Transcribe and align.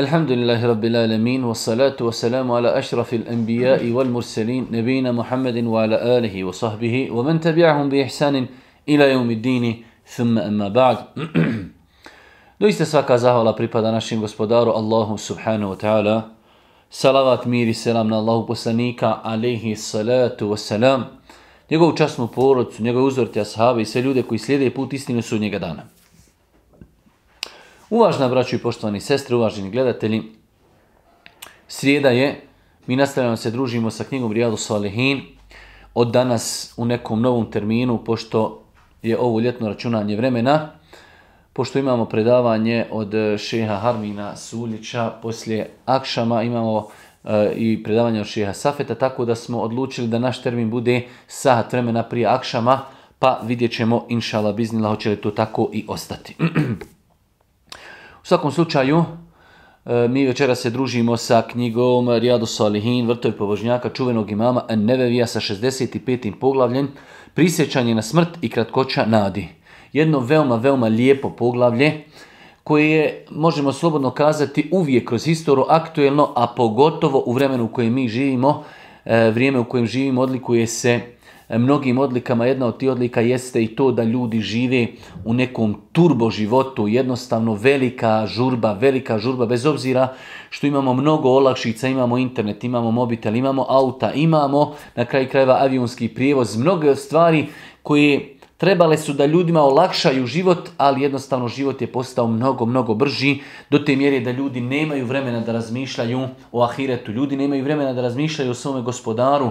الحمد 0.00 0.30
لله 0.30 0.60
رب 0.66 0.84
العالمين 0.84 1.44
والصلاة 1.44 1.96
والسلام 2.00 2.52
على 2.52 2.78
أشرف 2.78 3.14
الأنبياء 3.14 3.90
والمرسلين 3.90 4.66
نبينا 4.70 5.12
محمد 5.12 5.64
وعلى 5.64 5.96
آله 6.18 6.44
وصحبه 6.44 7.10
ومن 7.10 7.40
تبعهم 7.40 7.88
بإحسان 7.88 8.46
إلى 8.88 9.04
يوم 9.12 9.30
الدين 9.30 9.64
ثم 10.06 10.38
أما 10.38 10.68
بعد 10.68 10.96
Doista 12.60 12.86
svaka 12.86 13.16
zahvala 13.18 13.52
pripada 13.56 13.92
našem 13.92 14.20
gospodaru 14.20 14.72
Allahu 14.72 15.18
subhanahu 15.20 15.70
wa 15.70 15.76
ta'ala. 15.76 16.16
Salavat, 16.90 17.44
mir 17.46 17.68
i 17.68 17.74
selam 17.74 18.08
na 18.08 18.16
Allahu 18.16 18.46
poslanika, 18.48 19.20
alaihi 19.24 19.76
salatu 19.76 20.50
wa 20.50 20.56
salam. 20.56 21.04
Njegovu 21.70 21.96
časnu 21.96 22.28
porodcu, 22.28 22.82
njegove 22.82 23.04
uzorti 23.04 23.40
ashabi 23.40 23.82
i 23.82 23.84
sve 23.84 24.02
ljude 24.02 24.22
koji 24.22 24.38
slijede 24.38 24.70
put 24.70 24.92
istinu 24.92 25.22
su 25.22 25.38
njega 25.38 25.58
dana. 25.58 25.82
Uvažna 27.91 28.27
braću 28.27 28.55
i 28.55 28.59
poštovani 28.59 28.99
sestre, 28.99 29.35
uvaženi 29.35 29.69
gledatelji, 29.69 30.23
srijeda 31.67 32.09
je, 32.09 32.41
mi 32.87 32.95
nastavljamo 32.95 33.37
se 33.37 33.51
družimo 33.51 33.91
sa 33.91 34.03
knjigom 34.03 34.31
Rijadu 34.31 34.57
Salihin, 34.57 35.21
od 35.93 36.11
danas 36.11 36.73
u 36.77 36.85
nekom 36.85 37.21
novom 37.21 37.51
terminu, 37.51 37.97
pošto 38.03 38.63
je 39.03 39.19
ovo 39.19 39.39
ljetno 39.39 39.67
računanje 39.67 40.15
vremena, 40.15 40.69
pošto 41.53 41.79
imamo 41.79 42.05
predavanje 42.05 42.85
od 42.91 43.13
šeha 43.37 43.75
Harmina 43.75 44.35
Suljića, 44.35 45.11
poslije 45.21 45.69
Akšama 45.85 46.43
imamo 46.43 46.87
e, 47.23 47.51
i 47.55 47.83
predavanje 47.83 48.21
od 48.21 48.27
šeha 48.27 48.53
Safeta, 48.53 48.95
tako 48.95 49.25
da 49.25 49.35
smo 49.35 49.59
odlučili 49.61 50.07
da 50.07 50.19
naš 50.19 50.41
termin 50.41 50.69
bude 50.69 51.07
sahat 51.27 51.73
vremena 51.73 52.03
prije 52.03 52.27
Akšama, 52.27 52.79
pa 53.19 53.39
vidjet 53.43 53.71
ćemo, 53.71 54.05
inšala 54.09 54.53
biznila, 54.53 54.89
hoće 54.89 55.09
li 55.09 55.15
to 55.15 55.31
tako 55.31 55.69
i 55.73 55.85
ostati. 55.87 56.35
U 58.21 58.25
svakom 58.25 58.51
slučaju, 58.51 59.03
e, 59.85 60.07
mi 60.07 60.25
večera 60.25 60.55
se 60.55 60.69
družimo 60.69 61.17
sa 61.17 61.41
knjigom 61.41 62.09
Rijadu 62.09 62.45
Salihin, 62.45 63.07
vrtovi 63.07 63.37
pobožnjaka, 63.37 63.89
čuvenog 63.89 64.31
imama 64.31 64.63
Nevevija 64.75 65.27
sa 65.27 65.39
65. 65.39 66.33
poglavljem, 66.39 66.91
prisjećanje 67.33 67.95
na 67.95 68.01
smrt 68.01 68.29
i 68.41 68.49
kratkoća 68.49 69.05
nadi. 69.05 69.47
Jedno 69.93 70.19
veoma, 70.19 70.55
veoma 70.55 70.87
lijepo 70.87 71.29
poglavlje 71.29 72.03
koje 72.63 72.89
je, 72.89 73.25
možemo 73.29 73.73
slobodno 73.73 74.11
kazati, 74.11 74.69
uvijek 74.71 75.07
kroz 75.07 75.25
historiju 75.25 75.65
aktuelno, 75.69 76.33
a 76.35 76.47
pogotovo 76.47 77.23
u 77.25 77.33
vremenu 77.33 77.65
u 77.65 77.67
kojem 77.67 77.93
mi 77.93 78.07
živimo, 78.07 78.63
e, 79.05 79.29
vrijeme 79.29 79.59
u 79.59 79.65
kojem 79.65 79.85
živimo 79.85 80.21
odlikuje 80.21 80.67
se 80.67 81.01
mnogim 81.57 81.97
odlikama. 81.97 82.45
Jedna 82.45 82.65
od 82.65 82.77
tih 82.77 82.89
odlika 82.89 83.21
jeste 83.21 83.63
i 83.63 83.75
to 83.75 83.91
da 83.91 84.03
ljudi 84.03 84.39
žive 84.39 84.87
u 85.25 85.33
nekom 85.33 85.75
turbo 85.91 86.29
životu, 86.29 86.87
jednostavno 86.87 87.53
velika 87.53 88.27
žurba, 88.27 88.73
velika 88.73 89.19
žurba, 89.19 89.45
bez 89.45 89.65
obzira 89.65 90.13
što 90.49 90.67
imamo 90.67 90.93
mnogo 90.93 91.29
olakšica, 91.29 91.87
imamo 91.87 92.17
internet, 92.17 92.63
imamo 92.63 92.91
mobitel, 92.91 93.35
imamo 93.35 93.65
auta, 93.69 94.13
imamo 94.13 94.75
na 94.95 95.05
kraju 95.05 95.29
krajeva 95.29 95.57
avionski 95.61 96.07
prijevoz, 96.07 96.57
mnoge 96.57 96.95
stvari 96.95 97.47
koje 97.83 98.37
trebale 98.61 98.97
su 98.97 99.13
da 99.13 99.25
ljudima 99.25 99.61
olakšaju 99.61 100.27
život, 100.27 100.69
ali 100.77 101.01
jednostavno 101.01 101.47
život 101.47 101.81
je 101.81 101.87
postao 101.87 102.27
mnogo, 102.27 102.65
mnogo 102.65 102.93
brži, 102.93 103.39
do 103.69 103.79
te 103.79 103.95
mjere 103.95 104.19
da 104.19 104.31
ljudi 104.31 104.61
nemaju 104.61 105.05
vremena 105.05 105.39
da 105.39 105.51
razmišljaju 105.51 106.27
o 106.51 106.63
ahiretu, 106.63 107.11
ljudi 107.11 107.37
nemaju 107.37 107.63
vremena 107.63 107.93
da 107.93 108.01
razmišljaju 108.01 108.51
o 108.51 108.53
svome 108.53 108.81
gospodaru, 108.81 109.49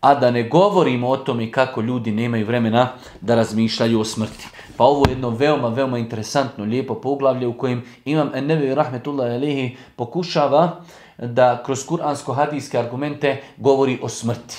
a 0.00 0.14
da 0.14 0.30
ne 0.30 0.48
govorimo 0.48 1.08
o 1.08 1.16
tome 1.16 1.52
kako 1.52 1.80
ljudi 1.80 2.10
nemaju 2.12 2.46
vremena 2.46 2.88
da 3.20 3.34
razmišljaju 3.34 4.00
o 4.00 4.04
smrti. 4.04 4.48
Pa 4.76 4.84
ovo 4.84 5.06
je 5.08 5.12
jedno 5.12 5.30
veoma, 5.30 5.68
veoma 5.68 5.98
interesantno, 5.98 6.64
lijepo 6.64 6.94
poglavlje 6.94 7.46
u 7.46 7.58
kojem 7.58 7.84
Imam 8.04 8.30
Ennevi 8.34 8.74
Rahmetullah 8.74 9.32
Alihi 9.32 9.76
pokušava 9.96 10.80
da 11.18 11.62
kroz 11.66 11.86
kuransko-hadijske 11.86 12.78
argumente 12.78 13.42
govori 13.56 13.98
o 14.02 14.08
smrti. 14.08 14.56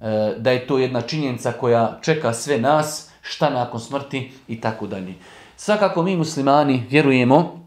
E, 0.00 0.34
da 0.38 0.50
je 0.50 0.66
to 0.66 0.78
jedna 0.78 1.00
činjenica 1.00 1.52
koja 1.52 1.98
čeka 2.02 2.32
sve 2.32 2.58
nas, 2.58 3.10
šta 3.22 3.50
nakon 3.50 3.80
smrti 3.80 4.32
i 4.48 4.60
tako 4.60 4.86
dalje. 4.86 5.14
Svakako 5.56 6.02
mi 6.02 6.16
muslimani 6.16 6.86
vjerujemo 6.90 7.64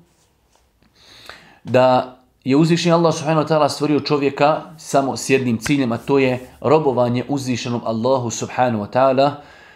da 1.63 2.17
je 2.45 2.55
uzvišen 2.55 2.93
Allah 2.93 3.13
subhanahu 3.13 3.41
wa 3.41 3.49
ta'ala 3.49 3.69
stvorio 3.69 3.99
čovjeka 3.99 4.61
samo 4.77 5.17
s 5.17 5.29
jednim 5.29 5.57
ciljem, 5.57 5.91
a 5.91 5.97
to 5.97 6.19
je 6.19 6.39
robovanje 6.61 7.23
uzvišenom 7.27 7.81
Allahu 7.85 8.29
subhanahu 8.29 8.83
wa 8.83 8.89
ta'ala. 8.89 9.31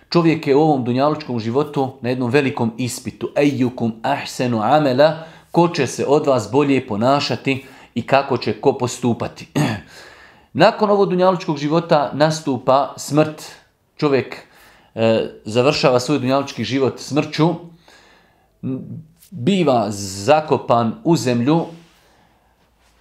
Čovjek 0.09 0.47
je 0.47 0.55
u 0.55 0.61
ovom 0.61 0.83
dunjalučkom 0.83 1.39
životu 1.39 1.93
na 2.01 2.09
jednom 2.09 2.31
velikom 2.31 2.71
ispitu. 2.77 3.29
Ejukum 3.35 3.93
ahsenu 4.01 4.61
amela, 4.61 5.17
ko 5.51 5.67
će 5.67 5.87
se 5.87 6.05
od 6.05 6.27
vas 6.27 6.49
bolje 6.51 6.87
ponašati 6.87 7.65
i 7.95 8.01
kako 8.01 8.37
će 8.37 8.61
ko 8.61 8.73
postupati. 8.73 9.47
Nakon 10.53 10.89
ovog 10.89 11.09
dunjalučkog 11.09 11.57
života 11.57 12.11
nastupa 12.13 12.93
smrt. 12.97 13.43
Čovjek 13.97 14.37
e, 14.95 15.25
završava 15.45 15.99
svoj 15.99 16.19
dunjalučki 16.19 16.63
život 16.63 16.99
smrću, 16.99 17.49
biva 19.31 19.85
zakopan 19.91 20.95
u 21.03 21.15
zemlju, 21.15 21.65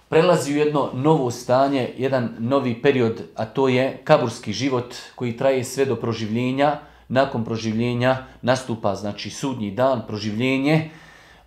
prelazi 0.09 0.53
u 0.53 0.57
jedno 0.57 0.89
novo 0.93 1.31
stanje, 1.31 1.89
jedan 1.97 2.29
novi 2.39 2.81
period, 2.81 3.21
a 3.35 3.45
to 3.45 3.67
je 3.67 4.01
kaburski 4.03 4.53
život 4.53 4.95
koji 5.15 5.37
traje 5.37 5.63
sve 5.63 5.85
do 5.85 5.95
proživljenja. 5.95 6.79
Nakon 7.07 7.45
proživljenja 7.45 8.17
nastupa 8.41 8.95
znači 8.95 9.29
sudnji 9.29 9.71
dan, 9.71 10.01
proživljenje, 10.07 10.89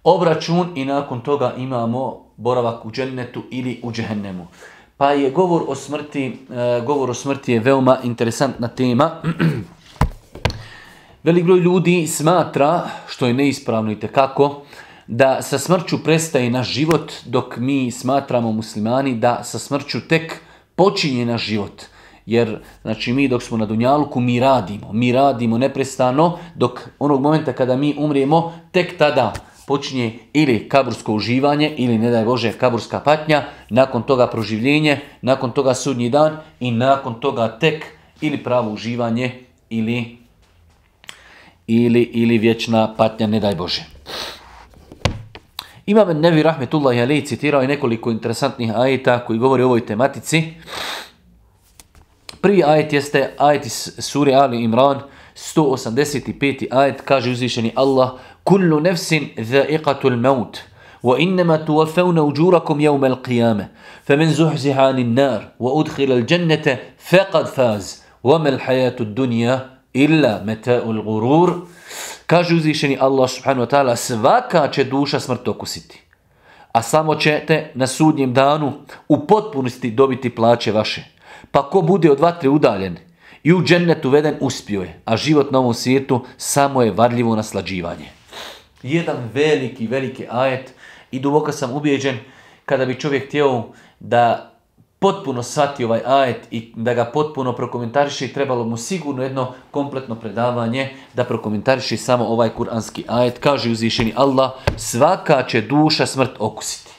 obračun 0.04 0.72
i 0.74 0.84
nakon 0.84 1.20
toga 1.20 1.54
imamo 1.58 2.24
boravak 2.36 2.84
u 2.84 2.90
džennetu 2.90 3.42
ili 3.50 3.80
u 3.82 3.92
džehennemu. 3.92 4.46
Pa 4.96 5.10
je 5.10 5.30
govor 5.30 5.62
o 5.68 5.74
smrti, 5.74 6.26
e, 6.26 6.82
govor 6.86 7.10
o 7.10 7.14
smrti 7.14 7.52
je 7.52 7.60
veoma 7.60 7.98
interesantna 8.02 8.68
tema. 8.68 9.10
Velik 11.24 11.44
broj 11.44 11.58
ljudi 11.58 12.06
smatra, 12.06 12.88
što 13.08 13.26
je 13.26 13.34
neispravno 13.34 13.92
i 13.92 14.00
tekako, 14.00 14.62
da 15.06 15.42
sa 15.42 15.58
smrću 15.58 16.04
prestaje 16.04 16.50
naš 16.50 16.68
život, 16.68 17.12
dok 17.24 17.56
mi 17.56 17.90
smatramo 17.90 18.52
muslimani 18.52 19.14
da 19.14 19.44
sa 19.44 19.58
smrću 19.58 20.00
tek 20.08 20.40
počinje 20.76 21.26
naš 21.26 21.46
život. 21.46 21.82
Jer 22.26 22.58
znači 22.82 23.12
mi 23.12 23.28
dok 23.28 23.42
smo 23.42 23.56
na 23.56 23.66
Dunjaluku 23.66 24.20
mi 24.20 24.40
radimo, 24.40 24.92
mi 24.92 25.12
radimo 25.12 25.58
neprestano 25.58 26.38
dok 26.54 26.80
onog 26.98 27.20
momenta 27.20 27.52
kada 27.52 27.76
mi 27.76 27.94
umrijemo 27.98 28.52
tek 28.72 28.98
tada 28.98 29.32
počinje 29.66 30.18
ili 30.32 30.68
kabursko 30.68 31.14
uživanje 31.14 31.74
ili 31.76 31.98
ne 31.98 32.10
daj 32.10 32.24
Bože 32.24 32.52
kaburska 32.52 33.00
patnja, 33.00 33.44
nakon 33.70 34.02
toga 34.02 34.26
proživljenje, 34.26 35.00
nakon 35.22 35.50
toga 35.50 35.74
sudnji 35.74 36.10
dan 36.10 36.36
i 36.60 36.70
nakon 36.70 37.20
toga 37.20 37.58
tek 37.58 37.84
ili 38.20 38.44
pravo 38.44 38.72
uživanje 38.72 39.40
ili, 39.70 40.18
ili, 41.66 42.02
ili 42.02 42.38
vječna 42.38 42.94
patnja, 42.96 43.26
ne 43.26 43.40
daj 43.40 43.54
Bože. 43.54 43.84
Imam 45.86 46.20
Nevi 46.20 46.42
Rahmetullah 46.42 47.02
Ali 47.02 47.26
citirao 47.26 47.62
je 47.62 47.68
nekoliko 47.68 48.10
interesantnih 48.10 48.76
ajeta 48.76 49.24
koji 49.24 49.38
govori 49.38 49.62
o 49.62 49.66
ovoj 49.66 49.86
tematici. 49.86 50.42
Prvi 52.40 52.62
ajet 52.64 52.92
jeste 52.92 53.34
ajet 53.38 53.66
iz 53.66 53.90
suri 53.98 54.34
Ali 54.34 54.62
Imran, 54.62 55.00
185. 55.34 56.66
ajet, 56.70 57.00
kaže 57.04 57.30
uzvišeni 57.30 57.72
Allah, 57.74 58.10
Kullu 58.44 58.80
nefsin 58.80 59.28
dha'iqatul 59.36 60.16
maut, 60.16 60.58
wa 61.02 61.18
innama 61.18 61.58
tuwafawna 61.58 62.22
ujurakum 62.22 62.80
yawma 62.80 63.06
al-qiyamah, 63.06 63.64
faman 64.06 64.32
zuhziha 64.32 64.82
'anil 64.82 65.14
nar 65.14 65.42
wa 65.58 65.72
udkhila 65.72 66.14
al-jannata 66.14 66.76
faqad 66.98 67.46
faz, 67.46 68.02
wa 68.22 68.38
ma 68.38 68.48
al-hayatu 68.48 69.02
ad-dunya 69.02 69.60
illa 69.94 70.42
mata'ul 70.46 71.02
ghurur. 71.02 71.66
Kaže 72.32 72.54
uzvišeni 72.54 72.96
Allah 73.00 73.28
subhanahu 73.28 73.66
wa 73.66 73.70
ta'ala, 73.70 73.96
svaka 73.96 74.68
će 74.68 74.84
duša 74.84 75.20
smrt 75.20 75.48
okusiti. 75.48 76.00
A 76.72 76.82
samo 76.82 77.14
ćete 77.14 77.70
na 77.74 77.86
sudnjem 77.86 78.32
danu 78.34 78.72
u 79.08 79.26
potpunosti 79.26 79.90
dobiti 79.90 80.34
plaće 80.34 80.72
vaše. 80.72 81.04
Pa 81.50 81.70
ko 81.70 81.82
bude 81.82 82.10
od 82.10 82.20
vatre 82.20 82.48
udaljen 82.48 82.96
i 83.42 83.52
u 83.52 83.62
džennet 83.62 84.04
uveden 84.04 84.36
uspio 84.40 84.82
je, 84.82 85.00
a 85.04 85.16
život 85.16 85.50
na 85.50 85.58
ovom 85.58 85.74
svijetu 85.74 86.24
samo 86.36 86.82
je 86.82 86.92
varljivo 86.92 87.36
naslađivanje. 87.36 88.08
Jedan 88.82 89.16
veliki, 89.34 89.86
veliki 89.86 90.26
ajet 90.30 90.74
i 91.10 91.20
duboko 91.20 91.52
sam 91.52 91.72
ubijeđen 91.72 92.18
kada 92.64 92.86
bi 92.86 93.00
čovjek 93.00 93.28
htio 93.28 93.64
da 94.00 94.51
potpuno 95.02 95.42
shvati 95.42 95.84
ovaj 95.84 96.00
ajet 96.06 96.48
i 96.50 96.72
da 96.76 96.94
ga 96.94 97.04
potpuno 97.04 97.52
prokomentariše, 97.52 98.32
trebalo 98.32 98.64
mu 98.64 98.76
sigurno 98.76 99.22
jedno 99.22 99.54
kompletno 99.70 100.14
predavanje 100.14 100.90
da 101.14 101.24
prokomentariše 101.24 101.96
samo 101.96 102.24
ovaj 102.24 102.48
kuranski 102.48 103.04
ajet. 103.08 103.38
Kaže 103.38 103.70
uzvišeni 103.70 104.12
Allah, 104.16 104.50
svaka 104.76 105.42
će 105.48 105.60
duša 105.60 106.06
smrt 106.06 106.30
okusiti. 106.38 106.90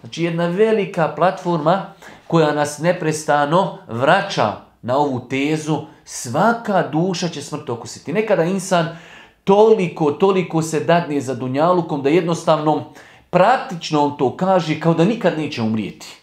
Znači 0.00 0.24
jedna 0.24 0.46
velika 0.46 1.08
platforma 1.16 1.86
koja 2.26 2.52
nas 2.52 2.78
neprestano 2.78 3.78
vraća 3.88 4.52
na 4.82 4.96
ovu 4.96 5.20
tezu, 5.28 5.78
svaka 6.04 6.88
duša 6.88 7.28
će 7.28 7.42
smrt 7.42 7.70
okusiti. 7.70 8.12
Nekada 8.12 8.44
insan 8.44 8.96
toliko, 9.44 10.12
toliko 10.12 10.62
se 10.62 10.80
dadne 10.80 11.20
za 11.20 11.34
dunjalukom 11.34 12.02
da 12.02 12.08
jednostavno 12.08 12.84
Praktično 13.32 14.04
on 14.04 14.16
to 14.16 14.36
kaže 14.36 14.80
kao 14.80 14.94
da 14.94 15.04
nikad 15.04 15.38
neće 15.38 15.62
umrijeti. 15.62 16.21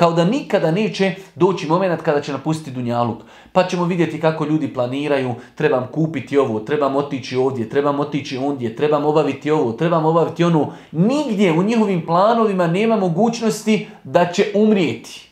Kao 0.00 0.12
da 0.12 0.24
nikada 0.24 0.70
neće 0.70 1.14
doći 1.34 1.66
moment 1.66 2.02
kada 2.02 2.20
će 2.20 2.32
napustiti 2.32 2.70
Dunjaluk. 2.70 3.18
Pa 3.52 3.66
ćemo 3.66 3.84
vidjeti 3.84 4.20
kako 4.20 4.44
ljudi 4.44 4.74
planiraju, 4.74 5.34
trebam 5.54 5.86
kupiti 5.92 6.38
ovo, 6.38 6.60
trebam 6.60 6.96
otići 6.96 7.36
ovdje, 7.36 7.68
trebam 7.68 8.00
otići 8.00 8.36
ondje, 8.36 8.76
trebam 8.76 9.04
obaviti 9.04 9.50
ovo, 9.50 9.72
trebam 9.72 10.04
obaviti 10.04 10.44
ono. 10.44 10.72
Nigdje 10.92 11.52
u 11.52 11.62
njihovim 11.62 12.06
planovima 12.06 12.66
nema 12.66 12.96
mogućnosti 12.96 13.88
da 14.04 14.32
će 14.32 14.46
umrijeti. 14.54 15.30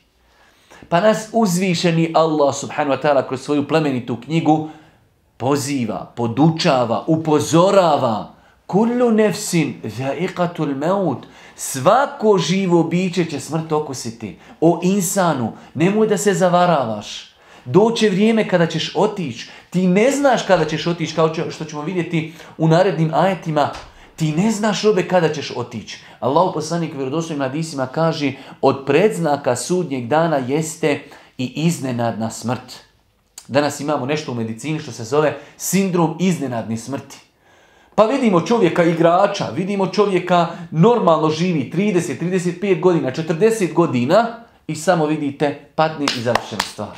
Pa 0.88 1.00
nas 1.00 1.29
uzvišeni 1.32 2.12
Allah 2.15 2.55
subhanahu 2.55 3.00
wa 3.00 3.03
ta'ala 3.03 3.29
kroz 3.29 3.41
svoju 3.41 3.69
plemenitu 3.69 4.17
knjigu 4.25 4.69
poziva, 5.37 6.12
podučava, 6.17 7.05
upozorava. 7.06 8.35
Kullu 8.67 9.11
nefsin 9.11 9.75
za'iqatul 9.85 10.76
maut. 10.76 11.26
Svako 11.60 12.38
živo 12.38 12.82
biće 12.82 13.25
će 13.25 13.40
smrt 13.40 13.72
okusiti. 13.72 14.38
O 14.60 14.81
insanu, 14.82 15.52
nemoj 15.75 16.06
da 16.06 16.19
se 16.19 16.34
zavaravaš. 16.34 17.34
Doće 17.64 18.08
vrijeme 18.10 18.49
kada 18.49 18.66
ćeš 18.66 18.93
otići. 18.96 19.50
Ti 19.70 19.87
ne 19.87 20.10
znaš 20.10 20.43
kada 20.43 20.64
ćeš 20.64 20.87
otići, 20.87 21.14
kao 21.14 21.34
što 21.50 21.64
ćemo 21.64 21.82
vidjeti 21.82 22.32
u 22.58 22.69
narednim 22.69 23.14
ajetima. 23.14 23.70
Ti 24.16 24.32
ne 24.32 24.50
znaš 24.50 24.82
robe 24.82 25.08
kada 25.08 25.32
ćeš 25.34 25.52
otići. 25.56 25.99
Allah 26.20 26.50
poslanik 26.55 26.94
vjerodostojnim 26.94 27.43
hadisima 27.43 27.87
kaže 27.87 28.32
od 28.60 28.84
predznaka 28.87 29.56
sudnjeg 29.56 30.06
dana 30.06 30.37
jeste 30.37 31.02
i 31.38 31.52
iznenadna 31.66 32.31
smrt. 32.31 32.76
Danas 33.49 33.81
imamo 33.81 34.06
nešto 34.06 34.32
u 34.32 34.34
medicini 34.34 34.78
što 34.78 34.93
se 34.93 35.05
zove 35.05 35.38
sindrom 35.56 36.16
iznenadne 36.20 36.76
smrti. 36.76 37.27
Pa 37.98 38.04
vidimo 38.04 38.40
čovjeka 38.40 38.84
igrača, 38.84 39.50
vidimo 39.54 39.86
čovjeka 39.86 40.46
normalno 40.70 41.30
živi 41.30 41.70
30, 41.74 42.20
35 42.20 42.80
godina, 42.80 43.10
40 43.10 43.72
godina 43.72 44.26
i 44.66 44.76
samo 44.76 45.06
vidite 45.06 45.70
padne 45.74 46.06
i 46.18 46.20
završena 46.20 46.60
stvar. 46.60 46.96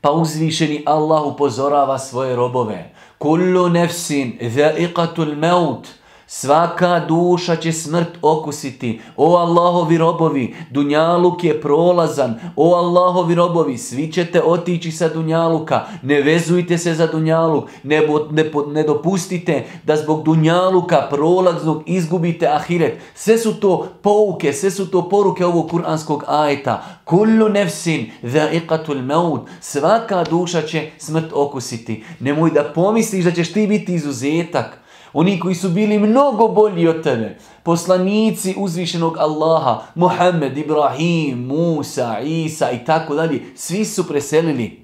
Pa 0.00 0.10
uzvišeni 0.10 0.82
Allah 0.86 1.22
upozorava 1.22 1.98
svoje 1.98 2.36
robove. 2.36 2.92
Kullu 3.18 3.68
nefsin 3.68 4.38
za'iqatul 4.40 5.36
maut. 5.36 5.88
Svaka 6.28 7.00
duša 7.08 7.56
će 7.56 7.72
smrt 7.72 8.18
okusiti. 8.22 9.00
O 9.16 9.36
Allahovi 9.36 9.98
robovi, 9.98 10.54
Dunjaluk 10.70 11.44
je 11.44 11.60
prolazan. 11.60 12.34
O 12.56 12.74
Allahovi 12.74 13.34
robovi, 13.34 13.78
svi 13.78 14.12
ćete 14.12 14.42
otići 14.42 14.90
sa 14.90 15.08
Dunjaluka. 15.08 15.84
Ne 16.02 16.20
vezujte 16.22 16.78
se 16.78 16.94
za 16.94 17.06
Dunjaluk. 17.06 17.64
Ne, 17.82 18.00
ne, 18.30 18.50
ne 18.68 18.82
dopustite 18.82 19.64
da 19.84 19.96
zbog 19.96 20.24
Dunjaluka 20.24 21.06
prolaznog 21.10 21.82
izgubite 21.86 22.46
ahiret. 22.46 23.00
Sve 23.14 23.38
su 23.38 23.60
to 23.60 23.88
pouke, 24.02 24.52
sve 24.52 24.70
su 24.70 24.90
to 24.90 25.08
poruke 25.08 25.44
ovog 25.44 25.70
kuranskog 25.70 26.24
ajeta. 26.26 26.84
Kullu 27.04 27.48
nefsin 27.48 28.10
za'iqatul 28.22 29.02
maut. 29.02 29.48
Svaka 29.60 30.24
duša 30.24 30.62
će 30.62 30.90
smrt 30.98 31.32
okusiti. 31.32 32.04
Nemoj 32.20 32.50
da 32.50 32.64
pomisliš 32.64 33.24
da 33.24 33.30
ćeš 33.30 33.52
ti 33.52 33.66
biti 33.66 33.94
izuzetak. 33.94 34.85
Oni 35.18 35.40
koji 35.40 35.54
su 35.54 35.68
bili 35.68 35.98
mnogo 35.98 36.48
bolji 36.48 36.88
od 36.88 37.02
tebe. 37.02 37.38
Poslanici 37.62 38.54
uzvišenog 38.58 39.18
Allaha, 39.18 39.82
Muhammed, 39.94 40.58
Ibrahim, 40.58 41.38
Musa, 41.38 42.20
Isa 42.20 42.70
i 42.70 42.84
tako 42.84 43.14
dalje. 43.14 43.42
Svi 43.54 43.84
su 43.84 44.08
preselili. 44.08 44.82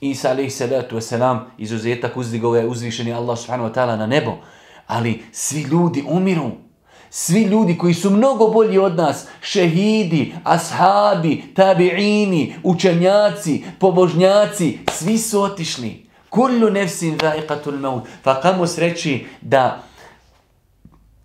Isa 0.00 0.30
alaih 0.30 0.54
salatu 0.54 0.96
wasalam, 0.96 1.38
izuzetak 1.58 2.16
uzdigao 2.16 2.56
je 2.56 2.66
uzvišeni 2.66 3.12
Allah 3.12 3.38
subhanahu 3.38 3.68
wa 3.70 3.74
ta'ala 3.74 3.96
na 3.96 4.06
nebo. 4.06 4.32
Ali 4.86 5.22
svi 5.32 5.60
ljudi 5.60 6.04
umiru. 6.08 6.50
Svi 7.10 7.42
ljudi 7.42 7.78
koji 7.78 7.94
su 7.94 8.10
mnogo 8.10 8.48
bolji 8.48 8.78
od 8.78 8.96
nas, 8.96 9.26
šehidi, 9.40 10.34
ashabi, 10.44 11.42
tabiini, 11.54 12.54
učenjaci, 12.62 13.64
pobožnjaci, 13.78 14.78
svi 14.92 15.18
su 15.18 15.42
otišli. 15.42 16.09
Kullu 16.30 16.70
nefsin 16.70 17.18
za'iqatul 17.18 17.80
maut. 17.80 18.08
Pa 18.22 18.40
kamo 18.40 18.66
sreći 18.66 19.26
da 19.40 19.82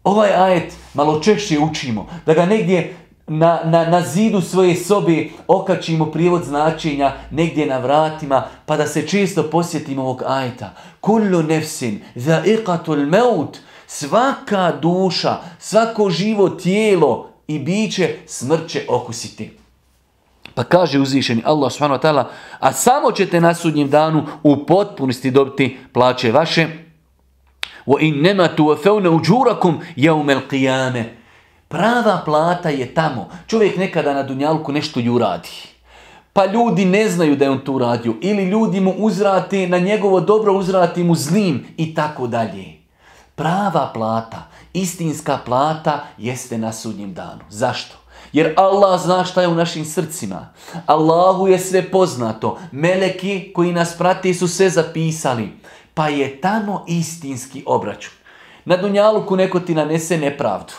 ovaj 0.03 0.33
ajet 0.33 0.73
malo 0.93 1.19
češće 1.19 1.59
učimo, 1.59 2.07
da 2.25 2.33
ga 2.33 2.45
negdje 2.45 2.95
na, 3.27 3.59
na, 3.63 3.85
na 3.85 4.01
zidu 4.01 4.41
svoje 4.41 4.75
sobe 4.75 5.29
okačimo 5.47 6.05
prijevod 6.05 6.43
značenja 6.43 7.13
negdje 7.31 7.65
na 7.65 7.77
vratima, 7.77 8.47
pa 8.65 8.77
da 8.77 8.87
se 8.87 9.07
često 9.07 9.43
posjetimo 9.43 10.01
ovog 10.01 10.23
ajeta. 10.27 10.73
Kullu 11.01 11.43
nefsin 11.43 12.01
za'iqatul 12.15 13.09
maut. 13.09 13.57
Svaka 13.87 14.71
duša, 14.81 15.37
svako 15.59 16.09
živo 16.09 16.49
tijelo 16.49 17.29
i 17.47 17.59
biće 17.59 18.15
smrt 18.25 18.69
će 18.69 18.85
okusiti. 18.89 19.64
Pa 20.55 20.63
kaže 20.63 20.99
uzvišeni 20.99 21.41
Allah 21.45 21.71
subhanahu 21.71 21.99
wa 21.99 22.03
ta'ala, 22.07 22.23
a 22.59 22.73
samo 22.73 23.11
ćete 23.11 23.41
na 23.41 23.53
sudnjem 23.53 23.89
danu 23.89 24.25
u 24.43 24.65
potpunosti 24.65 25.31
dobiti 25.31 25.77
plaće 25.93 26.31
vaše. 26.31 26.67
Nema 28.15 28.49
tuwafawna 28.57 29.09
ujurakum 29.09 29.79
yawm 29.95 30.39
al-qiyame. 30.39 31.03
Prava 31.67 32.21
plata 32.25 32.69
je 32.69 32.93
tamo. 32.93 33.29
Čovjek 33.47 33.77
nekada 33.77 34.13
na 34.13 34.23
dunjalku 34.23 34.71
nešto 34.71 34.99
ju 34.99 35.17
radi. 35.17 35.49
Pa 36.33 36.45
ljudi 36.45 36.85
ne 36.85 37.09
znaju 37.09 37.35
da 37.35 37.45
je 37.45 37.51
on 37.51 37.59
tu 37.59 37.77
radio. 37.77 38.13
Ili 38.21 38.43
ljudi 38.43 38.79
mu 38.79 38.91
uzrati, 38.97 39.67
na 39.67 39.79
njegovo 39.79 40.19
dobro 40.19 40.53
uzrati 40.53 41.03
mu 41.03 41.15
zlim 41.15 41.65
i 41.77 41.95
tako 41.95 42.27
dalje. 42.27 42.65
Prava 43.35 43.91
plata, 43.93 44.47
istinska 44.73 45.39
plata 45.45 46.03
jeste 46.17 46.57
na 46.57 46.73
sudnjem 46.73 47.13
danu. 47.13 47.41
Zašto? 47.49 47.95
Jer 48.35 48.53
Allah 48.57 49.01
zna 49.01 49.23
šta 49.23 49.41
je 49.41 49.47
u 49.47 49.55
našim 49.55 49.85
srcima. 49.85 50.47
Allahu 50.85 51.47
je 51.47 51.59
sve 51.59 51.91
poznato. 51.91 52.57
Meleki 52.71 53.53
koji 53.53 53.71
nas 53.71 53.97
prati 53.97 54.33
su 54.33 54.47
sve 54.47 54.69
zapisali. 54.69 55.51
Pa 55.93 56.07
je 56.09 56.41
tamo 56.41 56.85
istinski 56.87 57.63
obračun. 57.65 58.13
Na 58.65 58.77
Dunjaluku 58.77 59.35
neko 59.35 59.59
ti 59.59 59.75
nanese 59.75 60.17
nepravdu. 60.17 60.73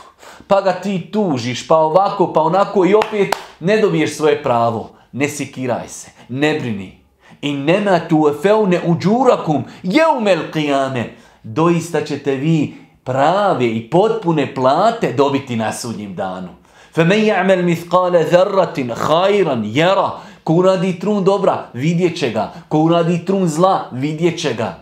Pa 0.46 0.60
ga 0.60 0.72
ti 0.72 1.08
tužiš, 1.12 1.68
pa 1.68 1.76
ovako, 1.76 2.32
pa 2.32 2.42
onako 2.42 2.86
i 2.86 2.94
opet 2.94 3.36
ne 3.60 3.78
dobiješ 3.78 4.16
svoje 4.16 4.42
pravo. 4.42 4.90
Ne 5.12 5.28
sikiraj 5.28 5.88
se, 5.88 6.10
ne 6.28 6.60
brini. 6.60 7.00
I 7.42 7.52
nema 7.52 8.00
tu 8.08 8.28
efeune 8.38 8.80
uđurakum 8.86 9.64
jeumel 9.82 10.38
qiyame. 10.54 11.04
Doista 11.42 12.04
ćete 12.04 12.34
vi 12.34 12.74
prave 13.04 13.66
i 13.66 13.90
potpune 13.90 14.54
plate 14.54 15.12
dobiti 15.12 15.56
na 15.56 15.72
sudnjim 15.72 16.14
danu. 16.14 16.65
فَمَنْ 16.95 17.19
يَعْمَلْ 17.23 17.63
مِثْقَالَ 17.65 18.13
ذَرَّةٍ 18.31 18.93
خَيْرًا 18.93 19.55
يَرَا 19.63 20.09
Ko 20.43 20.53
uradi 20.53 20.99
trun 20.99 21.23
dobra, 21.23 21.69
vidjet 21.73 22.17
će 22.17 22.29
ga. 22.29 22.53
Ko 22.67 22.79
uradi 22.79 23.25
trun 23.25 23.47
zla, 23.47 23.89
vidjet 23.91 24.41
će 24.41 24.53
ga. 24.53 24.77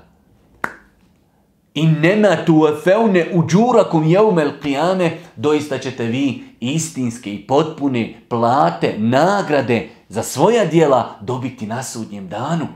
I 1.73 1.87
nema 1.87 2.35
tu 2.45 2.67
feune 2.83 3.27
uđurakum 3.33 4.07
jeumel 4.07 4.51
qiyame, 4.63 5.09
doista 5.35 5.77
ćete 5.77 6.03
vi 6.03 6.43
istinske 6.59 7.33
i 7.33 7.47
potpune 7.47 8.13
plate, 8.29 8.95
nagrade 8.97 9.89
za 10.09 10.23
svoja 10.23 10.65
dijela 10.65 11.15
dobiti 11.21 11.67
na 11.67 11.83
sudnjem 11.83 12.27
danu. 12.27 12.67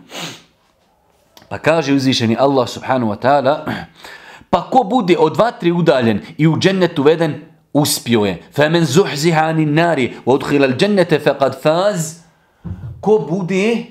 Pa 1.49 1.57
kaže 1.57 1.93
uzvišeni 1.93 2.37
Allah 2.39 2.69
subhanahu 2.69 3.11
wa 3.11 3.17
ta'ala, 3.19 3.65
pa 4.49 4.61
ko 4.61 4.83
bude 4.83 5.17
od 5.19 5.37
vatri 5.37 5.71
udaljen 5.71 6.21
i 6.37 6.47
u 6.47 6.57
džennet 6.57 6.99
uveden, 6.99 7.41
uspio 7.77 8.25
je. 8.25 8.41
Femen 8.51 8.85
zuhziha 8.85 9.41
anin 9.41 9.73
nari, 9.73 10.13
odhila 10.25 10.67
al 10.67 10.73
džennete 10.77 11.19
faqad 11.19 11.61
faz. 11.61 12.19
Ko 13.01 13.25
bude 13.29 13.85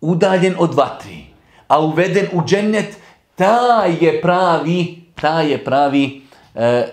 udaljen 0.00 0.54
od 0.58 0.74
vatri, 0.74 1.24
a 1.68 1.80
uveden 1.80 2.26
u 2.32 2.42
džennet, 2.46 2.96
taj 3.34 3.96
je 4.00 4.20
pravi, 4.22 5.04
taj 5.20 5.50
je 5.50 5.64
pravi 5.64 6.22
e, 6.54 6.86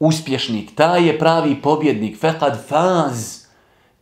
uspješnik, 0.00 0.74
taj 0.74 1.06
je 1.06 1.18
pravi 1.18 1.62
pobjednik, 1.62 2.20
faqad 2.20 2.56
faz. 2.68 3.44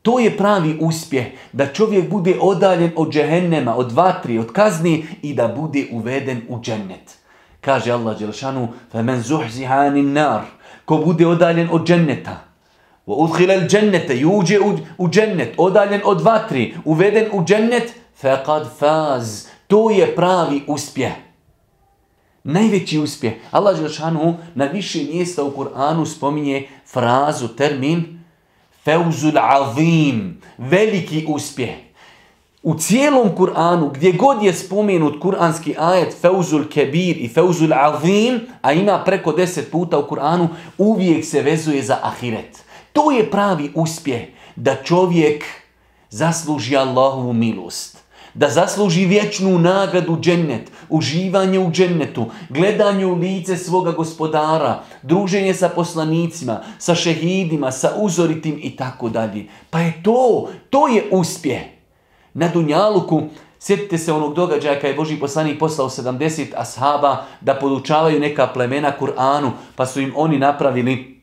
To 0.02 0.19
je 0.19 0.37
pravi 0.37 0.78
uspjeh, 0.81 1.26
da 1.52 1.66
čovjek 1.66 2.11
bude 2.11 2.37
odaljen 2.40 2.90
od 2.97 3.12
džehennema, 3.12 3.76
od 3.76 3.92
vatri, 3.92 4.38
od 4.38 4.52
kazni 4.52 5.07
i 5.23 5.35
da 5.35 5.49
bude 5.49 5.87
uveden 5.92 6.42
u 6.49 6.61
džennet. 6.61 7.19
Kaže 7.61 7.92
Allah 7.92 8.19
Đelšanu, 8.19 8.69
فَمَنْ 8.92 9.23
زُحْزِهَا 9.23 9.76
عَنِ 9.87 9.97
النَّارِ 9.97 10.56
Ko 10.87 10.97
bude 10.97 11.26
odaljen 11.26 11.69
od 11.73 11.87
dženneta, 11.87 12.52
وَأُدْخِلَ 13.07 13.50
الْجَنَّةَ 13.50 14.12
Juđe 14.12 14.61
u, 14.61 14.78
u 14.99 15.09
džennet, 15.09 15.54
odaljen 15.57 16.00
od 16.04 16.21
vatri, 16.21 16.75
uveden 16.85 17.28
u 17.33 17.45
džennet, 17.45 17.95
فَقَدْ 18.23 18.66
فَازِ 18.78 19.47
To 19.66 19.90
je 19.90 20.16
pravi 20.16 20.62
uspjeh. 20.66 21.12
Najveći 22.45 22.99
uspjeh. 22.99 23.33
Allah 23.50 23.78
Đelšanu 23.78 24.37
na 24.54 24.64
više 24.64 24.99
mjesta 25.12 25.45
u 25.45 25.50
Kur'anu 25.50 26.07
spominje 26.07 26.69
frazu, 26.87 27.49
termin, 27.49 28.21
فَوْزُ 28.87 29.33
الْعَظِيمِ 29.33 30.33
Veliki 30.59 31.26
uspjeh. 31.28 31.86
u 32.64 32.76
cijelom 32.76 33.30
Kur'anu, 33.36 33.92
gdje 33.94 34.12
god 34.12 34.44
je 34.44 34.54
spomenut 34.54 35.20
kuranski 35.22 35.76
ajet 35.78 36.16
Feuzul 36.22 36.64
Kebir 36.70 37.18
i 37.18 37.28
Feuzul 37.28 37.74
Azim, 37.74 38.40
a 38.62 38.74
ima 38.74 39.04
preko 39.06 39.32
deset 39.32 39.72
puta 39.72 40.00
u 40.00 40.08
Kur'anu, 40.08 40.48
uvijek 40.78 41.26
se 41.26 41.42
vezuje 41.42 41.84
za 41.84 41.98
ahiret. 42.02 42.64
To 42.94 43.12
je 43.12 43.32
pravi 43.32 43.72
uspjeh, 43.76 44.22
da 44.56 44.76
čovjek 44.84 45.46
zasluži 46.10 46.76
Allahovu 46.76 47.34
milost, 47.34 47.98
da 48.34 48.50
zasluži 48.50 49.06
vječnu 49.06 49.60
nagradu 49.60 50.18
džennet, 50.22 50.72
uživanje 50.90 51.60
u 51.60 51.72
džennetu, 51.72 52.26
gledanje 52.50 53.06
u 53.06 53.16
lice 53.16 53.58
svoga 53.58 53.92
gospodara, 53.92 54.84
druženje 55.04 55.54
sa 55.54 55.70
poslanicima, 55.70 56.62
sa 56.80 56.96
šehidima, 56.96 57.72
sa 57.72 57.92
uzoritim 57.98 58.60
i 58.64 58.76
tako 58.76 59.10
dalje. 59.10 59.46
Pa 59.70 59.80
je 59.80 59.94
to, 60.04 60.50
to 60.70 60.88
je 60.88 61.04
uspjeh. 61.12 61.76
Na 62.38 62.48
Dunjaluku, 62.48 63.22
sjetite 63.60 63.98
se 63.98 64.13
onog 64.13 64.34
događaja 64.34 64.75
kada 64.75 64.88
je 64.88 64.94
Boži 64.94 65.15
poslanik 65.20 65.60
poslao 65.60 65.89
70 65.89 66.46
ashaba 66.58 67.25
da 67.41 67.56
podučavaju 67.56 68.20
neka 68.20 68.48
plemena 68.48 68.91
Kur'anu, 69.00 69.51
pa 69.75 69.86
su 69.86 70.01
im 70.01 70.13
oni 70.15 70.39
napravili 70.39 71.22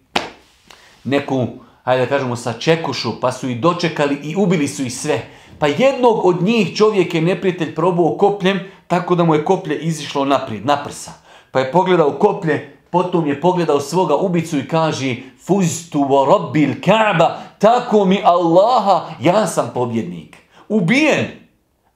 neku, 1.05 1.47
hajde 1.85 2.03
da 2.03 2.09
kažemo, 2.09 2.37
sačekušu, 2.37 3.21
pa 3.21 3.33
su 3.33 3.49
ih 3.49 3.61
dočekali 3.61 4.19
i 4.23 4.37
ubili 4.37 4.69
su 4.69 4.83
ih 4.83 4.95
sve. 4.95 5.23
Pa 5.59 5.67
jednog 5.67 6.27
od 6.27 6.43
njih 6.43 6.77
čovjek 6.77 7.15
je 7.15 7.23
neprijatelj 7.23 7.75
probao 7.75 8.17
kopljem, 8.19 8.61
tako 8.87 9.15
da 9.15 9.25
mu 9.25 9.35
je 9.35 9.45
koplje 9.45 9.79
izišlo 9.79 10.25
naprijed, 10.25 10.67
naprsa. 10.67 11.13
Pa 11.51 11.61
je 11.61 11.73
pogledao 11.73 12.11
koplje, 12.11 12.79
potom 12.91 13.27
je 13.27 13.41
pogledao 13.41 13.81
svoga 13.81 14.17
ubicu 14.17 14.59
i 14.59 14.69
kaže 14.69 15.17
Fuztu 15.47 15.99
wa 15.99 16.27
rabbil 16.33 16.75
ka'ba, 16.81 17.37
tako 17.59 18.05
mi 18.05 18.23
Allaha, 18.25 19.07
ja 19.21 19.47
sam 19.47 19.71
pobjednik. 19.75 20.44
Ubijen, 20.69 21.27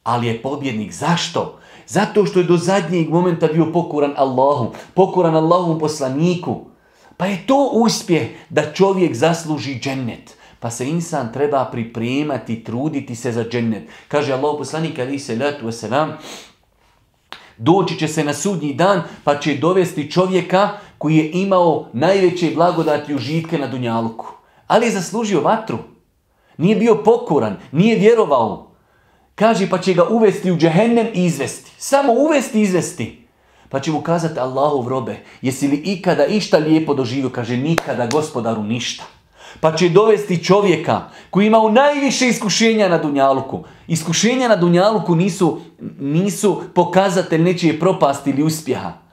ali 0.03 0.27
je 0.27 0.43
pobjednik. 0.43 0.93
Zašto? 0.93 1.59
Zato 1.87 2.27
što 2.27 2.39
je 2.39 2.45
do 2.45 2.57
zadnjeg 2.57 3.09
momenta 3.09 3.47
bio 3.47 3.73
pokoran 3.73 4.15
Allahu, 4.17 4.73
pokoran 4.95 5.37
Allahom 5.37 5.79
poslaniku. 5.79 6.61
Pa 7.17 7.27
je 7.27 7.47
to 7.47 7.71
uspjeh 7.73 8.29
da 8.51 8.73
čovjek 8.73 9.15
zasluži 9.15 9.81
džennet. 9.81 10.37
Pa 10.61 10.71
se 10.71 10.89
insan 10.89 11.33
treba 11.33 11.65
pripremati, 11.65 12.65
truditi 12.65 13.17
se 13.17 13.33
za 13.33 13.45
džennet. 13.45 13.89
Kaže 14.09 14.33
Allah 14.33 14.55
poslanik 14.59 14.99
ali 14.99 15.19
se 15.19 15.37
letu 15.37 15.67
wasalam, 15.67 16.13
doći 17.57 17.99
će 17.99 18.09
se 18.09 18.25
na 18.25 18.35
sudnji 18.35 18.75
dan 18.75 19.03
pa 19.25 19.39
će 19.39 19.57
dovesti 19.57 20.11
čovjeka 20.11 20.71
koji 20.99 21.17
je 21.17 21.31
imao 21.31 21.87
najveće 21.93 22.51
blagodati 22.55 23.15
užitke 23.15 23.59
na 23.59 23.67
Dunjaluku. 23.67 24.27
Ali 24.67 24.87
je 24.87 24.93
zaslužio 24.93 25.41
vatru. 25.41 25.79
Nije 26.59 26.77
bio 26.77 26.95
pokoran, 27.05 27.57
nije 27.73 27.99
vjerovao. 27.99 28.71
Kaže 29.35 29.69
pa 29.71 29.79
će 29.79 29.95
ga 29.95 30.05
uvesti 30.09 30.53
u 30.53 30.57
džehennem 30.57 31.07
i 31.15 31.25
izvesti. 31.25 31.73
Samo 31.79 32.13
uvesti 32.13 32.59
i 32.59 32.63
izvesti. 32.63 33.29
Pa 33.69 33.81
će 33.81 33.91
mu 33.91 34.01
kazati 34.01 34.41
Allahov 34.41 34.89
robe, 34.89 35.17
jesi 35.43 35.69
li 35.69 35.77
ikada 35.77 36.27
išta 36.27 36.59
lijepo 36.59 36.95
doživio? 36.95 37.31
Kaže 37.31 37.57
nikada 37.57 38.07
gospodaru 38.07 38.63
ništa. 38.63 39.05
Pa 39.61 39.77
će 39.77 39.89
dovesti 39.89 40.45
čovjeka 40.45 41.03
koji 41.31 41.47
imao 41.47 41.71
najviše 41.71 42.29
iskušenja 42.29 42.89
na 42.89 42.99
Dunjaluku. 42.99 43.65
Iskušenja 43.87 44.49
na 44.49 44.57
Dunjaluku 44.57 45.15
nisu, 45.15 45.61
nisu 45.99 46.63
pokazatelj 46.75 47.43
nečije 47.43 47.81
propasti 47.81 48.31
ili 48.31 48.43
uspjeha. 48.43 49.08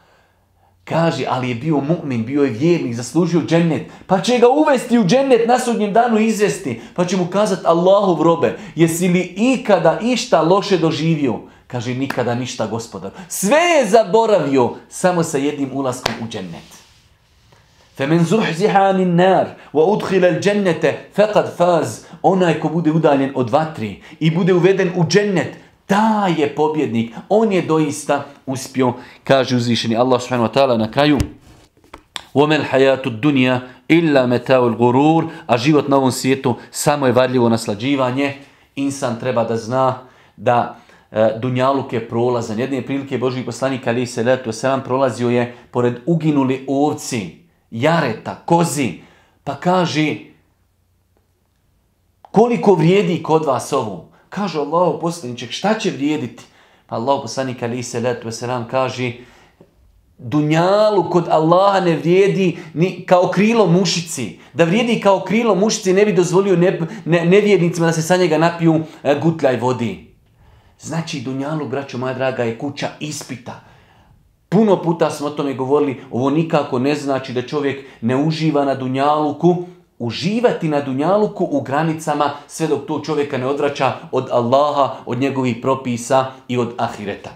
Kaže, 0.84 1.25
ali 1.28 1.49
je 1.49 1.54
bio 1.54 1.80
mu'min, 1.80 2.25
bio 2.25 2.42
je 2.42 2.50
vjernik, 2.50 2.94
zaslužio 2.94 3.42
džennet. 3.46 3.82
Pa 4.06 4.20
će 4.20 4.38
ga 4.38 4.49
uvesti 4.49 4.99
u 4.99 5.04
džennet 5.04 5.49
na 5.49 5.58
sudnjem 5.58 5.92
danu 5.92 6.18
izvesti. 6.18 6.80
Pa 6.94 7.04
će 7.04 7.16
mu 7.16 7.26
kazati 7.26 7.62
Allahov 7.66 8.22
robe, 8.22 8.58
jesi 8.75 9.08
li 9.08 9.34
ikada 9.37 9.99
išta 10.02 10.42
loše 10.42 10.78
doživio? 10.78 11.40
Kaže, 11.66 11.94
nikada 11.94 12.34
ništa 12.34 12.66
gospodar. 12.66 13.10
Sve 13.28 13.56
je 13.56 13.88
zaboravio 13.88 14.75
samo 14.88 15.22
sa 15.22 15.38
jednim 15.38 15.70
ulaskom 15.72 16.14
u 16.25 16.28
džennet. 16.28 16.80
فَمَنْ 18.00 18.25
زُحْزِحَ 18.25 18.76
عَنِ 18.76 19.00
النَّارِ 19.00 19.46
وَأُدْخِلَ 19.75 20.25
الْجَنَّةَ 20.25 20.94
فَقَدْ 21.16 21.46
فَازِ 21.58 22.04
Onaj 22.22 22.60
ko 22.60 22.68
bude 22.68 22.92
udaljen 22.92 23.32
od 23.34 23.50
vatri 23.50 24.02
i 24.20 24.30
bude 24.30 24.54
uveden 24.54 24.92
u 24.96 25.04
džennet, 25.04 25.56
ta 25.87 26.28
je 26.38 26.54
pobjednik. 26.54 27.14
On 27.28 27.52
je 27.52 27.62
doista 27.62 28.25
uspio, 28.46 28.92
kaže 29.25 29.56
uzvišeni 29.56 29.96
Allah 29.96 30.22
subhanahu 30.22 30.49
wa 30.49 30.54
ta'ala 30.54 30.76
na 30.78 30.90
kraju. 30.90 31.18
وَمَنْ 32.34 32.62
حَيَاتُ 32.62 33.06
الدُّنْيَا 33.06 33.60
إِلَّا 33.90 34.26
مَتَاُ 34.26 34.58
الْغُرُورِ 34.58 35.28
A 35.46 35.56
život 35.58 35.88
na 35.88 35.96
ovom 35.96 36.12
svijetu 36.12 36.54
samo 36.70 37.06
je 37.06 37.12
varljivo 37.12 37.49
naslađivanje. 37.49 38.34
Insan 38.76 39.20
treba 39.20 39.44
da 39.44 39.56
zna 39.56 39.99
da 40.37 40.76
e, 41.10 41.38
Dunjaluk 41.42 41.92
je 41.92 42.08
prolazan. 42.08 42.58
Jedne 42.58 42.82
prilike 42.87 43.18
Boži 43.18 43.42
poslanik 43.42 43.87
Ali 43.87 44.06
se 44.06 44.22
letu 44.22 44.52
selam 44.52 44.82
prolazio 44.84 45.30
je 45.30 45.56
pored 45.70 45.94
uginuli 46.06 46.64
ovci, 46.68 47.38
jareta, 47.70 48.42
kozi. 48.44 49.00
Pa 49.44 49.54
kaže 49.56 50.16
koliko 52.22 52.75
vrijedi 52.75 53.22
kod 53.22 53.44
vas 53.44 53.72
ovo? 53.72 54.10
Kaže 54.35 54.59
Allah 54.59 54.99
poslaniček, 55.01 55.51
šta 55.51 55.79
će 55.79 55.91
vrijediti? 55.91 56.43
Pa 56.87 56.95
Allah 56.95 57.19
poslanik 57.21 57.63
Ali 57.63 57.83
se 57.83 57.99
letu 57.99 58.31
selam 58.31 58.67
kaže 58.71 59.13
Dunjalu 60.17 61.09
kod 61.09 61.27
Allaha 61.29 61.79
ne 61.79 61.95
vrijedi 61.97 62.57
ni 62.73 63.05
kao 63.05 63.31
krilo 63.33 63.67
mušici. 63.67 64.39
Da 64.53 64.63
vrijedi 64.63 64.99
kao 64.99 65.19
krilo 65.19 65.55
mušici 65.55 65.93
ne 65.93 66.05
bi 66.05 66.13
dozvolio 66.13 66.55
ne, 66.55 66.79
ne, 67.05 67.25
nevjernicima 67.25 67.87
da 67.87 67.93
se 67.93 68.01
sa 68.01 68.17
njega 68.17 68.37
napiju 68.37 68.81
e, 69.03 69.15
gutljaj 69.21 69.59
vodi. 69.59 70.15
Znači 70.79 71.21
Dunjalu, 71.21 71.67
braćo 71.67 71.97
moja 71.97 72.13
draga, 72.13 72.43
je 72.43 72.57
kuća 72.57 72.89
ispita. 72.99 73.63
Puno 74.49 74.81
puta 74.81 75.09
smo 75.09 75.27
o 75.27 75.29
tome 75.29 75.53
govorili, 75.53 76.01
ovo 76.11 76.29
nikako 76.29 76.79
ne 76.79 76.95
znači 76.95 77.33
da 77.33 77.41
čovjek 77.41 77.85
ne 78.01 78.15
uživa 78.15 78.65
na 78.65 78.75
Dunjaluku, 78.75 79.65
uživati 79.99 80.69
na 80.69 80.81
Dunjaluku 80.81 81.47
u 81.51 81.61
granicama 81.61 82.31
sve 82.47 82.67
dok 82.67 82.87
to 82.87 83.01
čovjeka 83.05 83.37
ne 83.37 83.47
odvraća 83.47 83.93
od 84.11 84.27
Allaha, 84.31 84.95
od 85.05 85.19
njegovih 85.19 85.57
propisa 85.61 86.25
i 86.47 86.57
od 86.57 86.73
ahireta. 86.77 87.29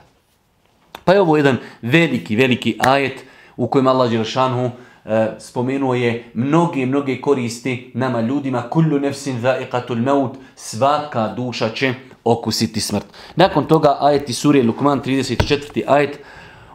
Pa 1.06 1.14
je 1.14 1.22
ovo 1.22 1.38
jedan 1.38 1.58
veliki, 1.82 2.36
veliki 2.36 2.78
ajet 2.80 3.24
u 3.58 3.68
kojem 3.68 3.88
Allah 3.88 4.12
Đelšanhu 4.12 4.70
e, 5.06 5.28
spomenuo 5.40 5.94
je 5.94 6.32
mnoge, 6.34 6.86
mnoge 6.86 7.22
koristi 7.22 7.92
nama 7.94 8.22
ljudima. 8.22 8.70
Kullu 8.70 9.00
nefsin 9.00 9.42
za'iqatul 9.42 10.04
maut, 10.04 10.38
svaka 10.56 11.28
duša 11.28 11.70
će 11.70 11.94
okusiti 12.24 12.82
smrt. 12.82 13.06
Nakon 13.36 13.66
toga 13.66 13.98
ajet 14.00 14.30
iz 14.30 14.38
surije 14.38 14.64
Lukman 14.64 15.02
34. 15.02 15.84
ajet 15.88 16.20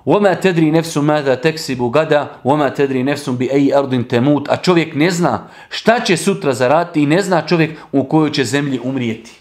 وَمَا 0.06 0.34
تَدْرِي 0.34 0.72
نَفْسُ 0.72 0.98
مَاذَا 0.98 1.36
تَكْسِبُ 1.36 1.82
غَدَا 1.82 2.28
وَمَا 2.44 2.70
تَدْرِي 2.70 3.04
نَفْسُ 3.04 3.30
بِأَيِّ 3.30 3.74
أَرْضٍ 3.74 4.08
تَمُوتُ 4.08 4.50
A 4.50 4.58
čovjek 4.58 4.96
ne 4.96 5.12
zna 5.12 5.48
šta 5.70 6.00
će 6.00 6.18
sutra 6.18 6.54
zaraditi 6.54 7.02
i 7.04 7.06
ne 7.06 7.22
zna 7.22 7.42
čovjek 7.42 7.78
u 7.92 8.04
kojoj 8.04 8.32
će 8.32 8.44
zemlji 8.44 8.80
umrijeti. 8.84 9.32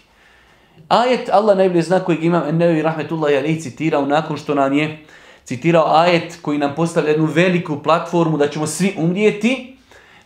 Ajet 0.87 1.29
Allah 1.31 1.57
najbolje 1.57 1.81
zna 1.81 1.99
kojeg 1.99 2.23
imam 2.23 2.43
Ennevi 2.49 2.81
Rahmetullahi 2.81 3.37
Ali 3.37 3.61
citirao 3.61 4.05
nakon 4.05 4.37
što 4.37 4.55
nam 4.55 4.73
je 4.73 4.97
citirao 5.45 5.85
ajet 5.95 6.37
koji 6.41 6.57
nam 6.57 6.75
postavlja 6.75 7.09
jednu 7.09 7.25
veliku 7.25 7.83
platformu 7.83 8.37
da 8.37 8.47
ćemo 8.47 8.67
svi 8.67 8.93
umrijeti. 8.97 9.77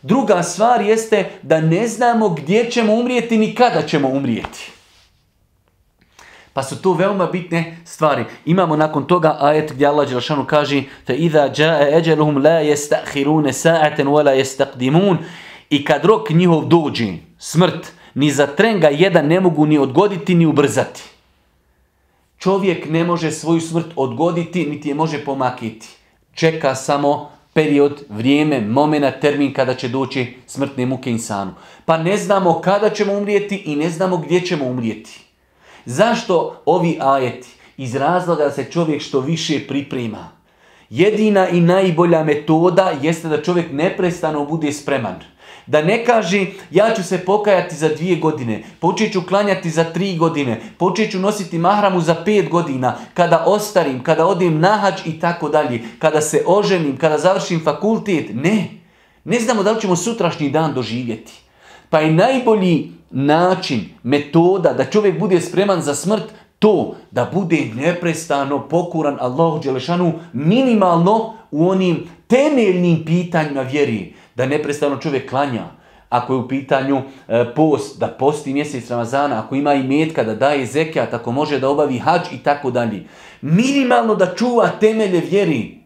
Druga 0.01 0.43
stvar 0.43 0.81
jeste 0.81 1.29
da 1.41 1.61
ne 1.61 1.87
znamo 1.87 2.29
gdje 2.29 2.71
ćemo 2.71 2.93
umrijeti 2.93 3.37
ni 3.37 3.55
kada 3.55 3.81
ćemo 3.81 4.07
umrijeti. 4.07 4.71
Pa 6.57 6.63
su 6.63 6.81
to 6.81 6.93
veoma 6.93 7.25
bitne 7.25 7.77
stvari. 7.85 8.25
Imamo 8.45 8.75
nakon 8.75 9.07
toga 9.07 9.37
ajet 9.39 9.73
gdje 9.73 9.87
Allah 9.87 10.09
Đelšanu 10.09 10.45
kaže 10.45 10.83
فَإِذَا 11.07 11.47
جَاءَ 11.47 11.97
أَجَلُهُمْ 11.97 12.39
لَا 12.41 12.61
يَسْتَأْخِرُونَ 12.61 13.51
سَاعَةً 13.51 14.05
وَلَا 14.05 14.33
يَسْتَقْدِمُونَ 14.33 15.17
I 15.69 15.85
kad 15.85 16.05
rok 16.05 16.29
njihov 16.29 16.65
dođe, 16.65 17.13
smrt, 17.37 17.93
ni 18.15 18.31
za 18.31 18.47
tren 18.47 18.79
ga 18.79 18.87
jedan 18.87 19.27
ne 19.27 19.39
mogu 19.39 19.65
ni 19.65 19.77
odgoditi 19.77 20.35
ni 20.35 20.45
ubrzati. 20.45 21.01
Čovjek 22.37 22.89
ne 22.89 23.03
može 23.03 23.31
svoju 23.31 23.61
smrt 23.61 23.85
odgoditi, 23.95 24.65
niti 24.65 24.89
je 24.89 24.95
može 24.95 25.25
pomakiti. 25.25 25.87
Čeka 26.33 26.75
samo 26.75 27.31
period, 27.53 28.03
vrijeme, 28.09 28.61
momena, 28.61 29.11
termin 29.11 29.53
kada 29.53 29.73
će 29.73 29.87
doći 29.87 30.37
smrtne 30.47 30.85
muke 30.85 31.11
insanu. 31.11 31.51
Pa 31.85 31.97
ne 31.97 32.17
znamo 32.17 32.61
kada 32.61 32.89
ćemo 32.89 33.13
umrijeti 33.13 33.55
i 33.55 33.75
ne 33.75 33.89
znamo 33.89 34.17
gdje 34.17 34.41
ćemo 34.41 34.65
umrijeti. 34.65 35.19
Zašto 35.88 36.62
ovi 36.66 36.98
ajeti? 37.00 37.48
Iz 37.76 37.94
razloga 37.94 38.44
da 38.44 38.50
se 38.50 38.64
čovjek 38.64 39.02
što 39.02 39.20
više 39.20 39.66
priprema. 39.68 40.28
Jedina 40.90 41.48
i 41.48 41.60
najbolja 41.60 42.24
metoda 42.24 42.92
jeste 43.02 43.28
da 43.28 43.42
čovjek 43.42 43.72
neprestano 43.72 44.44
bude 44.44 44.72
spreman. 44.72 45.14
Da 45.66 45.82
ne 45.82 46.04
kaže 46.04 46.46
ja 46.70 46.94
ću 46.94 47.02
se 47.02 47.18
pokajati 47.18 47.76
za 47.76 47.88
dvije 47.88 48.16
godine, 48.16 48.62
počet 48.80 49.12
ću 49.12 49.22
klanjati 49.28 49.70
za 49.70 49.84
tri 49.84 50.16
godine, 50.16 50.60
počet 50.78 51.10
ću 51.10 51.18
nositi 51.18 51.58
mahramu 51.58 52.00
za 52.00 52.14
pet 52.24 52.48
godina, 52.48 52.96
kada 53.14 53.44
ostarim, 53.46 54.02
kada 54.02 54.26
odim 54.26 54.60
na 54.60 54.76
hađ 54.76 55.06
i 55.06 55.20
tako 55.20 55.48
dalje, 55.48 55.82
kada 55.98 56.20
se 56.20 56.42
oženim, 56.46 56.96
kada 56.96 57.18
završim 57.18 57.64
fakultet. 57.64 58.26
Ne, 58.34 58.68
ne 59.24 59.40
znamo 59.40 59.62
da 59.62 59.72
li 59.72 59.80
ćemo 59.80 59.96
sutrašnji 59.96 60.50
dan 60.50 60.74
doživjeti. 60.74 61.47
Pa 61.90 62.00
je 62.00 62.12
najbolji 62.12 62.92
način, 63.10 63.80
metoda 64.02 64.72
da 64.72 64.84
čovjek 64.84 65.18
bude 65.18 65.40
spreman 65.40 65.82
za 65.82 65.94
smrt 65.94 66.24
to 66.58 66.94
da 67.10 67.30
bude 67.32 67.70
neprestano 67.74 68.68
pokuran 68.68 69.16
Allahu 69.20 69.58
Đelešanu 69.58 70.12
minimalno 70.32 71.34
u 71.50 71.68
onim 71.68 72.08
temeljnim 72.26 73.04
pitanjima 73.04 73.62
vjeri. 73.62 74.14
Da 74.34 74.46
neprestano 74.46 74.96
čovjek 74.96 75.30
klanja. 75.30 75.64
Ako 76.08 76.32
je 76.32 76.38
u 76.38 76.48
pitanju 76.48 77.02
e, 77.28 77.44
post, 77.54 77.98
da 77.98 78.06
posti 78.06 78.52
mjesec 78.52 78.90
Ramazana, 78.90 79.38
ako 79.38 79.54
ima 79.54 79.74
i 79.74 79.82
metka, 79.82 80.24
da 80.24 80.34
daje 80.34 80.66
zekijat, 80.66 81.14
ako 81.14 81.32
može 81.32 81.58
da 81.58 81.68
obavi 81.68 81.98
hađ 81.98 82.20
i 82.32 82.38
tako 82.38 82.70
dalje. 82.70 83.04
Minimalno 83.40 84.14
da 84.14 84.34
čuva 84.34 84.68
temelje 84.80 85.20
vjeri 85.20 85.78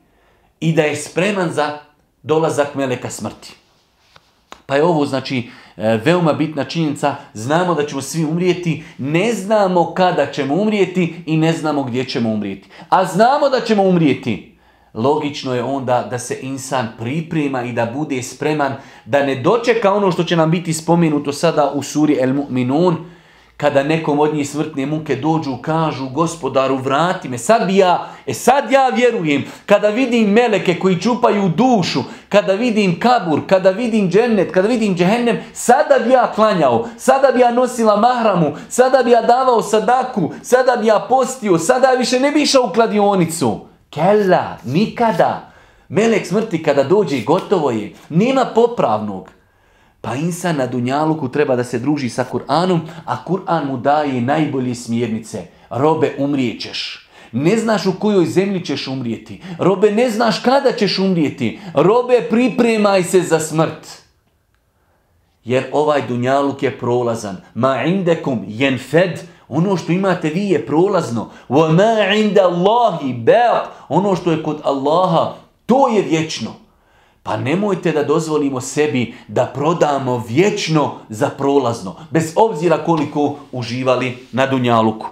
i 0.61 0.73
da 0.73 0.83
je 0.83 0.97
spreman 0.97 1.51
za 1.51 1.79
dolazak 2.23 2.75
meleka 2.75 3.11
smrti. 3.11 3.62
Pa 4.67 4.77
je 4.77 4.85
ovo 4.85 5.07
znači 5.07 5.51
e, 5.77 6.01
veoma 6.05 6.33
bitna 6.33 6.65
činjenica, 6.65 7.17
znamo 7.35 7.75
da 7.75 7.87
ćemo 7.87 8.03
svi 8.03 8.25
umrijeti, 8.25 8.85
ne 8.99 9.33
znamo 9.33 9.95
kada 9.95 10.27
ćemo 10.27 10.55
umrijeti 10.55 11.23
i 11.27 11.37
ne 11.37 11.53
znamo 11.53 11.83
gdje 11.83 12.05
ćemo 12.05 12.31
umrijeti. 12.31 12.69
A 12.89 13.05
znamo 13.05 13.49
da 13.49 13.61
ćemo 13.61 13.83
umrijeti. 13.83 14.59
Logično 14.95 15.55
je 15.55 15.63
onda 15.63 16.07
da 16.11 16.19
se 16.19 16.39
insan 16.43 16.89
priprema 16.99 17.65
i 17.65 17.73
da 17.73 17.87
bude 17.87 18.23
spreman, 18.23 18.75
da 19.05 19.27
ne 19.27 19.35
dočeka 19.35 19.93
ono 19.93 20.13
što 20.13 20.25
će 20.25 20.37
nam 20.37 20.51
biti 20.51 20.73
spomenuto 20.73 21.33
sada 21.33 21.73
u 21.75 21.83
suri 21.83 22.17
El 22.21 22.31
Mu'minun, 22.31 22.95
kada 23.63 23.83
nekom 23.83 24.21
od 24.21 24.35
njih 24.35 24.49
smrtne 24.51 24.87
muke 24.87 25.17
dođu, 25.17 25.57
kažu 25.63 26.09
gospodaru 26.09 26.77
vrati 26.77 27.29
me, 27.29 27.39
sad 27.39 27.67
bi 27.67 27.77
ja, 27.77 28.09
e 28.27 28.35
sad 28.35 28.71
ja 28.71 28.89
vjerujem, 28.89 29.45
kada 29.67 29.89
vidim 29.89 30.31
meleke 30.31 30.79
koji 30.79 31.01
čupaju 31.01 31.49
dušu, 31.49 32.03
kada 32.29 32.53
vidim 32.53 33.01
kabur, 33.01 33.41
kada 33.47 33.71
vidim 33.71 34.11
džennet, 34.11 34.51
kada 34.53 34.69
vidim 34.69 34.97
džehennem, 34.97 35.39
sada 35.53 35.99
bi 36.05 36.11
ja 36.11 36.33
klanjao, 36.35 36.89
sada 36.99 37.33
bi 37.33 37.41
ja 37.41 37.53
nosila 37.53 37.97
mahramu, 37.97 38.57
sada 38.69 39.03
bi 39.03 39.11
ja 39.11 39.23
davao 39.23 39.63
sadaku, 39.63 40.33
sada 40.43 40.77
bi 40.77 40.87
ja 40.87 41.07
postio, 41.09 41.59
sada 41.59 41.91
više 41.91 42.21
ne 42.21 42.31
bi 42.31 42.43
išao 42.43 42.63
u 42.63 42.73
kladionicu. 42.73 43.61
Kella, 43.91 44.57
nikada. 44.65 45.53
Melek 45.89 46.27
smrti 46.27 46.63
kada 46.63 46.83
dođe 46.83 47.21
gotovo 47.21 47.71
je, 47.71 47.93
nema 48.09 48.45
popravnog. 48.55 49.42
Pa 50.03 50.15
insan 50.15 50.57
na 50.57 50.67
Dunjaluku 50.67 51.29
treba 51.29 51.57
da 51.57 51.65
se 51.65 51.79
druži 51.79 52.09
sa 52.09 52.25
Kur'anom, 52.33 52.81
a 53.07 53.25
Kur'an 53.25 53.67
mu 53.67 53.77
daje 53.77 54.21
najbolje 54.21 54.75
smjernice. 54.75 55.43
Robe, 55.71 56.15
umrijećeš. 56.19 57.09
Ne 57.33 57.57
znaš 57.57 57.87
u 57.87 57.93
kojoj 57.99 58.27
zemlji 58.27 58.65
ćeš 58.65 58.89
umrijeti. 58.89 59.41
Robe, 59.59 59.91
ne 59.91 60.11
znaš 60.11 60.39
kada 60.39 60.73
ćeš 60.73 60.99
umrijeti. 60.99 61.61
Robe, 61.75 62.27
pripremaj 62.31 63.05
se 63.05 63.21
za 63.21 63.41
smrt. 63.41 64.03
Jer 65.45 65.65
ovaj 65.73 66.03
Dunjaluk 66.09 66.63
je 66.63 66.79
prolazan. 66.79 67.37
Ma 67.55 67.85
indekum 67.85 68.45
jenfed, 68.49 69.21
ono 69.49 69.77
što 69.77 69.93
imate 69.93 70.29
vi 70.29 70.49
je 70.49 70.67
prolazno. 70.67 71.31
Wa 71.49 71.73
ma 71.73 72.15
inda 72.15 72.43
Allahi 72.43 73.25
ono 73.89 74.17
što 74.17 74.31
je 74.31 74.43
kod 74.43 74.61
Allaha, 74.65 75.35
to 75.67 75.89
je 75.89 76.03
vječno. 76.03 76.62
Pa 77.23 77.37
nemojte 77.37 77.93
da 77.93 78.05
dozvolimo 78.05 78.61
sebi 78.61 79.15
da 79.29 79.47
prodamo 79.47 80.25
vječno 80.29 80.95
za 81.09 81.29
prolazno, 81.29 81.97
bez 82.11 82.33
obzira 82.37 82.85
koliko 82.85 83.37
uživali 83.53 84.27
na 84.33 84.47
Dunjaluku. 84.47 85.07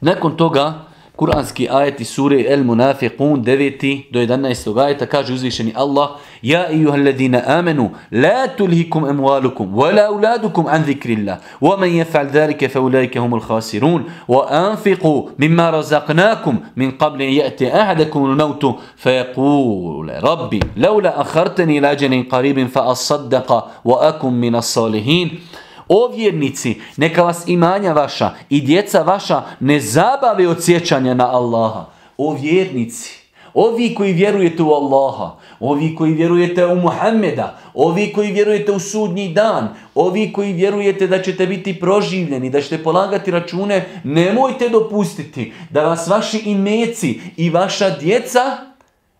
Nakon 0.00 0.36
toga 0.36 0.87
Kur'anski 1.18 1.68
ajeti 1.70 2.04
sure 2.04 2.40
El 2.40 2.62
Munafiqun 2.64 3.42
9. 3.42 4.04
do 4.12 4.20
11. 4.20 4.80
ajeta 4.80 5.06
kaže 5.06 5.32
uzvišeni 5.32 5.72
Allah 5.76 6.10
Ja 6.42 6.70
i 6.70 6.84
ladina 6.84 7.42
amenu 7.46 7.90
la 8.12 8.48
tulhikum 8.56 9.08
emualukum 9.08 9.74
wa 9.74 9.92
la 9.92 10.12
uladukum 10.12 10.66
an 10.66 10.84
zikrillah 10.84 11.38
wa 11.60 11.76
man 11.76 11.90
jefal 11.90 12.26
dhalike 12.30 12.68
fa 12.68 12.80
ulaike 12.80 13.18
humul 13.18 13.40
khasirun 13.40 14.04
wa 14.28 14.46
anfiqu 14.50 15.30
mimma 15.38 15.70
razaqnakum 15.70 16.56
min 16.76 16.92
qabli 16.98 17.34
jati 17.34 17.66
ahadakum 17.66 18.30
al-mautu 18.30 18.78
fa 18.96 19.10
yaqul 19.10 20.06
rabbi 20.22 20.60
laula 20.76 21.18
akhartani 21.18 21.80
lađenin 21.80 22.28
qaribin 22.30 22.68
fa 22.68 22.90
asaddaqa 22.94 23.64
wa 23.84 24.06
akum 24.08 24.34
min 24.34 24.54
as-salihin 24.54 25.40
O 25.88 26.08
vjernici, 26.16 26.80
neka 26.96 27.22
vas 27.22 27.48
imanja 27.48 27.92
vaša 27.92 28.30
i 28.50 28.60
djeca 28.60 29.02
vaša 29.02 29.42
ne 29.60 29.80
zabave 29.80 30.48
od 30.48 30.64
sjećanja 30.64 31.14
na 31.14 31.30
Allaha. 31.30 31.84
O 32.18 32.34
vjernici, 32.34 33.18
ovi 33.54 33.94
koji 33.94 34.12
vjerujete 34.12 34.62
u 34.62 34.70
Allaha, 34.70 35.36
ovi 35.60 35.94
koji 35.94 36.12
vjerujete 36.12 36.66
u 36.66 36.76
Muhammeda, 36.76 37.58
ovi 37.74 38.12
koji 38.12 38.32
vjerujete 38.32 38.72
u 38.72 38.78
sudnji 38.78 39.28
dan, 39.28 39.68
ovi 39.94 40.32
koji 40.32 40.52
vjerujete 40.52 41.06
da 41.06 41.22
ćete 41.22 41.46
biti 41.46 41.80
proživljeni, 41.80 42.50
da 42.50 42.60
ćete 42.60 42.82
polagati 42.82 43.30
račune, 43.30 43.86
nemojte 44.04 44.68
dopustiti 44.68 45.52
da 45.70 45.82
vas 45.84 46.08
vaši 46.08 46.38
imeci 46.38 47.20
i 47.36 47.50
vaša 47.50 47.90
djeca 47.90 48.56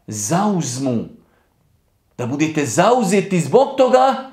zauzmu. 0.07 1.04
Da 2.18 2.26
budete 2.26 2.66
zauzeti 2.66 3.40
zbog 3.40 3.68
toga 3.76 4.28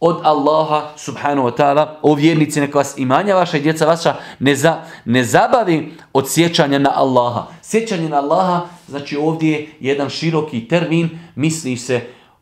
od 0.00 0.20
Allaha 0.22 0.92
subhanahu 0.96 1.48
wa 1.48 1.56
ta'ala, 1.56 1.98
o 2.02 2.14
vjernici 2.14 2.60
neka 2.60 2.78
vas 2.78 2.98
imanja 2.98 3.34
vaša 3.34 3.56
i 3.56 3.60
djeca 3.60 3.86
vaša 3.86 4.14
ne, 4.38 4.56
za, 4.56 4.82
ne 5.04 5.24
zabavi 5.24 5.92
od 6.12 6.30
sjećanja 6.30 6.78
na 6.78 6.92
Allaha. 6.94 7.46
Sjećanje 7.62 8.08
na 8.08 8.16
Allaha, 8.16 8.60
znači 8.88 9.16
ovdje 9.16 9.52
je 9.52 9.68
jedan 9.80 10.08
široki 10.08 10.68
termin, 10.68 11.18
misli 11.34 11.76
se 11.76 12.00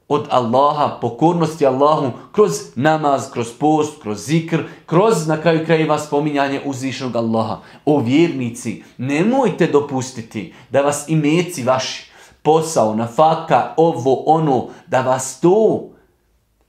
od 0.09 0.27
Allaha, 0.31 0.99
pokornosti 1.01 1.67
Allahu, 1.67 2.11
kroz 2.33 2.51
namaz, 2.75 3.31
kroz 3.33 3.53
post, 3.53 4.03
kroz 4.03 4.27
zikr, 4.27 4.63
kroz 4.87 5.27
na 5.27 5.41
kraju 5.41 5.67
krajeva 5.67 5.99
spominjanje 5.99 6.61
uzvišenog 6.65 7.17
Allaha. 7.17 7.59
O 7.85 8.01
vjernici, 8.01 8.83
nemojte 8.99 9.67
dopustiti 9.67 10.55
da 10.71 10.81
vas 10.81 11.09
imeci 11.09 11.63
vaši, 11.63 12.11
posao, 12.43 12.95
nafaka, 12.95 13.75
ovo, 13.77 14.23
ono, 14.27 14.67
da 14.87 15.01
vas 15.01 15.41
to 15.41 15.89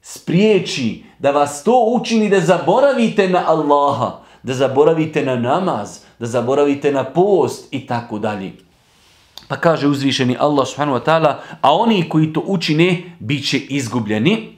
spriječi, 0.03 1.05
da 1.19 1.31
vas 1.31 1.65
to 1.65 1.85
učini 2.01 2.29
da 2.29 2.41
zaboravite 2.41 3.29
na 3.29 3.45
Allaha, 3.47 4.21
da 4.43 4.55
zaboravite 4.55 5.25
na 5.25 5.37
namaz, 5.37 5.99
da 6.19 6.27
zaboravite 6.27 6.93
na 6.93 7.05
post 7.05 7.69
i 7.71 7.87
tako 7.87 8.19
dalje. 8.19 8.53
Pa 9.49 9.57
kaže 9.57 9.89
uzvišeni 9.89 10.37
Allah 10.41 10.69
subhanahu 10.69 10.99
wa 10.99 11.05
ta'ala, 11.05 11.41
a 11.61 11.75
oni 11.75 12.09
koji 12.09 12.33
to 12.33 12.43
učine, 12.47 13.03
bit 13.19 13.49
će 13.49 13.59
izgubljeni. 13.59 14.55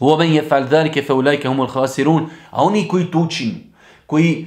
وَمَنْ 0.00 0.34
يَفَعْلْ 0.34 0.64
ذَلِكَ 0.66 1.00
فَأُولَيْكَ 1.00 1.46
هُمُ 1.46 1.60
الْخَاسِرُونَ 1.60 2.26
A 2.50 2.64
oni 2.64 2.88
koji 2.88 3.10
to 3.10 3.18
učinu, 3.18 3.54
koji, 4.06 4.46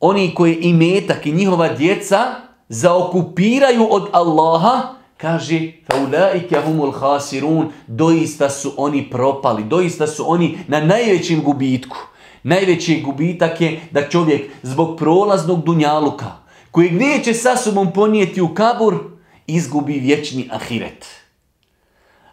oni 0.00 0.34
koji 0.34 0.54
imetak 0.54 1.26
i 1.26 1.32
njihova 1.32 1.68
djeca 1.68 2.34
zaokupiraju 2.68 3.86
od 3.90 4.08
Allaha, 4.12 4.94
Kaže, 5.19 5.83
faulaike 5.83 6.55
humul 6.65 6.91
khasirun, 6.91 7.71
doista 7.87 8.49
su 8.49 8.73
oni 8.77 9.09
propali, 9.09 9.63
doista 9.63 10.07
su 10.07 10.23
oni 10.31 10.59
na 10.67 10.79
najvećem 10.79 11.43
gubitku. 11.43 11.97
Najveći 12.43 13.01
gubitak 13.01 13.61
je 13.61 13.79
da 13.91 14.09
čovjek 14.09 14.51
zbog 14.63 14.97
prolaznog 14.97 15.63
dunjaluka, 15.63 16.31
kojeg 16.71 16.93
neće 16.93 17.33
sa 17.33 17.57
sobom 17.57 17.93
ponijeti 17.93 18.41
u 18.41 18.53
kabur, 18.53 18.95
izgubi 19.47 19.99
vječni 19.99 20.49
ahiret. 20.51 21.18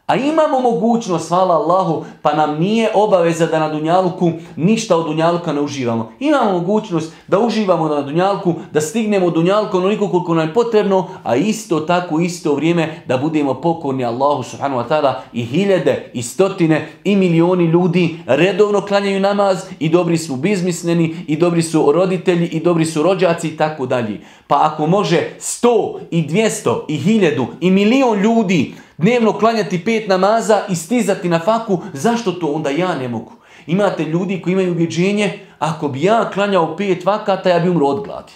A 0.06 0.16
imamo 0.16 0.60
mogućnost, 0.60 1.28
hvala 1.28 1.54
Allahu, 1.54 2.04
pa 2.22 2.34
nam 2.34 2.58
nije 2.58 2.90
obaveza 2.94 3.46
da 3.46 3.58
na 3.58 3.68
Dunjalku 3.68 4.30
ništa 4.56 4.96
od 4.96 5.06
Dunjalka 5.06 5.52
ne 5.52 5.60
uživamo. 5.60 6.12
Imamo 6.20 6.52
mogućnost 6.52 7.12
da 7.28 7.38
uživamo 7.38 7.88
na 7.88 8.02
Dunjalku, 8.02 8.54
da 8.72 8.80
stignemo 8.80 9.30
Dunjalku 9.30 9.76
onoliko 9.76 10.08
koliko 10.08 10.34
nam 10.34 10.48
je 10.48 10.54
potrebno, 10.54 11.08
a 11.22 11.36
isto 11.36 11.80
tako 11.80 12.20
isto 12.20 12.54
vrijeme 12.54 13.02
da 13.06 13.16
budemo 13.16 13.54
pokorni 13.54 14.04
Allahu 14.04 14.42
subhanahu 14.42 14.80
wa 14.80 14.88
ta'ala 14.88 15.12
i 15.32 15.44
hiljade 15.44 16.10
i 16.14 16.22
stotine 16.22 16.88
i 17.04 17.16
milioni 17.16 17.64
ljudi 17.64 18.18
redovno 18.26 18.80
klanjaju 18.80 19.20
namaz 19.20 19.58
i 19.78 19.88
dobri 19.88 20.18
su 20.18 20.36
bizmisneni 20.36 21.16
i 21.26 21.36
dobri 21.36 21.62
su 21.62 21.92
roditelji 21.92 22.46
i 22.46 22.60
dobri 22.60 22.84
su 22.84 23.02
rođaci 23.02 23.48
i 23.48 23.56
tako 23.56 23.86
dalje. 23.86 24.20
Pa 24.46 24.70
ako 24.72 24.86
može 24.86 25.30
sto 25.38 26.00
i 26.10 26.22
dvijesto 26.22 26.86
i 26.88 26.96
hiljadu 26.96 27.46
i 27.60 27.70
milion 27.70 28.20
ljudi 28.20 28.74
dnevno 28.98 29.32
klanjati 29.32 29.84
pet 29.84 30.08
namaza 30.08 30.62
i 30.68 30.76
stizati 30.76 31.28
na 31.28 31.40
faku, 31.40 31.78
zašto 31.92 32.32
to 32.32 32.46
onda 32.46 32.70
ja 32.70 32.94
ne 32.94 33.08
mogu? 33.08 33.32
Imate 33.66 34.04
ljudi 34.04 34.42
koji 34.42 34.52
imaju 34.52 34.72
ubjeđenje, 34.72 35.38
ako 35.58 35.88
bi 35.88 36.02
ja 36.02 36.30
klanjao 36.30 36.76
pet 36.76 37.04
vakata, 37.04 37.48
ja 37.48 37.58
bi 37.58 37.68
umro 37.68 37.86
od 37.86 38.04
gladi. 38.04 38.32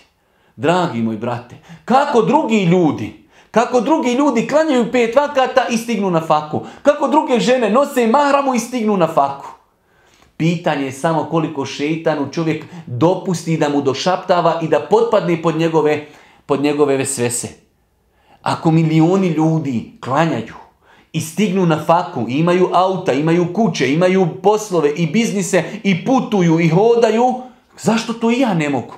Dragi 0.56 1.02
moji 1.02 1.18
brate, 1.18 1.56
kako 1.84 2.22
drugi 2.22 2.64
ljudi, 2.64 3.28
kako 3.50 3.80
drugi 3.80 4.12
ljudi 4.12 4.46
klanjaju 4.46 4.92
pet 4.92 5.16
vakata 5.16 5.66
i 5.70 5.76
stignu 5.76 6.10
na 6.10 6.20
faku? 6.20 6.60
Kako 6.82 7.08
druge 7.08 7.40
žene 7.40 7.70
nose 7.70 8.06
mahramu 8.06 8.54
i 8.54 8.58
stignu 8.58 8.96
na 8.96 9.06
faku? 9.06 9.59
Pitanje 10.40 10.84
je 10.84 10.92
samo 10.92 11.24
koliko 11.24 11.66
šeitanu 11.66 12.28
čovjek 12.32 12.64
dopusti 12.86 13.56
da 13.56 13.68
mu 13.68 13.82
došaptava 13.82 14.60
i 14.62 14.68
da 14.68 14.80
potpadne 14.80 15.42
pod 15.42 15.56
njegove, 15.56 16.06
pod 16.46 16.62
njegove 16.62 16.96
vesvese. 16.96 17.48
Ako 18.42 18.70
milioni 18.70 19.28
ljudi 19.28 19.92
klanjaju 20.00 20.54
i 21.12 21.20
stignu 21.20 21.66
na 21.66 21.84
faku, 21.84 22.24
imaju 22.28 22.68
auta, 22.72 23.12
imaju 23.12 23.52
kuće, 23.52 23.92
imaju 23.92 24.28
poslove 24.42 24.90
i 24.90 25.06
biznise 25.06 25.64
i 25.82 26.04
putuju 26.04 26.60
i 26.60 26.68
hodaju, 26.68 27.34
zašto 27.80 28.12
to 28.12 28.30
i 28.30 28.40
ja 28.40 28.54
ne 28.54 28.68
mogu? 28.68 28.94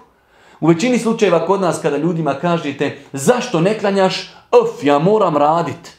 U 0.61 0.67
većini 0.67 0.99
slučajeva 0.99 1.47
kod 1.47 1.61
nas 1.61 1.79
kada 1.83 1.97
ljudima 1.97 2.35
kažete 2.35 2.99
zašto 3.13 3.61
ne 3.61 3.79
klanjaš, 3.79 4.31
of, 4.51 4.85
ja 4.85 4.99
moram 4.99 5.37
raditi. 5.37 5.91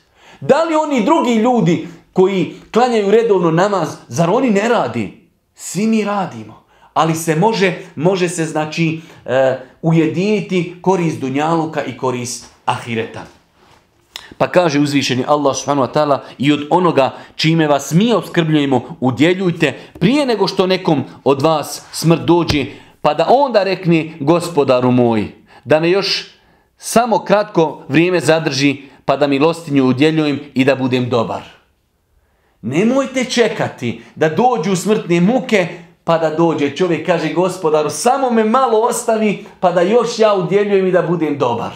Da 0.41 0.63
li 0.63 0.75
oni 0.75 1.06
drugi 1.06 1.36
ljudi 1.36 1.88
koji 2.13 2.56
klanjaju 2.73 3.12
redovno 3.12 3.51
namaz, 3.51 3.89
zar 4.08 4.29
oni 4.29 4.49
ne 4.49 4.69
radi? 4.69 5.22
Svi 5.65 5.88
mi 5.88 6.04
radimo. 6.04 6.63
Ali 6.93 7.15
se 7.15 7.36
može, 7.36 7.73
može 7.95 8.30
se 8.30 8.45
znači 8.45 9.02
e, 9.26 9.60
ujediniti 9.82 10.76
korist 10.82 11.19
Dunjaluka 11.19 11.84
i 11.84 11.97
korist 11.97 12.45
Ahireta. 12.65 13.23
Pa 14.38 14.47
kaže 14.47 14.80
uzvišeni 14.80 15.23
Allah 15.28 15.56
subhanahu 15.56 15.88
wa 15.88 15.93
ta'ala 15.93 16.19
i 16.38 16.52
od 16.52 16.67
onoga 16.69 17.15
čime 17.36 17.67
vas 17.67 17.91
mi 17.91 18.13
obskrbljujemo 18.13 18.97
udjeljujte 18.99 19.80
prije 19.99 20.26
nego 20.26 20.47
što 20.47 20.67
nekom 20.67 21.04
od 21.23 21.41
vas 21.41 21.86
smrt 21.91 22.21
dođe 22.21 22.65
pa 23.02 23.13
da 23.13 23.28
onda 23.30 23.63
rekne 23.63 24.13
gospodaru 24.19 24.91
moj 24.91 25.32
da 25.63 25.80
me 25.80 25.89
još 25.89 26.28
samo 26.78 27.19
kratko 27.19 27.84
vrijeme 27.88 28.19
zadrži 28.19 28.78
pa 29.06 29.17
da 29.17 29.28
milostinju 29.28 29.86
udjeljujem 29.86 30.39
i 30.54 30.65
da 30.65 30.76
budem 30.76 31.10
dobar. 31.10 31.62
Nemojte 32.65 33.26
čekati 33.26 34.02
da 34.15 34.30
dođu 34.30 34.76
smrtne 34.76 35.21
muke 35.21 35.67
pa 36.04 36.17
da 36.17 36.30
dođe 36.30 36.76
čovjek 36.76 37.06
kaže 37.06 37.34
gospodaru 37.34 37.89
samo 37.89 38.30
me 38.30 38.43
malo 38.43 38.80
ostavi 38.80 39.45
pa 39.60 39.71
da 39.71 39.82
još 39.82 40.19
ja 40.19 40.34
udjeljujem 40.34 40.88
i 40.88 40.91
da 40.91 41.02
budem 41.02 41.38
dobar. 41.38 41.71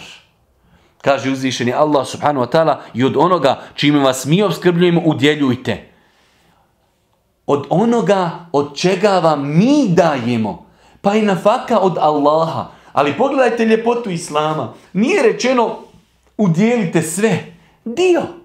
Kaže 1.02 1.30
uzvišeni 1.30 1.72
Allah 1.72 2.06
subhanahu 2.06 2.46
wa 2.46 2.50
ta'ala 2.52 2.76
i 2.94 3.04
od 3.04 3.16
onoga 3.16 3.60
čime 3.74 3.98
vas 3.98 4.26
mi 4.26 4.42
obskrbljujemo 4.42 5.02
udjeljujte. 5.04 5.88
Od 7.46 7.66
onoga 7.70 8.30
od 8.52 8.76
čega 8.76 9.18
vam 9.18 9.58
mi 9.58 9.88
dajemo. 9.88 10.66
Pa 11.00 11.14
i 11.14 11.22
nafaka 11.22 11.78
od 11.78 11.98
Allaha. 11.98 12.66
Ali 12.92 13.16
pogledajte 13.16 13.64
ljepotu 13.64 14.10
Islama. 14.10 14.72
Nije 14.92 15.22
rečeno 15.22 15.76
udjelite 16.36 17.02
sve. 17.02 17.44
Dio. 17.84 18.37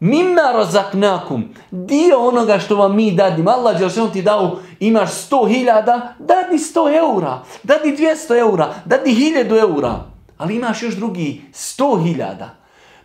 Mimma 0.00 0.52
rozaknakum. 0.52 1.54
Dio 1.70 2.18
onoga 2.18 2.58
što 2.58 2.76
vam 2.76 2.96
mi 2.96 3.12
dadim. 3.12 3.48
Allah 3.48 3.80
je 3.80 4.12
ti 4.12 4.22
dao, 4.22 4.58
imaš 4.80 5.10
100 5.10 5.48
hiljada, 5.48 6.14
dadi 6.18 6.58
100 6.58 6.98
eura. 6.98 7.42
Dadi 7.62 7.96
200 7.96 8.38
eura. 8.38 8.74
Dadi 8.84 9.10
1000 9.10 9.60
eura. 9.60 10.04
Ali 10.38 10.56
imaš 10.56 10.82
još 10.82 10.94
drugi 10.94 11.42
100 11.52 12.04
hiljada. 12.04 12.56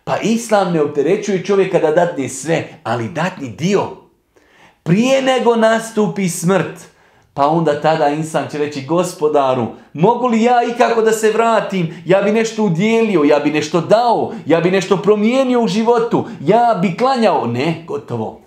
Pa 0.03 0.17
Islam 0.17 0.73
ne 0.73 0.81
opterećuje 0.81 1.43
čovjeka 1.43 1.79
da 1.79 1.91
dadne 1.91 2.29
sve, 2.29 2.67
ali 2.83 3.09
dadni 3.09 3.49
dio. 3.49 3.87
Prije 4.83 5.21
nego 5.21 5.55
nastupi 5.55 6.29
smrt, 6.29 6.94
pa 7.35 7.47
onda 7.47 7.81
tada 7.81 8.09
insan 8.09 8.47
će 8.51 8.57
reći 8.57 8.85
gospodaru, 8.85 9.67
mogu 9.93 10.27
li 10.27 10.43
ja 10.43 10.61
ikako 10.75 11.01
da 11.01 11.11
se 11.11 11.31
vratim? 11.31 12.03
Ja 12.05 12.21
bi 12.21 12.31
nešto 12.31 12.63
udjelio, 12.63 13.23
ja 13.23 13.39
bi 13.39 13.51
nešto 13.51 13.81
dao, 13.81 14.33
ja 14.45 14.61
bi 14.61 14.71
nešto 14.71 14.97
promijenio 14.97 15.61
u 15.61 15.67
životu, 15.67 16.25
ja 16.41 16.79
bi 16.81 16.97
klanjao. 16.97 17.47
Ne, 17.47 17.83
gotovo. 17.87 18.41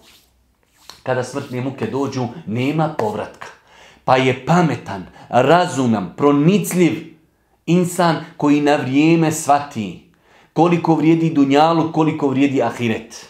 Kada 1.02 1.24
smrtne 1.24 1.60
muke 1.60 1.86
dođu, 1.86 2.26
nema 2.46 2.94
povratka. 2.98 3.46
Pa 4.04 4.16
je 4.16 4.46
pametan, 4.46 5.06
razuman, 5.28 6.12
pronicljiv 6.16 7.14
insan 7.66 8.16
koji 8.36 8.60
na 8.60 8.76
vrijeme 8.76 9.32
svati 9.32 10.10
koliko 10.52 10.94
vrijedi 10.94 11.30
dunjalu, 11.30 11.92
koliko 11.92 12.28
vrijedi 12.28 12.62
ahiret 12.62 13.26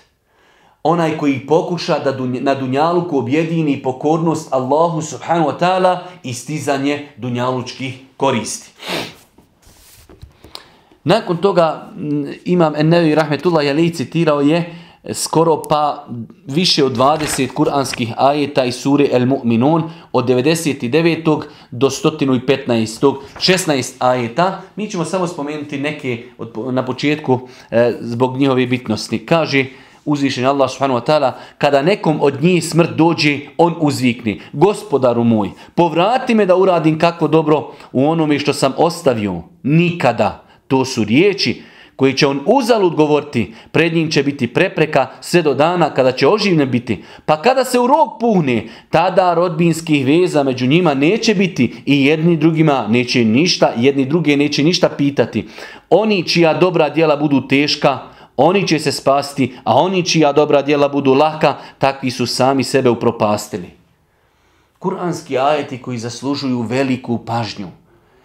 onaj 0.88 1.18
koji 1.18 1.46
pokuša 1.46 1.98
da 1.98 2.16
na 2.40 2.54
dunjaluku 2.54 3.18
objedini 3.18 3.82
pokornost 3.82 4.52
Allahu 4.52 5.02
subhanahu 5.02 5.50
wa 5.50 5.58
ta'ala 5.60 5.98
i 6.22 6.34
stizanje 6.34 7.08
dunjalučkih 7.16 7.98
koristi. 8.16 8.70
Nakon 11.04 11.36
toga 11.36 11.92
imam 12.44 12.76
Ennevi 12.76 13.14
Rahmetullah 13.14 13.66
Jali 13.66 13.94
citirao 13.94 14.40
je 14.40 14.74
skoro 15.12 15.62
pa 15.62 16.06
više 16.46 16.84
od 16.84 16.96
20 16.96 17.52
kuranskih 17.54 18.12
ajeta 18.16 18.64
iz 18.64 18.74
sure 18.74 19.08
El 19.12 19.26
Mu'minun 19.26 19.82
od 20.12 20.28
99. 20.28 21.42
do 21.70 21.90
115. 21.90 23.14
16 23.36 23.92
ajeta. 23.98 24.62
Mi 24.76 24.90
ćemo 24.90 25.04
samo 25.04 25.26
spomenuti 25.26 25.78
neke 25.78 26.24
na 26.72 26.84
početku 26.84 27.40
e, 27.70 27.92
zbog 28.00 28.36
njihove 28.36 28.66
bitnosti. 28.66 29.26
Kaže 29.26 29.64
uzvišen 30.08 30.46
Allah 30.46 30.70
subhanahu 30.70 31.00
wa 31.00 31.06
ta'ala, 31.06 31.32
kada 31.58 31.82
nekom 31.82 32.18
od 32.20 32.42
njih 32.42 32.64
smrt 32.64 32.90
dođe, 32.96 33.38
on 33.56 33.74
uzvikni, 33.80 34.40
gospodaru 34.52 35.24
moj, 35.24 35.50
povrati 35.74 36.34
me 36.34 36.46
da 36.46 36.56
uradim 36.56 36.98
kako 36.98 37.28
dobro 37.28 37.72
u 37.92 38.08
onome 38.08 38.38
što 38.38 38.52
sam 38.52 38.72
ostavio. 38.76 39.42
Nikada. 39.62 40.44
To 40.68 40.84
su 40.84 41.04
riječi 41.04 41.62
koji 41.98 42.14
će 42.14 42.26
on 42.26 42.40
uzalud 42.46 42.94
govoriti, 42.94 43.52
pred 43.72 43.94
njim 43.94 44.10
će 44.10 44.22
biti 44.22 44.46
prepreka 44.46 45.06
sve 45.20 45.42
do 45.42 45.54
dana 45.54 45.90
kada 45.94 46.12
će 46.12 46.28
oživne 46.28 46.66
biti. 46.66 47.02
Pa 47.26 47.42
kada 47.42 47.64
se 47.64 47.78
u 47.78 47.86
rok 47.86 48.20
puhne, 48.20 48.66
tada 48.90 49.34
rodbinskih 49.34 50.06
veza 50.06 50.42
među 50.42 50.66
njima 50.66 50.94
neće 50.94 51.34
biti 51.34 51.74
i 51.86 52.04
jedni 52.06 52.36
drugima 52.36 52.86
neće 52.88 53.24
ništa, 53.24 53.72
jedni 53.76 54.04
druge 54.04 54.36
neće 54.36 54.62
ništa 54.62 54.88
pitati. 54.88 55.48
Oni 55.90 56.22
čija 56.28 56.54
dobra 56.54 56.88
djela 56.88 57.16
budu 57.16 57.48
teška, 57.48 57.98
oni 58.40 58.68
će 58.68 58.78
se 58.78 58.92
spasti, 58.92 59.54
a 59.64 59.74
oni 59.74 60.04
čija 60.06 60.32
dobra 60.32 60.62
djela 60.62 60.88
budu 60.88 61.14
laka, 61.14 61.56
takvi 61.78 62.10
su 62.10 62.26
sami 62.26 62.64
sebe 62.64 62.90
upropastili. 62.90 63.70
Kuranski 64.78 65.38
ajeti 65.38 65.82
koji 65.82 65.98
zaslužuju 65.98 66.60
veliku 66.62 67.18
pažnju. 67.18 67.66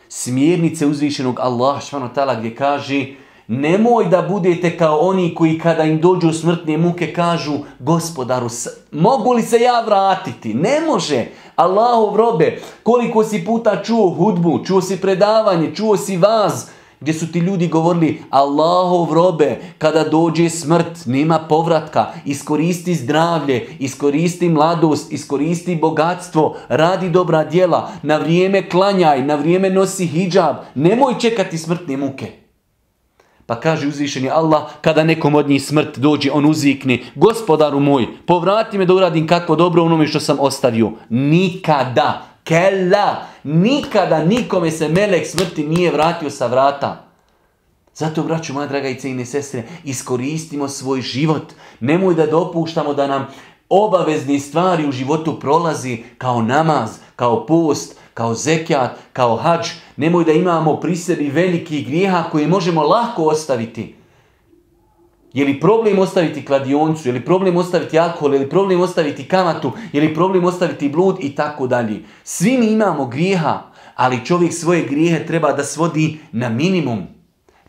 Smjernice 0.09 0.85
uzvišenog 0.85 1.39
Allah 1.39 1.81
tala 2.15 2.35
gdje 2.35 2.55
kaže 2.55 3.05
nemoj 3.47 4.05
da 4.05 4.21
budete 4.21 4.77
kao 4.77 4.97
oni 4.97 5.35
koji 5.35 5.59
kada 5.59 5.83
im 5.83 6.01
dođu 6.01 6.33
smrtne 6.33 6.77
muke 6.77 7.13
kažu 7.13 7.53
gospodaru 7.79 8.49
mogu 8.91 9.33
li 9.33 9.41
se 9.41 9.61
ja 9.61 9.81
vratiti? 9.81 10.53
Ne 10.53 10.81
može. 10.87 11.25
Allahov 11.55 12.15
robe 12.15 12.61
koliko 12.83 13.23
si 13.23 13.45
puta 13.45 13.83
čuo 13.83 14.09
hudbu, 14.09 14.65
čuo 14.65 14.81
si 14.81 15.01
predavanje, 15.01 15.75
čuo 15.75 15.97
si 15.97 16.17
vaz, 16.17 16.65
gdje 17.03 17.13
su 17.13 17.31
ti 17.31 17.39
ljudi 17.39 17.67
govorili 17.67 18.21
Allahov 18.29 19.13
robe, 19.13 19.57
kada 19.77 20.03
dođe 20.03 20.49
smrt, 20.49 21.05
nema 21.05 21.39
povratka, 21.39 22.05
iskoristi 22.25 22.95
zdravlje, 22.95 23.67
iskoristi 23.79 24.49
mladost, 24.49 25.11
iskoristi 25.11 25.75
bogatstvo, 25.75 26.55
radi 26.69 27.09
dobra 27.09 27.43
djela, 27.43 27.91
na 28.03 28.17
vrijeme 28.17 28.69
klanjaj, 28.69 29.25
na 29.25 29.35
vrijeme 29.35 29.69
nosi 29.69 30.05
hijab, 30.07 30.55
nemoj 30.75 31.13
čekati 31.19 31.57
smrtne 31.57 31.97
muke. 31.97 32.31
Pa 33.45 33.59
kaže 33.59 33.87
uzvišeni 33.87 34.29
Allah, 34.29 34.63
kada 34.81 35.03
nekom 35.03 35.35
od 35.35 35.49
njih 35.49 35.63
smrt 35.63 35.99
dođe, 35.99 36.31
on 36.31 36.45
uzvikne, 36.45 36.99
gospodaru 37.15 37.79
moj, 37.79 38.07
povrati 38.27 38.77
me 38.77 38.85
da 38.85 38.93
uradim 38.93 39.27
kako 39.27 39.55
dobro 39.55 39.83
onome 39.83 40.07
što 40.07 40.19
sam 40.19 40.37
ostavio. 40.39 40.91
Nikada. 41.09 42.32
Kella, 42.43 43.25
nikada 43.43 44.25
nikome 44.25 44.71
se 44.71 44.89
melek 44.89 45.27
smrti 45.27 45.63
nije 45.63 45.91
vratio 45.91 46.29
sa 46.29 46.47
vrata. 46.47 47.05
Zato, 47.95 48.23
braću 48.23 48.53
moja 48.53 48.67
draga 48.67 48.89
i 48.89 48.99
cijene 48.99 49.25
sestre, 49.25 49.63
iskoristimo 49.83 50.67
svoj 50.67 51.01
život. 51.01 51.53
Nemoj 51.79 52.15
da 52.15 52.27
dopuštamo 52.27 52.93
da 52.93 53.07
nam 53.07 53.27
obavezni 53.69 54.39
stvari 54.39 54.87
u 54.87 54.91
životu 54.91 55.39
prolazi 55.39 56.03
kao 56.17 56.41
namaz, 56.41 56.89
kao 57.15 57.45
post, 57.45 57.95
kao 58.13 58.33
zekijat, 58.33 58.91
kao 59.13 59.35
hađ. 59.35 59.67
Nemoj 59.97 60.23
da 60.23 60.31
imamo 60.31 60.79
pri 60.79 60.95
sebi 60.95 61.29
veliki 61.29 61.83
grijeha 61.83 62.23
koji 62.31 62.47
možemo 62.47 62.83
lako 62.83 63.23
ostaviti. 63.23 63.95
Je 65.33 65.45
li 65.45 65.59
problem 65.59 65.99
ostaviti 65.99 66.45
kladioncu, 66.45 67.07
je 67.07 67.13
li 67.13 67.25
problem 67.25 67.57
ostaviti 67.57 67.99
alkohol, 67.99 68.33
je 68.33 68.39
li 68.39 68.49
problem 68.49 68.81
ostaviti 68.81 69.27
kamatu, 69.27 69.71
je 69.93 70.01
li 70.01 70.13
problem 70.13 70.45
ostaviti 70.45 70.89
blud 70.89 71.17
i 71.21 71.35
tako 71.35 71.67
dalje. 71.67 72.03
Svi 72.23 72.57
mi 72.57 72.67
imamo 72.67 73.05
grijeha, 73.05 73.61
ali 73.95 74.25
čovjek 74.25 74.53
svoje 74.53 74.85
grijehe 74.85 75.25
treba 75.25 75.53
da 75.53 75.63
svodi 75.63 76.19
na 76.31 76.49
minimum. 76.49 77.07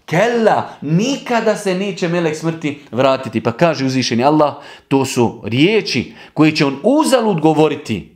Kella, 0.07 0.68
nikada 0.81 1.57
se 1.57 1.74
neće 1.74 2.09
melek 2.09 2.37
smrti 2.37 2.81
vratiti. 2.90 3.40
Pa 3.40 3.53
kaže 3.53 3.85
uzvišeni 3.85 4.24
Allah, 4.24 4.55
to 4.88 5.05
su 5.05 5.40
riječi 5.44 6.12
koje 6.35 6.57
će 6.57 6.66
on 6.66 6.77
uzalud 6.83 7.40
govoriti. 7.40 8.14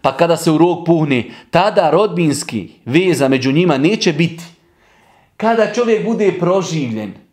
Pa 0.00 0.16
kada 0.16 0.36
se 0.36 0.50
u 0.50 0.58
rog 0.58 0.84
puhne, 0.86 1.30
tada 1.50 1.90
rodbinski 1.90 2.68
veza 2.84 3.28
među 3.28 3.52
njima 3.52 3.78
neće 3.78 4.12
biti. 4.12 4.44
Kada 5.36 5.72
čovjek 5.72 6.04
bude 6.04 6.32
proživljen, 6.38 7.25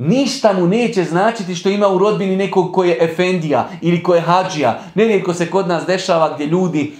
Ništa 0.00 0.52
mu 0.52 0.66
neće 0.66 1.04
značiti 1.04 1.54
što 1.54 1.68
ima 1.68 1.88
u 1.88 1.98
rodbini 1.98 2.36
nekog 2.36 2.72
ko 2.72 2.84
je 2.84 2.98
efendija 3.00 3.68
ili 3.80 4.02
ko 4.02 4.14
je 4.14 4.20
hađija. 4.20 4.82
Nerijetko 4.94 5.34
se 5.34 5.50
kod 5.50 5.68
nas 5.68 5.86
dešava 5.86 6.34
gdje 6.34 6.46
ljudi 6.46 6.92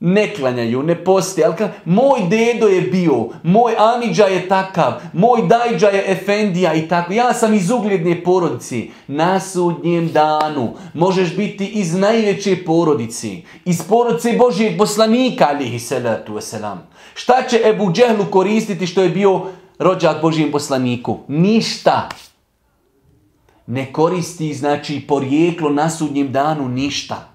ne 0.00 0.34
klanjaju, 0.34 0.82
ne 0.82 1.04
posti, 1.04 1.44
ali 1.44 1.54
moj 1.84 2.20
dedo 2.30 2.66
je 2.66 2.82
bio, 2.82 3.28
moj 3.42 3.74
Amidža 3.78 4.24
je 4.24 4.48
takav, 4.48 4.92
moj 5.12 5.42
Dajđa 5.42 5.88
je 5.88 6.04
Efendija 6.12 6.74
i 6.74 6.88
tako. 6.88 7.12
Ja 7.12 7.34
sam 7.34 7.54
iz 7.54 7.70
ugledne 7.70 8.24
porodici. 8.24 8.90
Na 9.06 9.40
sudnjem 9.40 10.08
danu 10.08 10.74
možeš 10.94 11.36
biti 11.36 11.66
iz 11.66 11.94
najveće 11.94 12.56
porodici, 12.66 13.42
iz 13.64 13.82
porodice 13.88 14.32
Božijeg 14.38 14.78
poslanika, 14.78 15.48
alihi 15.50 15.78
salatu 15.78 16.34
wasalam. 16.34 16.76
Šta 17.14 17.42
će 17.50 17.60
Ebu 17.64 17.92
Džehlu 17.92 18.24
koristiti 18.30 18.86
što 18.86 19.02
je 19.02 19.08
bio 19.08 19.40
rođak 19.78 20.22
Božijem 20.22 20.50
poslaniku? 20.50 21.18
Ništa. 21.28 22.08
Ne 23.72 23.92
koristi, 23.92 24.54
znači, 24.54 25.00
porijeklo 25.08 25.70
na 25.70 25.90
sudnjem 25.90 26.32
danu 26.32 26.68
ništa. 26.68 27.28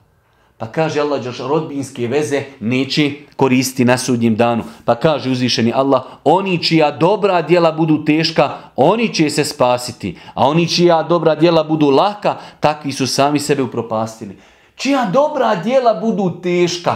Pa 0.58 0.68
kaže 0.68 1.00
Allah, 1.00 1.22
rodbinske 1.40 2.08
veze 2.08 2.44
neće 2.60 3.12
koristiti 3.36 3.86
na 3.86 3.98
sudnjem 3.98 4.36
danu. 4.36 4.64
Pa 4.86 4.96
kaže 4.96 5.30
uzvišeni 5.30 5.74
Allah, 5.74 6.04
oni 6.24 6.64
čija 6.64 6.92
dobra 6.92 7.42
djela 7.42 7.72
budu 7.72 8.06
teška, 8.06 8.58
oni 8.76 9.14
će 9.14 9.30
se 9.30 9.46
spasiti. 9.46 10.18
A 10.34 10.48
oni 10.48 10.68
čija 10.68 11.04
dobra 11.04 11.36
djela 11.36 11.64
budu 11.64 11.90
laka, 11.90 12.36
takvi 12.60 12.92
su 12.92 13.08
sami 13.08 13.40
sebe 13.40 13.64
upropastili. 13.64 14.38
Čija 14.76 15.10
dobra 15.14 15.56
djela 15.56 15.94
budu 15.94 16.42
teška, 16.42 16.96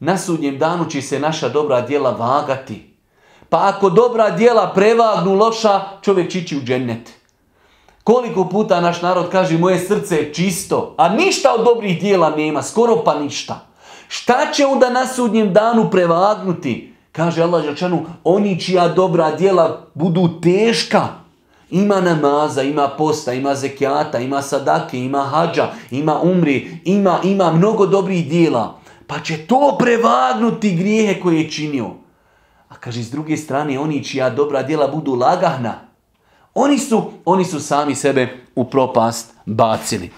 na 0.00 0.18
sudnjem 0.18 0.58
danu 0.58 0.90
će 0.90 1.02
se 1.02 1.20
naša 1.20 1.48
dobra 1.48 1.80
djela 1.80 2.10
vagati. 2.10 2.94
Pa 3.48 3.68
ako 3.68 3.90
dobra 3.90 4.30
djela 4.30 4.72
prevagnu 4.74 5.34
loša, 5.34 5.80
čovjek 6.02 6.30
će 6.30 6.56
u 6.56 6.60
džennet. 6.60 7.17
Koliko 8.08 8.44
puta 8.48 8.80
naš 8.80 9.02
narod 9.02 9.28
kaže 9.30 9.58
moje 9.58 9.78
srce 9.78 10.16
je 10.16 10.34
čisto, 10.34 10.94
a 10.96 11.08
ništa 11.08 11.54
od 11.54 11.64
dobrih 11.64 12.00
dijela 12.00 12.30
nema, 12.30 12.62
skoro 12.62 13.02
pa 13.04 13.18
ništa. 13.18 13.66
Šta 14.08 14.52
će 14.52 14.66
onda 14.66 14.90
na 14.90 15.06
sudnjem 15.06 15.52
danu 15.52 15.90
prevagnuti? 15.90 16.94
Kaže 17.12 17.42
Allah 17.42 17.64
Želčanu, 17.64 18.06
oni 18.24 18.60
čija 18.60 18.88
dobra 18.88 19.36
djela 19.36 19.86
budu 19.94 20.40
teška. 20.40 21.08
Ima 21.70 22.00
namaza, 22.00 22.62
ima 22.62 22.88
posta, 22.88 23.32
ima 23.32 23.54
zekijata, 23.54 24.18
ima 24.18 24.42
sadake, 24.42 24.98
ima 24.98 25.22
hađa, 25.22 25.68
ima 25.90 26.20
umri, 26.20 26.80
ima, 26.84 27.18
ima 27.24 27.52
mnogo 27.52 27.86
dobrih 27.86 28.28
dijela. 28.28 28.78
Pa 29.06 29.20
će 29.20 29.46
to 29.46 29.76
prevagnuti 29.78 30.76
grijehe 30.76 31.20
koje 31.20 31.40
je 31.40 31.50
činio. 31.50 31.90
A 32.68 32.74
kaže, 32.74 33.02
s 33.02 33.10
druge 33.10 33.36
strane, 33.36 33.78
oni 33.78 34.04
čija 34.04 34.30
dobra 34.30 34.62
djela 34.62 34.88
budu 34.88 35.14
lagahna, 35.14 35.87
oni 36.60 36.78
su, 36.78 37.02
oni 37.24 37.44
su 37.44 37.60
sami 37.60 37.94
sebe 37.94 38.28
u 38.54 38.64
propast 38.64 39.34
bacili. 39.46 40.10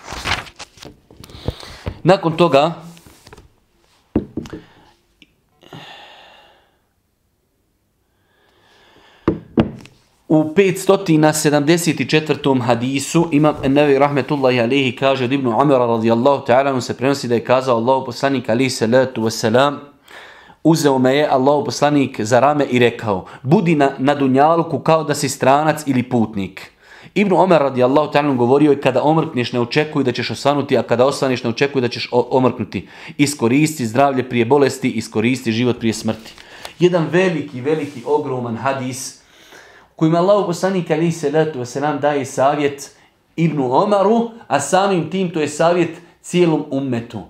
Nakon 2.03 2.37
toga, 2.37 2.73
U 10.29 10.55
574. 10.57 12.63
hadisu 12.63 13.29
imam 13.33 13.55
Nevi 13.69 13.99
Rahmetullahi 13.99 14.61
Alehi 14.61 14.97
kaže 14.97 15.25
od 15.25 15.33
Ibnu 15.33 15.61
Amira 15.61 15.87
radijallahu 15.87 16.45
ta'ala 16.45 16.81
se 16.81 16.97
prenosi 16.97 17.29
da 17.29 17.35
je 17.35 17.45
kazao 17.45 17.77
Allahu 17.77 18.07
poslanik 18.07 18.49
alihi 18.49 18.71
salatu 18.71 19.23
wasalam 19.23 19.90
uzeo 20.65 20.99
me 20.99 21.17
je 21.17 21.29
Allah 21.29 21.63
poslanik 21.65 22.21
za 22.21 22.41
rame 22.41 22.65
i 22.65 22.79
rekao 22.79 23.27
budi 23.43 23.75
na, 23.75 23.91
na 23.99 24.15
dunjalku 24.15 24.79
kao 24.79 25.05
da 25.05 25.15
si 25.15 25.29
stranac 25.29 25.83
ili 25.87 26.03
putnik. 26.03 26.71
Ibn 27.15 27.33
Omer 27.33 27.61
radijallahu 27.61 28.13
ta'ala 28.13 28.37
govorio 28.37 28.71
je 28.71 28.81
kada 28.81 29.03
omrkneš 29.03 29.53
ne 29.53 29.61
očekuj 29.61 30.05
da 30.05 30.13
ćeš 30.13 30.31
osvanuti, 30.31 30.79
a 30.79 30.83
kada 30.83 31.07
osvaneš 31.07 31.45
ne 31.45 31.51
očekuj 31.51 31.81
da 31.81 31.89
ćeš 31.89 32.09
omrknuti. 32.13 32.89
Iskoristi 33.19 33.87
zdravlje 33.87 34.29
prije 34.29 34.45
bolesti, 34.45 34.91
iskoristi 34.91 35.53
život 35.53 35.79
prije 35.79 35.93
smrti. 35.93 36.35
Jedan 36.79 37.07
veliki, 37.11 37.61
veliki, 37.61 38.03
ogroman 38.07 38.57
hadis 38.57 39.21
kojim 39.97 40.15
Allah 40.15 40.47
poslanik 40.47 40.91
ali 40.91 41.13
se 41.13 41.31
letu 41.31 41.65
se 41.65 41.81
nam 41.81 42.01
daje 42.01 42.25
savjet 42.25 42.97
Ibnu 43.37 43.73
Omaru, 43.73 44.31
a 44.49 44.61
samim 44.61 45.11
tim 45.11 45.31
to 45.31 45.41
je 45.41 45.49
savjet 45.49 45.99
cijelom 46.23 46.65
ummetu. 46.71 47.23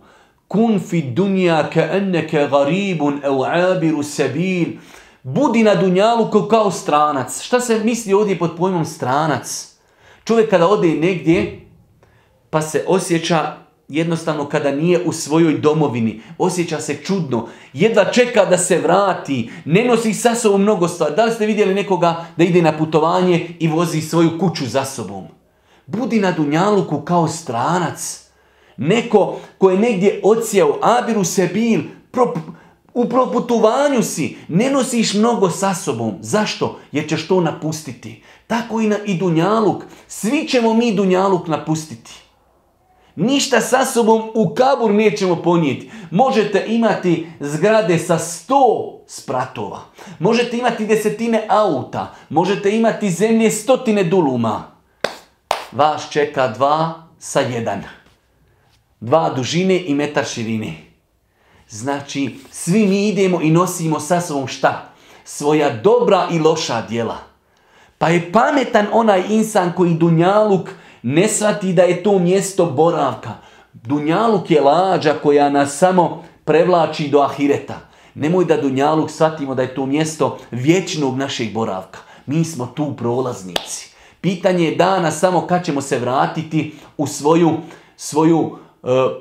Kun 0.51 0.81
fi 0.81 1.03
dunja 1.03 1.69
ka 1.71 1.83
enneke 1.97 2.49
garibun 2.51 3.21
au 3.25 3.45
abiru 3.45 4.03
sebil. 4.03 4.81
Budi 5.23 5.63
na 5.63 5.75
dunjalu 5.75 6.49
kao 6.51 6.71
stranac. 6.71 7.43
Šta 7.43 7.61
se 7.61 7.81
misli 7.85 8.13
ovdje 8.13 8.39
pod 8.39 8.57
pojmom 8.57 8.85
stranac? 8.85 9.75
Čovjek 10.25 10.51
kada 10.51 10.69
ode 10.69 10.89
negdje, 10.89 11.61
pa 12.51 12.63
se 12.63 12.85
osjeća 12.89 13.57
jednostavno 13.89 14.49
kada 14.49 14.71
nije 14.71 15.05
u 15.05 15.13
svojoj 15.13 15.59
domovini, 15.59 16.23
osjeća 16.39 16.81
se 16.81 16.97
čudno, 17.05 17.49
jedva 17.73 18.05
čeka 18.05 18.45
da 18.45 18.59
se 18.59 18.79
vrati, 18.79 19.51
ne 19.65 19.85
nosi 19.85 20.15
sa 20.15 20.35
sobom 20.35 20.63
mnogo 20.63 20.89
stvari. 20.89 21.15
Da 21.17 21.25
li 21.25 21.33
ste 21.33 21.47
vidjeli 21.47 21.75
nekoga 21.75 22.27
da 22.37 22.45
ide 22.45 22.63
na 22.63 22.79
putovanje 22.79 23.57
i 23.59 23.69
vozi 23.69 24.01
svoju 24.01 24.39
kuću 24.39 24.67
za 24.67 24.85
sobom? 24.85 25.27
Budi 25.87 26.21
na 26.21 26.33
Dunjaluku 26.33 27.01
kao 27.01 27.29
stranac. 27.29 28.30
Neko 28.81 29.37
ko 29.59 29.71
je 29.71 29.79
negdje 29.79 30.21
ocijao, 30.25 30.79
abiru 30.83 31.25
se 31.25 31.47
bil, 31.47 31.81
u 32.95 33.09
proputovanju 33.09 34.03
si, 34.03 34.37
ne 34.49 34.71
nosiš 34.71 35.15
mnogo 35.15 35.51
sa 35.51 35.75
sobom. 35.75 36.15
Zašto? 36.21 36.79
Jer 36.93 37.09
ćeš 37.09 37.29
to 37.29 37.41
napustiti. 37.41 38.23
Tako 38.47 38.81
i, 38.81 38.87
na, 38.87 38.97
i 39.07 39.19
Dunjaluk. 39.19 39.83
Svi 40.09 40.49
ćemo 40.49 40.75
mi 40.75 40.95
Dunjaluk 40.95 41.47
napustiti. 41.47 42.13
Ništa 43.17 43.61
sa 43.61 43.85
sobom 43.85 44.23
u 44.35 44.55
kabur 44.55 44.91
nećemo 44.91 45.37
ponijeti. 45.37 45.91
Možete 46.11 46.65
imati 46.69 47.27
zgrade 47.41 47.99
sa 47.99 48.19
sto 48.19 48.99
spratova. 49.07 49.81
Možete 50.19 50.59
imati 50.59 50.87
desetine 50.87 51.47
auta. 51.49 52.15
Možete 52.29 52.77
imati 52.77 53.11
zemlje 53.11 53.51
stotine 53.51 54.05
duluma. 54.05 54.63
Vas 55.73 56.11
čeka 56.11 56.49
dva 56.49 57.03
sa 57.19 57.41
jedan. 57.41 58.00
Dva 59.01 59.31
dužine 59.31 59.81
i 59.87 59.95
metar 59.95 60.25
širine. 60.25 60.75
Znači, 61.69 62.37
svi 62.51 62.87
mi 62.87 63.09
idemo 63.09 63.41
i 63.43 63.51
nosimo 63.51 64.01
sa 64.01 64.21
sobom 64.21 64.47
šta? 64.47 64.93
Svoja 65.25 65.71
dobra 65.77 66.29
i 66.33 66.39
loša 66.39 66.83
djela. 66.89 67.17
Pa 67.99 68.09
je 68.09 68.33
pametan 68.33 68.87
onaj 68.93 69.23
insan 69.29 69.73
koji 69.77 69.95
Dunjaluk 69.95 70.69
ne 71.03 71.29
shvati 71.29 71.73
da 71.73 71.83
je 71.83 72.03
to 72.03 72.19
mjesto 72.19 72.67
boravka. 72.67 73.31
Dunjaluk 73.73 74.51
je 74.51 74.61
lađa 74.61 75.15
koja 75.23 75.51
nas 75.51 75.79
samo 75.79 76.25
prevlači 76.45 77.09
do 77.09 77.21
ahireta. 77.21 77.81
Nemoj 78.15 78.45
da 78.45 78.57
Dunjaluk 78.57 79.11
shvatimo 79.11 79.55
da 79.55 79.63
je 79.63 79.75
to 79.75 79.87
mjesto 79.87 80.39
vječnog 80.51 81.17
našeg 81.17 81.53
boravka. 81.53 81.99
Mi 82.27 82.45
smo 82.45 82.67
tu 82.67 82.97
prolaznici. 82.97 83.91
Pitanje 84.21 84.65
je 84.65 84.77
dana 84.77 85.11
samo 85.11 85.47
kad 85.47 85.65
ćemo 85.65 85.81
se 85.81 85.99
vratiti 85.99 86.75
u 86.97 87.07
svoju, 87.07 87.57
svoju 87.97 88.59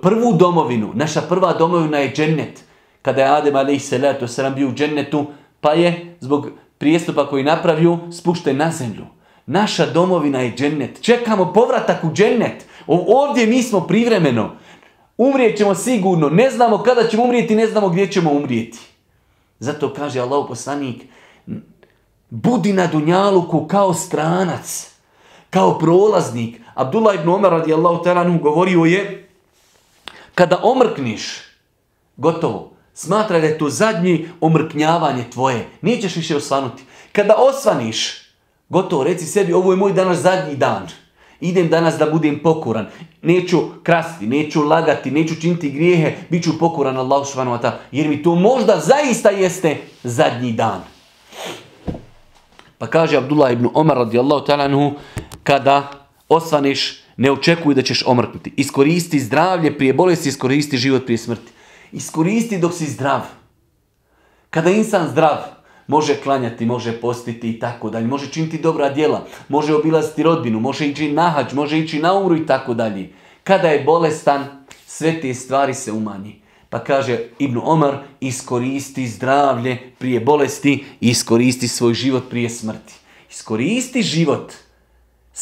prvu 0.01 0.33
domovinu. 0.33 0.91
Naša 0.93 1.21
prva 1.21 1.53
domovina 1.53 1.97
je 1.97 2.13
džennet. 2.15 2.63
Kada 3.01 3.21
je 3.21 3.27
Adem 3.27 3.55
a.s. 3.55 4.39
bio 4.55 4.67
u 4.67 4.73
džennetu, 4.73 5.25
pa 5.61 5.73
je 5.73 6.17
zbog 6.19 6.47
prijestupa 6.77 7.27
koji 7.27 7.43
napravio 7.43 7.97
spušten 8.11 8.57
na 8.57 8.71
zemlju. 8.71 9.05
Naša 9.45 9.85
domovina 9.85 10.39
je 10.39 10.55
džennet. 10.55 11.01
Čekamo 11.01 11.53
povratak 11.53 12.03
u 12.03 12.13
džennet. 12.13 12.65
Ovdje 12.87 13.47
mi 13.47 13.63
smo 13.63 13.81
privremeno. 13.81 14.51
Umrijet 15.17 15.57
ćemo 15.57 15.75
sigurno. 15.75 16.29
Ne 16.29 16.49
znamo 16.49 16.77
kada 16.77 17.03
ćemo 17.07 17.23
umrijeti, 17.23 17.55
ne 17.55 17.67
znamo 17.67 17.89
gdje 17.89 18.11
ćemo 18.11 18.31
umrijeti. 18.31 18.79
Zato 19.59 19.93
kaže 19.93 20.19
Allah 20.19 20.45
poslanik, 20.47 21.03
budi 22.29 22.73
na 22.73 22.87
Dunjaluku 22.87 23.67
kao 23.67 23.93
stranac, 23.93 24.93
kao 25.49 25.79
prolaznik. 25.79 26.61
Abdullah 26.73 27.15
ibn 27.15 27.29
Omar 27.29 27.51
radijallahu 27.51 28.03
ta'ala 28.03 28.41
govorio 28.41 28.85
je, 28.85 29.18
kada 30.39 30.59
omrkniš, 30.63 31.23
gotovo, 32.17 32.71
smatraj 32.93 33.41
da 33.41 33.47
je 33.47 33.57
to 33.57 33.69
zadnji 33.69 34.29
omrknjavanje 34.41 35.25
tvoje. 35.33 35.67
Nećeš 35.81 36.15
više 36.15 36.35
osvanuti. 36.35 36.83
Kada 37.11 37.35
osvaniš, 37.35 38.29
Gotovo, 38.69 39.03
reci 39.03 39.25
sebi, 39.25 39.53
ovo 39.53 39.71
je 39.73 39.77
moj 39.77 39.93
danas 39.93 40.17
zadnji 40.17 40.55
dan. 40.55 40.87
Idem 41.41 41.67
danas 41.69 41.97
da 41.97 42.05
budem 42.05 42.39
pokoran. 42.43 42.87
Neću 43.21 43.57
krasti, 43.83 44.27
neću 44.27 44.63
lagati, 44.63 45.11
neću 45.11 45.35
činiti 45.41 45.71
grijehe, 45.71 46.15
bit 46.29 46.43
ću 46.43 46.59
pokoran 46.59 46.97
Allah 46.97 47.27
subhanahu 47.27 47.67
Jer 47.91 48.07
mi 48.07 48.23
to 48.23 48.35
možda 48.35 48.79
zaista 48.79 49.29
jeste 49.29 49.77
zadnji 50.03 50.51
dan. 50.51 50.81
Pa 52.77 52.87
kaže 52.87 53.17
Abdullah 53.17 53.53
ibn 53.53 53.69
Omar 53.73 53.97
radijallahu 53.97 54.45
ta'ala 54.45 54.93
kada 55.43 55.91
osvaneš, 56.29 57.03
ne 57.19 57.31
očekuj 57.31 57.75
da 57.75 57.81
ćeš 57.81 58.03
omrknuti. 58.07 58.53
Iskoristi 58.57 59.19
zdravlje 59.19 59.77
prije 59.77 59.93
bolesti, 59.93 60.29
iskoristi 60.29 60.77
život 60.77 61.05
prije 61.05 61.17
smrti. 61.17 61.51
Iskoristi 61.91 62.57
dok 62.57 62.73
si 62.73 62.85
zdrav. 62.85 63.21
Kada 64.49 64.71
insan 64.71 65.07
zdrav, 65.11 65.37
može 65.87 66.15
klanjati, 66.15 66.65
može 66.65 66.93
postiti 67.01 67.49
i 67.49 67.59
tako 67.59 67.89
dalje, 67.89 68.07
može 68.07 68.31
činiti 68.31 68.57
dobra 68.57 68.89
djela, 68.89 69.25
može 69.49 69.75
obilaziti 69.75 70.23
rodbinu, 70.23 70.59
može 70.59 70.87
ići 70.87 71.11
na 71.11 71.29
hađ, 71.29 71.53
može 71.53 71.79
ići 71.79 71.99
na 71.99 72.13
umru 72.13 72.37
i 72.37 72.45
tako 72.45 72.73
dalje. 72.73 73.09
Kada 73.43 73.67
je 73.67 73.83
bolestan, 73.83 74.65
sve 74.85 75.21
te 75.21 75.33
stvari 75.33 75.73
se 75.73 75.91
umanji. 75.91 76.41
Pa 76.69 76.83
kaže 76.83 77.19
Ibn 77.39 77.59
Omar, 77.63 77.97
iskoristi 78.19 79.07
zdravlje 79.07 79.77
prije 79.97 80.19
bolesti, 80.19 80.85
iskoristi 81.01 81.67
svoj 81.67 81.93
život 81.93 82.29
prije 82.29 82.49
smrti. 82.49 82.93
Iskoristi 83.29 84.01
život. 84.01 84.53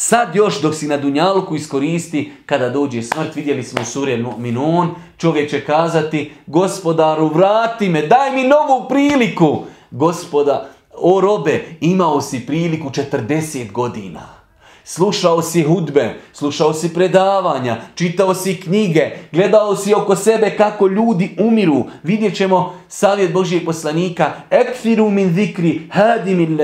Sad 0.00 0.34
još 0.34 0.60
dok 0.60 0.74
si 0.74 0.86
na 0.86 0.96
Dunjaluku 0.96 1.56
iskoristi, 1.56 2.32
kada 2.46 2.68
dođe 2.70 3.02
smrt, 3.02 3.36
vidjeli 3.36 3.62
smo 3.62 3.84
sure 3.84 4.24
Minun, 4.38 4.94
čovjek 5.16 5.50
će 5.50 5.64
kazati, 5.64 6.32
gospodaru 6.46 7.28
vrati 7.28 7.88
me, 7.88 8.06
daj 8.06 8.32
mi 8.32 8.42
novu 8.42 8.88
priliku. 8.88 9.62
Gospoda, 9.90 10.68
o 10.94 11.20
robe, 11.20 11.64
imao 11.80 12.20
si 12.20 12.46
priliku 12.46 12.90
40 12.90 13.72
godina. 13.72 14.38
Slušao 14.84 15.42
si 15.42 15.62
hudbe, 15.62 16.14
slušao 16.32 16.74
si 16.74 16.94
predavanja, 16.94 17.76
čitao 17.94 18.34
si 18.34 18.60
knjige, 18.60 19.10
gledao 19.32 19.76
si 19.76 19.94
oko 19.94 20.16
sebe 20.16 20.56
kako 20.56 20.86
ljudi 20.86 21.36
umiru. 21.38 21.84
Vidjet 22.02 22.36
ćemo 22.36 22.74
savjet 22.88 23.32
Božijeg 23.32 23.64
poslanika. 23.64 24.32
Ekfiru 24.50 25.10
min 25.10 25.34
zikri, 25.34 25.80
hadi 25.90 26.34
min 26.34 26.56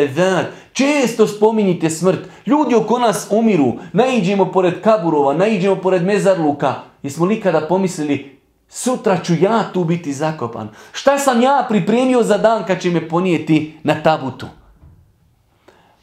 Često 0.75 1.27
spominjite 1.27 1.91
smrt. 1.91 2.19
Ljudi 2.47 2.75
oko 2.75 2.99
nas 2.99 3.29
umiru. 3.31 3.73
Naiđemo 3.93 4.53
pored 4.53 4.81
kaburova, 4.83 5.35
naiđemo 5.35 5.77
pored 5.77 6.03
mezarluka. 6.03 6.75
Jesmo 7.03 7.27
li 7.27 7.41
kada 7.41 7.61
pomislili, 7.69 8.39
sutra 8.69 9.19
ću 9.23 9.35
ja 9.41 9.71
tu 9.73 9.85
biti 9.85 10.13
zakopan. 10.13 10.69
Šta 10.93 11.19
sam 11.19 11.43
ja 11.43 11.67
pripremio 11.69 12.23
za 12.23 12.39
dan 12.39 12.65
kad 12.67 12.81
će 12.81 12.91
me 12.91 13.09
ponijeti 13.09 13.79
na 13.83 14.03
tabutu? 14.03 14.47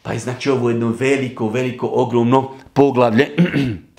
Pa 0.04 0.14
je 0.14 0.20
znači 0.20 0.50
ovo 0.50 0.70
jedno 0.70 0.94
veliko, 1.00 1.50
veliko, 1.50 1.90
ogromno 1.94 2.50
poglavlje. 2.74 3.30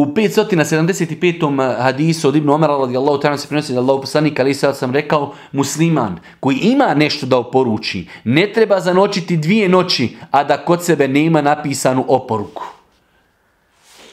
U 0.00 0.06
575. 0.06 1.76
hadisu 1.82 2.28
od 2.28 2.36
Ibn 2.36 2.50
Omara 2.50 2.76
radijallahu 2.76 3.18
ta'ala 3.20 3.36
se 3.36 3.48
prenosi 3.48 3.72
da 3.72 3.80
Allah 3.80 4.00
poslanik 4.00 4.40
ali 4.40 4.54
sad 4.54 4.76
sam 4.76 4.92
rekao 4.92 5.34
musliman 5.52 6.18
koji 6.40 6.56
ima 6.56 6.94
nešto 6.94 7.26
da 7.26 7.38
oporuči 7.38 8.08
ne 8.24 8.52
treba 8.52 8.80
zanočiti 8.80 9.36
dvije 9.36 9.68
noći 9.68 10.16
a 10.30 10.44
da 10.44 10.64
kod 10.64 10.84
sebe 10.84 11.08
nema 11.08 11.42
napisanu 11.42 12.04
oporuku. 12.08 12.62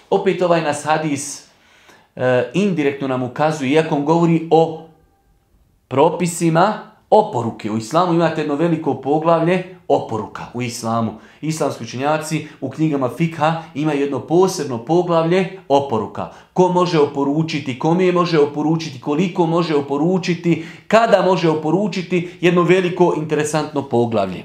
Opet 0.10 0.42
ovaj 0.42 0.62
nas 0.62 0.86
hadis 0.86 1.48
e, 2.16 2.52
indirektno 2.54 3.08
nam 3.08 3.24
ukazuje 3.24 3.72
iako 3.72 3.96
on 3.96 4.06
govori 4.06 4.48
o 4.52 4.88
propisima 5.88 6.74
oporuke. 7.10 7.72
U 7.72 7.78
islamu 7.78 8.14
imate 8.14 8.42
jedno 8.42 8.56
veliko 8.56 9.02
poglavlje 9.02 9.77
oporuka 9.88 10.46
u 10.54 10.62
islamu. 10.62 11.14
Islamski 11.42 11.84
učenjaci 11.84 12.48
u 12.62 12.70
knjigama 12.70 13.10
fikha 13.18 13.64
imaju 13.76 14.02
jedno 14.02 14.20
posebno 14.20 14.78
poglavlje 14.78 15.60
oporuka. 15.68 16.32
Ko 16.54 16.68
može 16.68 17.00
oporučiti, 17.00 17.80
kome 17.80 18.06
je 18.06 18.12
može 18.12 18.40
oporučiti, 18.40 19.02
koliko 19.02 19.46
može 19.46 19.76
oporučiti, 19.76 20.66
kada 20.88 21.22
može 21.22 21.50
oporučiti, 21.50 22.30
jedno 22.42 22.62
veliko 22.62 23.14
interesantno 23.18 23.82
poglavlje. 23.82 24.44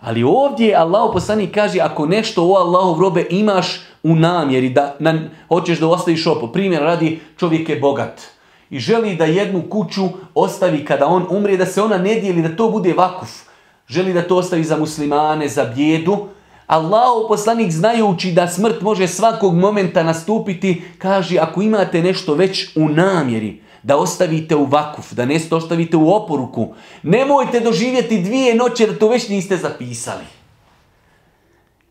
Ali 0.00 0.22
ovdje 0.22 0.74
Allah 0.74 1.10
poslanik 1.12 1.54
kaže 1.54 1.80
ako 1.80 2.06
nešto 2.06 2.46
o 2.46 2.54
Allahu 2.54 3.00
robe 3.00 3.26
imaš 3.30 3.80
u 4.02 4.14
namjeri 4.14 4.68
da 4.70 4.96
na, 4.98 5.28
hoćeš 5.48 5.78
da 5.78 5.88
ostaviš 5.88 6.26
opo. 6.26 6.46
Primjer 6.46 6.82
radi 6.82 7.20
čovjek 7.36 7.68
je 7.68 7.80
bogat 7.80 8.20
i 8.70 8.78
želi 8.78 9.16
da 9.16 9.24
jednu 9.24 9.62
kuću 9.70 10.08
ostavi 10.34 10.84
kada 10.84 11.06
on 11.06 11.26
umre, 11.30 11.56
da 11.56 11.66
se 11.66 11.82
ona 11.82 11.98
ne 11.98 12.14
dijeli, 12.14 12.42
da 12.42 12.56
to 12.56 12.70
bude 12.70 12.92
vakuf 12.92 13.45
želi 13.88 14.12
da 14.12 14.22
to 14.22 14.36
ostavi 14.36 14.64
za 14.64 14.76
muslimane, 14.76 15.48
za 15.48 15.64
bijedu. 15.64 16.26
Allah 16.66 17.26
poslanik 17.28 17.72
znajući 17.72 18.32
da 18.32 18.48
smrt 18.48 18.80
može 18.80 19.08
svakog 19.08 19.54
momenta 19.54 20.02
nastupiti, 20.02 20.82
kaže 20.98 21.38
ako 21.38 21.62
imate 21.62 22.02
nešto 22.02 22.34
već 22.34 22.76
u 22.76 22.88
namjeri, 22.88 23.62
da 23.82 23.96
ostavite 23.96 24.56
u 24.56 24.64
vakuf, 24.64 25.12
da 25.12 25.24
ne 25.24 25.40
ostavite 25.50 25.96
u 25.96 26.10
oporuku. 26.14 26.74
Nemojte 27.02 27.60
doživjeti 27.60 28.22
dvije 28.22 28.54
noće 28.54 28.86
da 28.86 28.98
to 28.98 29.08
već 29.08 29.28
niste 29.28 29.56
zapisali. 29.56 30.24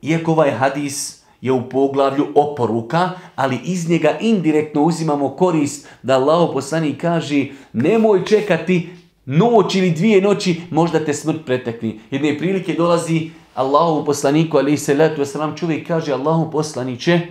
Iako 0.01 0.31
ovaj 0.31 0.51
hadis 0.51 1.23
je 1.41 1.51
u 1.51 1.69
poglavlju 1.69 2.27
oporuka, 2.35 3.09
ali 3.35 3.59
iz 3.63 3.89
njega 3.89 4.17
indirektno 4.19 4.81
uzimamo 4.81 5.29
korist 5.29 5.87
da 6.03 6.15
Allah 6.15 6.49
poslanik 6.53 7.01
kaže 7.01 7.45
nemoj 7.73 8.25
čekati 8.25 8.89
noć 9.25 9.75
ili 9.75 9.91
dvije 9.91 10.21
noći, 10.21 10.61
možda 10.71 11.05
te 11.05 11.13
smrt 11.13 11.45
pretekni. 11.45 11.99
Jedne 12.11 12.37
prilike 12.37 12.73
dolazi 12.73 13.29
Allahu 13.55 14.05
poslaniku, 14.05 14.57
ali 14.57 14.77
se 14.77 14.93
letu 14.93 15.21
wasalam, 15.21 15.57
čovjek 15.59 15.87
kaže 15.87 16.13
Allahu 16.13 16.51
poslaniće, 16.51 17.21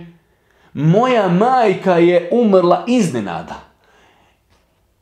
moja 0.73 1.29
majka 1.29 1.97
je 1.97 2.29
umrla 2.31 2.83
iznenada. 2.87 3.55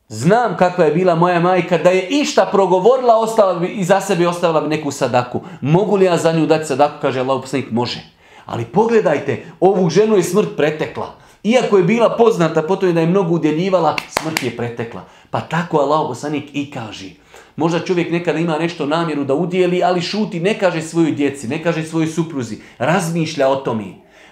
Znam 0.08 0.56
kakva 0.56 0.84
je 0.84 0.94
bila 0.94 1.14
moja 1.14 1.40
majka, 1.40 1.78
da 1.78 1.90
je 1.90 2.08
išta 2.08 2.48
progovorila, 2.52 3.16
ostala 3.16 3.54
bi, 3.54 3.66
i 3.66 3.84
za 3.84 4.00
sebe 4.00 4.28
ostavila 4.28 4.60
bi 4.60 4.68
neku 4.68 4.90
sadaku. 4.90 5.40
Mogu 5.60 5.96
li 5.96 6.04
ja 6.04 6.16
za 6.16 6.32
nju 6.32 6.46
dati 6.46 6.64
sadaku? 6.64 6.94
Kaže 7.02 7.20
Allahu 7.20 7.40
poslanik, 7.40 7.70
može. 7.70 8.00
Ali 8.46 8.64
pogledajte, 8.64 9.46
ovu 9.60 9.90
ženu 9.90 10.16
je 10.16 10.22
smrt 10.22 10.48
pretekla. 10.56 11.14
Iako 11.44 11.78
je 11.78 11.84
bila 11.84 12.16
poznata 12.16 12.62
po 12.62 12.76
tome 12.76 12.92
da 12.92 13.00
je 13.00 13.06
mnogo 13.06 13.34
udjeljivala, 13.34 13.96
smrt 14.08 14.42
je 14.42 14.56
pretekla. 14.56 15.04
Pa 15.30 15.40
tako 15.40 15.78
Allah 15.78 16.08
poslanik 16.08 16.44
i 16.52 16.70
kaže. 16.70 17.10
Možda 17.56 17.80
čovjek 17.80 18.12
nekada 18.12 18.38
ima 18.38 18.58
nešto 18.58 18.86
namjeru 18.86 19.24
da 19.24 19.34
udjeli, 19.34 19.82
ali 19.82 20.02
šuti, 20.02 20.40
ne 20.40 20.58
kaže 20.58 20.82
svojoj 20.82 21.12
djeci, 21.12 21.48
ne 21.48 21.62
kaže 21.62 21.84
svojoj 21.84 22.06
supruzi. 22.06 22.58
Razmišlja 22.78 23.48
o 23.48 23.56
tome. 23.56 23.84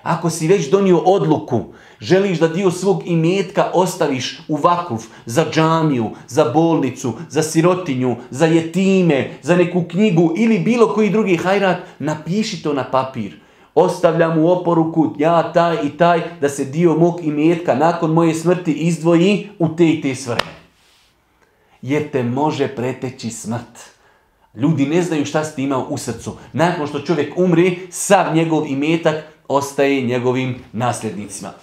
Ako 0.02 0.30
si 0.30 0.48
već 0.48 0.70
donio 0.70 0.98
odluku, 0.98 1.64
želiš 2.00 2.38
da 2.38 2.48
dio 2.48 2.70
svog 2.70 3.02
imetka 3.06 3.70
ostaviš 3.74 4.40
u 4.48 4.56
vakuf 4.56 5.04
za 5.26 5.46
džamiju, 5.52 6.10
za 6.28 6.44
bolnicu, 6.44 7.12
za 7.28 7.42
sirotinju, 7.42 8.16
za 8.30 8.46
jetime, 8.46 9.30
za 9.42 9.56
neku 9.56 9.84
knjigu 9.90 10.34
ili 10.36 10.58
bilo 10.58 10.94
koji 10.94 11.10
drugi 11.10 11.36
hajrat, 11.36 11.78
napiši 11.98 12.62
to 12.62 12.72
na 12.72 12.84
papir. 12.84 13.41
Ostavljam 13.74 14.38
u 14.38 14.50
oporuku 14.50 15.14
ja 15.18 15.52
taj 15.52 15.76
i 15.84 15.90
taj 15.90 16.20
da 16.40 16.48
se 16.48 16.64
dio 16.64 16.94
mog 16.94 17.24
imetka 17.24 17.74
nakon 17.74 18.12
moje 18.12 18.34
smrti 18.34 18.72
izdvoji 18.72 19.48
u 19.58 19.68
te 19.68 19.88
i 19.90 20.00
te 20.00 20.14
svrhe 20.14 20.50
jer 21.82 22.10
te 22.10 22.22
može 22.22 22.68
preteći 22.68 23.30
smrt. 23.30 23.92
Ljudi 24.54 24.86
ne 24.86 25.02
znaju 25.02 25.24
šta 25.24 25.44
si 25.44 25.56
ti 25.56 25.62
imao 25.62 25.86
u 25.88 25.98
srcu. 25.98 26.36
Nakon 26.52 26.86
što 26.86 27.00
čovjek 27.00 27.38
umri, 27.38 27.78
sav 27.90 28.34
njegov 28.34 28.66
imetak 28.66 29.24
ostaje 29.48 30.02
njegovim 30.02 30.54
nasljednicima. 30.72 31.50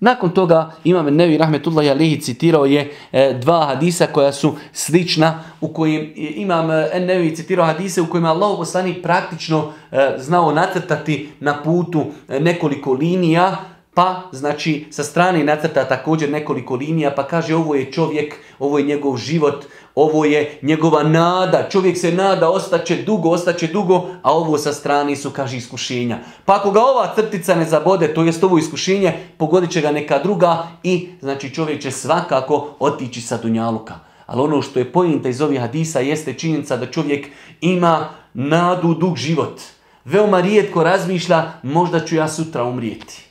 Nakon 0.00 0.30
toga 0.30 0.70
Imam 0.84 1.06
Nevi 1.06 1.38
Rahmetullah 1.38 1.90
Alihi 1.90 2.20
citirao 2.20 2.66
je 2.66 2.92
e, 3.12 3.34
dva 3.34 3.66
hadisa 3.66 4.06
koja 4.06 4.32
su 4.32 4.54
slična 4.72 5.44
u 5.60 5.68
kojim 5.68 6.12
Imam 6.16 6.70
e, 6.70 7.00
Nevi 7.00 7.36
citirao 7.36 7.66
hadise 7.66 8.02
u 8.02 8.06
kojima 8.06 8.30
Allah 8.30 8.56
poslanik 8.56 9.02
praktično 9.02 9.72
e, 9.92 10.14
znao 10.18 10.52
nacrtati 10.52 11.28
na 11.40 11.62
putu 11.62 12.06
nekoliko 12.28 12.92
linija 12.92 13.56
pa, 13.98 14.22
znači, 14.32 14.86
sa 14.90 15.04
strane 15.04 15.44
nacrta 15.44 15.84
također 15.84 16.30
nekoliko 16.30 16.74
linija, 16.74 17.10
pa 17.10 17.26
kaže 17.26 17.54
ovo 17.54 17.74
je 17.74 17.92
čovjek, 17.92 18.34
ovo 18.58 18.78
je 18.78 18.84
njegov 18.84 19.16
život, 19.16 19.64
ovo 20.00 20.24
je 20.24 20.58
njegova 20.62 21.02
nada, 21.02 21.68
čovjek 21.70 21.98
se 21.98 22.12
nada, 22.12 22.50
ostaće 22.50 23.02
dugo, 23.02 23.30
ostaće 23.30 23.66
dugo, 23.66 24.06
a 24.22 24.32
ovo 24.32 24.58
sa 24.58 24.72
strane 24.72 25.16
su, 25.16 25.30
kaže, 25.30 25.56
iskušenja. 25.56 26.18
Pa 26.44 26.56
ako 26.56 26.70
ga 26.70 26.80
ova 26.80 27.14
crtica 27.14 27.54
ne 27.54 27.64
zabode, 27.64 28.14
to 28.14 28.22
jest 28.22 28.44
ovo 28.44 28.58
iskušenje, 28.58 29.12
pogodit 29.38 29.70
će 29.70 29.80
ga 29.80 29.90
neka 29.90 30.18
druga 30.18 30.68
i, 30.82 31.08
znači, 31.20 31.54
čovjek 31.54 31.82
će 31.82 31.90
svakako 31.90 32.68
otići 32.78 33.20
sa 33.20 33.36
Dunjaluka. 33.36 33.94
Ali 34.26 34.42
ono 34.42 34.62
što 34.62 34.78
je 34.78 34.92
pojenta 34.92 35.28
iz 35.28 35.40
ovih 35.40 35.60
hadisa 35.60 36.00
jeste 36.00 36.34
činjenica 36.34 36.76
da 36.76 36.86
čovjek 36.86 37.26
ima 37.60 38.08
nadu 38.34 38.94
dug 38.94 39.16
život. 39.16 39.60
Veoma 40.04 40.40
rijetko 40.40 40.84
razmišlja, 40.84 41.52
možda 41.62 42.00
ću 42.00 42.14
ja 42.16 42.28
sutra 42.28 42.64
umrijeti. 42.64 43.24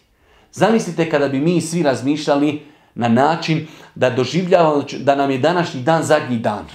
Zamislite 0.51 1.09
kada 1.09 1.27
bi 1.27 1.39
mi 1.39 1.61
svi 1.61 1.83
razmišljali 1.83 2.61
na 2.97 3.07
način 3.07 3.67
da 3.95 4.09
doživljavamo 4.09 4.83
da 4.99 5.15
nam 5.15 5.31
je 5.31 5.37
današnji 5.37 5.81
dan 5.81 6.03
zadnji 6.03 6.37
dan. 6.37 6.65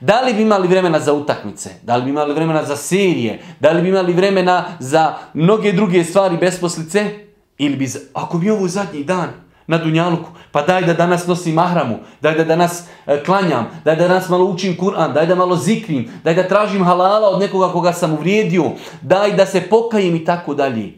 Da 0.00 0.20
li 0.20 0.34
bi 0.34 0.42
imali 0.42 0.68
vremena 0.68 1.00
za 1.00 1.12
utakmice? 1.12 1.70
Da 1.82 1.96
li 1.96 2.04
bi 2.04 2.10
imali 2.10 2.34
vremena 2.34 2.64
za 2.64 2.76
serije? 2.76 3.42
Da 3.60 3.70
li 3.70 3.82
bi 3.82 3.88
imali 3.88 4.12
vremena 4.12 4.64
za 4.78 5.14
mnoge 5.34 5.72
druge 5.72 6.04
stvari 6.04 6.36
besposlice? 6.36 7.10
Ili 7.58 7.76
bi, 7.76 7.88
ako 8.14 8.38
bi 8.38 8.50
ovo 8.50 8.68
zadnji 8.68 9.04
dan 9.04 9.28
na 9.66 9.78
Dunjaluku, 9.78 10.30
pa 10.52 10.62
daj 10.62 10.82
da 10.82 10.94
danas 10.94 11.26
nosim 11.26 11.54
mahramu, 11.54 11.98
daj 12.20 12.34
da 12.34 12.44
danas 12.44 12.84
e, 13.06 13.20
klanjam, 13.24 13.68
daj 13.84 13.96
da 13.96 14.08
danas 14.08 14.28
malo 14.28 14.44
učim 14.44 14.76
Kur'an, 14.76 15.12
daj 15.12 15.26
da 15.26 15.34
malo 15.34 15.56
zikrim, 15.56 16.08
daj 16.24 16.34
da 16.34 16.48
tražim 16.48 16.84
halala 16.84 17.28
od 17.28 17.40
nekoga 17.40 17.68
koga 17.72 17.92
sam 17.92 18.12
uvrijedio, 18.12 18.72
daj 19.02 19.36
da 19.36 19.46
se 19.46 19.60
pokajem 19.60 20.16
i 20.16 20.24
tako 20.24 20.54
dalje. 20.54 20.94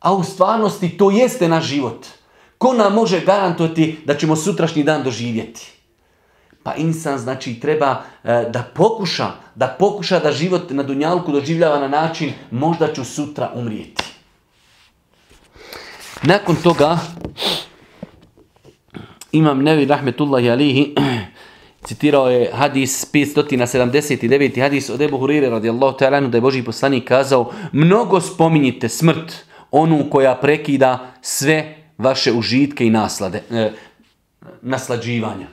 A 0.00 0.12
u 0.14 0.24
stvarnosti 0.24 0.96
to 0.98 1.10
jeste 1.10 1.48
naš 1.48 1.64
život. 1.64 2.06
Ko 2.62 2.72
nam 2.72 2.94
može 2.94 3.20
garantovati 3.20 3.98
da 4.04 4.14
ćemo 4.16 4.36
sutrašnji 4.36 4.82
dan 4.82 5.02
doživjeti? 5.02 5.72
Pa 6.62 6.74
insan 6.74 7.18
znači 7.18 7.60
treba 7.60 8.02
e, 8.24 8.44
da 8.50 8.62
pokuša, 8.74 9.30
da 9.54 9.66
pokuša 9.78 10.18
da 10.18 10.32
život 10.32 10.70
na 10.70 10.82
Dunjalku 10.82 11.32
doživljava 11.32 11.80
na 11.80 11.88
način 11.88 12.32
možda 12.50 12.92
ću 12.92 13.04
sutra 13.04 13.50
umrijeti. 13.54 14.04
Nakon 16.22 16.56
toga, 16.56 16.98
imam 19.32 19.62
Nevi 19.62 19.84
Rahmetullahi 19.84 20.50
Alihi, 20.50 20.94
citirao 21.86 22.30
je 22.30 22.50
hadis 22.54 23.12
579. 23.12 24.60
hadis 24.60 24.90
od 24.90 25.00
Ebu 25.00 25.18
Hurire 25.18 25.50
radijallahu 25.50 25.98
ta'ala 25.98 26.28
da 26.28 26.36
je 26.36 26.40
Boži 26.40 26.62
poslanik 26.62 27.08
kazao 27.08 27.52
mnogo 27.72 28.20
spominjite 28.20 28.88
smrt, 28.88 29.34
onu 29.70 30.10
koja 30.10 30.34
prekida 30.34 31.12
sve 31.22 31.81
vaše 32.02 32.32
užitke 32.32 32.86
i 32.86 32.90
naslade, 32.90 33.42
e, 33.50 33.70
naslađivanja. 34.62 35.46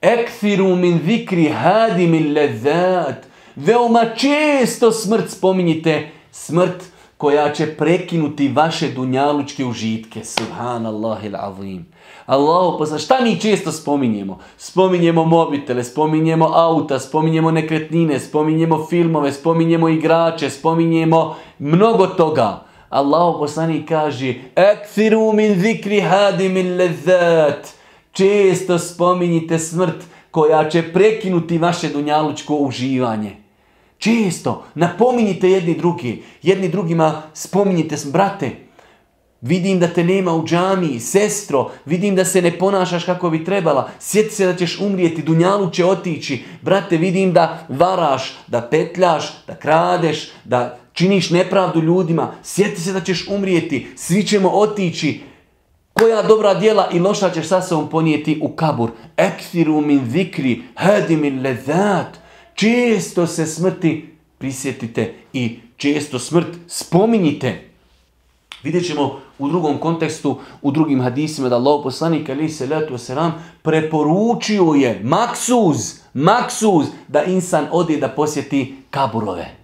Ekfiru 0.00 0.76
min 0.76 1.00
zikri 1.06 1.48
hadim 1.48 2.34
lezat. 2.34 3.26
Veoma 3.56 4.04
često 4.16 4.92
smrt 4.92 5.30
spominjite, 5.30 6.10
smrt 6.30 6.84
koja 7.16 7.52
će 7.52 7.66
prekinuti 7.66 8.48
vaše 8.48 8.88
dunjalučke 8.88 9.64
užitke. 9.64 10.24
Subhanallah 10.24 11.24
il 11.24 11.36
azim. 11.36 11.86
Allah, 12.26 12.74
posla, 12.78 12.98
šta 12.98 13.20
mi 13.20 13.40
često 13.40 13.72
spominjemo? 13.72 14.38
Spominjemo 14.56 15.24
mobitele, 15.24 15.84
spominjemo 15.84 16.50
auta, 16.54 16.98
spominjemo 16.98 17.50
nekretnine, 17.50 18.20
spominjemo 18.20 18.86
filmove, 18.90 19.32
spominjemo 19.32 19.88
igrače, 19.88 20.50
spominjemo 20.50 21.36
mnogo 21.58 22.06
toga. 22.06 22.71
Allah 22.92 23.34
poslani 23.38 23.86
kaže 23.86 24.34
Ekthiru 24.56 25.32
min 25.32 25.60
zikri 25.60 26.00
hadim 26.00 26.76
lezat. 26.76 27.68
Često 28.12 28.78
spominjite 28.78 29.58
smrt 29.58 30.04
koja 30.30 30.68
će 30.70 30.92
prekinuti 30.92 31.58
vaše 31.58 31.88
dunjalučko 31.88 32.54
uživanje. 32.54 33.36
Često 33.98 34.64
napominjite 34.74 35.50
jedni 35.50 35.74
drugi, 35.74 36.22
jedni 36.42 36.68
drugima 36.68 37.22
spominjite, 37.34 37.96
brate, 38.12 38.50
vidim 39.40 39.80
da 39.80 39.88
te 39.88 40.04
nema 40.04 40.34
u 40.34 40.44
džamiji, 40.44 41.00
sestro, 41.00 41.70
vidim 41.84 42.16
da 42.16 42.24
se 42.24 42.42
ne 42.42 42.58
ponašaš 42.58 43.04
kako 43.04 43.30
bi 43.30 43.44
trebala, 43.44 43.88
sjeti 43.98 44.34
se 44.34 44.46
da 44.46 44.56
ćeš 44.56 44.80
umrijeti, 44.80 45.22
dunjalu 45.22 45.70
će 45.70 45.84
otići, 45.84 46.44
brate, 46.62 46.96
vidim 46.96 47.32
da 47.32 47.66
varaš, 47.68 48.36
da 48.46 48.60
petljaš, 48.60 49.44
da 49.46 49.54
kradeš, 49.54 50.30
da 50.44 50.81
činiš 50.92 51.30
nepravdu 51.30 51.80
ljudima, 51.80 52.32
sjeti 52.42 52.80
se 52.80 52.92
da 52.92 53.00
ćeš 53.00 53.28
umrijeti, 53.28 53.86
svi 53.96 54.22
ćemo 54.22 54.48
otići, 54.48 55.20
koja 55.92 56.22
dobra 56.22 56.54
djela 56.54 56.88
i 56.92 57.00
loša 57.00 57.30
ćeš 57.30 57.46
sa 57.46 57.62
sobom 57.62 57.88
ponijeti 57.88 58.38
u 58.42 58.48
kabur. 58.48 58.90
Ekthiru 59.16 59.80
min 59.80 60.10
zikri, 60.10 60.62
hedi 60.76 61.16
min 61.16 61.42
lezat. 61.42 62.18
Često 62.54 63.26
se 63.26 63.46
smrti 63.46 64.08
prisjetite 64.38 65.14
i 65.32 65.58
često 65.76 66.18
smrt 66.18 66.46
spominjite. 66.68 67.68
Vidjet 68.62 68.86
ćemo 68.86 69.20
u 69.38 69.48
drugom 69.48 69.78
kontekstu, 69.78 70.38
u 70.62 70.70
drugim 70.70 71.00
hadisima 71.00 71.48
da 71.48 71.56
Allah 71.56 71.80
poslanik 71.82 72.28
ali 72.30 72.48
se 72.48 72.66
letu 72.66 72.98
selam 72.98 73.44
preporučio 73.62 74.64
je 74.64 75.00
maksuz, 75.04 75.76
maksuz 76.14 76.86
da 77.08 77.24
insan 77.24 77.66
ode 77.70 77.96
da 77.96 78.08
posjeti 78.08 78.76
kaburove. 78.90 79.61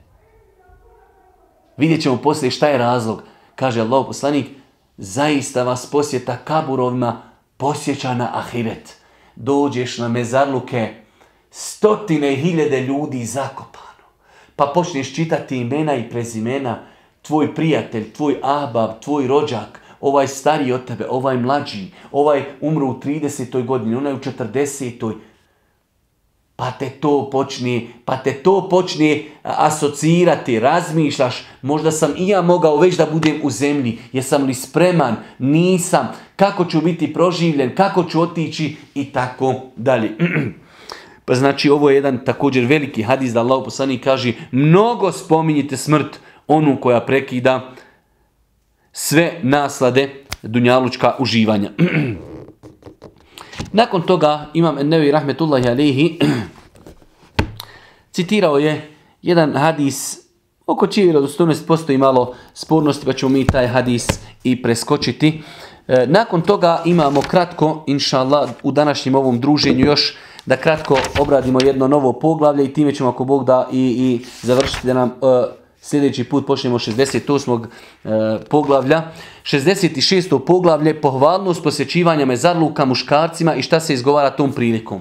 Vidjet 1.79 2.03
ćemo 2.03 2.17
poslije 2.17 2.51
šta 2.51 2.69
je 2.69 2.79
razlog. 2.79 3.23
Kaže 3.55 3.81
Allah 3.81 4.07
poslanik, 4.07 4.47
zaista 4.97 5.63
vas 5.63 5.87
posjeta 5.91 6.37
kaburovima 6.37 7.23
posjeća 7.57 8.15
na 8.15 8.31
ahiret. 8.35 8.97
Dođeš 9.37 9.99
na 9.99 10.09
mezarluke, 10.09 10.95
stotine 11.51 12.37
hiljade 12.37 12.81
ljudi 12.81 13.25
zakopano. 13.25 14.07
Pa 14.57 14.73
počneš 14.75 15.15
čitati 15.15 15.57
imena 15.57 15.95
i 15.95 16.11
prezimena, 16.11 16.79
tvoj 17.23 17.55
prijatelj, 17.55 18.13
tvoj 18.13 18.41
ahbab, 18.43 18.91
tvoj 19.01 19.27
rođak, 19.27 19.81
ovaj 20.01 20.29
stariji 20.29 20.73
od 20.73 20.85
tebe, 20.85 21.07
ovaj 21.11 21.37
mlađi, 21.37 21.91
ovaj 22.13 22.45
umru 22.61 22.87
u 22.89 23.01
30. 23.01 23.65
godini, 23.65 23.95
onaj 23.97 24.13
u 24.13 24.19
40. 24.19 25.15
Pa 26.59 26.71
te 26.75 26.91
to 26.91 27.31
počne, 27.31 27.87
pa 28.05 28.17
te 28.17 28.33
to 28.43 28.69
počne 28.69 29.23
asocirati, 29.43 30.61
razmišljaš, 30.61 31.47
možda 31.63 31.91
sam 31.91 32.15
i 32.17 32.29
ja 32.29 32.43
mogao 32.43 32.77
već 32.77 32.97
da 32.97 33.07
budem 33.07 33.41
u 33.43 33.51
zemlji, 33.51 33.99
jesam 34.13 34.45
li 34.47 34.55
spreman, 34.55 35.17
nisam, 35.39 36.09
kako 36.37 36.65
ću 36.65 36.81
biti 36.81 37.13
proživljen, 37.13 37.75
kako 37.75 38.05
ću 38.05 38.21
otići? 38.21 38.77
I 38.95 39.05
tako 39.05 39.55
dalje. 39.77 40.17
Pa 41.25 41.35
znači 41.35 41.71
ovo 41.71 41.91
je 41.91 41.95
jedan 41.95 42.25
također 42.25 42.65
veliki 42.67 43.03
hadis 43.03 43.33
da 43.33 43.41
Allah 43.41 43.63
poslanik 43.65 44.05
kaže 44.05 44.33
mnogo 44.53 45.13
spominjite 45.13 45.77
smrt, 45.77 46.19
onu 46.47 46.81
koja 46.81 47.01
prekida 47.01 47.71
sve 48.93 49.41
naslade 49.43 50.25
dunjalučka 50.43 51.15
uživanja. 51.19 51.71
Nakon 53.73 54.03
toga 54.03 54.47
imam 54.55 54.77
Nevi 54.89 55.11
Rahmetullahi 55.11 55.69
Alehi 55.69 56.19
citirao 58.19 58.59
je 58.59 58.91
jedan 59.23 59.57
hadis 59.57 60.19
oko 60.67 60.87
čije 60.87 61.05
vjerodostojnosti 61.05 61.67
postoji 61.67 61.99
malo 61.99 62.35
spornosti 62.55 63.07
pa 63.07 63.13
ćemo 63.13 63.29
mi 63.29 63.47
taj 63.47 63.67
hadis 63.67 64.07
i 64.45 64.63
preskočiti. 64.63 65.43
E, 65.89 66.07
nakon 66.07 66.43
toga 66.43 66.83
imamo 66.85 67.21
kratko, 67.21 67.85
inša 67.87 68.21
Allah, 68.21 68.51
u 68.63 68.73
današnjem 68.73 69.15
ovom 69.15 69.41
druženju 69.41 69.87
još 69.87 70.17
da 70.47 70.57
kratko 70.57 70.99
obradimo 71.21 71.59
jedno 71.65 71.89
novo 71.89 72.13
poglavlje 72.13 72.65
i 72.65 72.73
time 72.73 72.95
ćemo 72.95 73.09
ako 73.09 73.25
Bog 73.25 73.45
da 73.45 73.69
i, 73.73 73.79
i 73.79 74.27
završiti 74.43 74.87
da 74.87 74.95
nam 74.95 75.09
uh, 75.09 75.29
sljedeći 75.81 76.25
put 76.25 76.47
počnemo 76.47 76.79
68. 76.79 77.59
Uh, 77.59 78.11
poglavlja. 78.51 79.03
66. 79.43 80.39
poglavlje 80.39 81.01
pohvalnost 81.01 81.63
posjećivanja 81.63 82.27
mezarluka 82.27 82.85
muškarcima 82.85 83.55
i 83.55 83.63
šta 83.63 83.81
se 83.81 83.95
izgovara 83.95 84.31
tom 84.31 84.53
prilikom. 84.53 85.01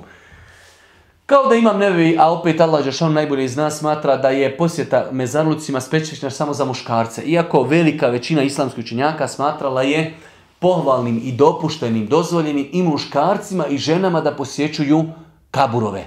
Kao 1.28 1.48
da 1.50 1.56
imam 1.56 1.78
nevi, 1.78 2.16
a 2.20 2.32
opet 2.32 2.62
Allah 2.62 2.84
Žešan 2.84 3.14
najbolje 3.14 3.46
iz 3.46 3.56
nas 3.58 3.80
smatra 3.80 4.18
da 4.18 4.30
je 4.30 4.58
posjeta 4.58 5.10
mezarlucima 5.12 5.82
specifična 5.82 6.30
samo 6.30 6.54
za 6.54 6.66
muškarce. 6.66 7.22
Iako 7.22 7.64
velika 7.64 8.08
većina 8.08 8.44
islamskih 8.44 8.84
učenjaka 8.86 9.28
smatrala 9.28 9.82
je 9.84 10.14
pohvalnim 10.60 11.22
i 11.24 11.32
dopuštenim, 11.32 12.08
dozvoljenim 12.08 12.70
i 12.72 12.84
muškarcima 12.84 13.68
i 13.68 13.78
ženama 13.78 14.22
da 14.22 14.32
posjećuju 14.32 15.06
kaburove. 15.52 16.06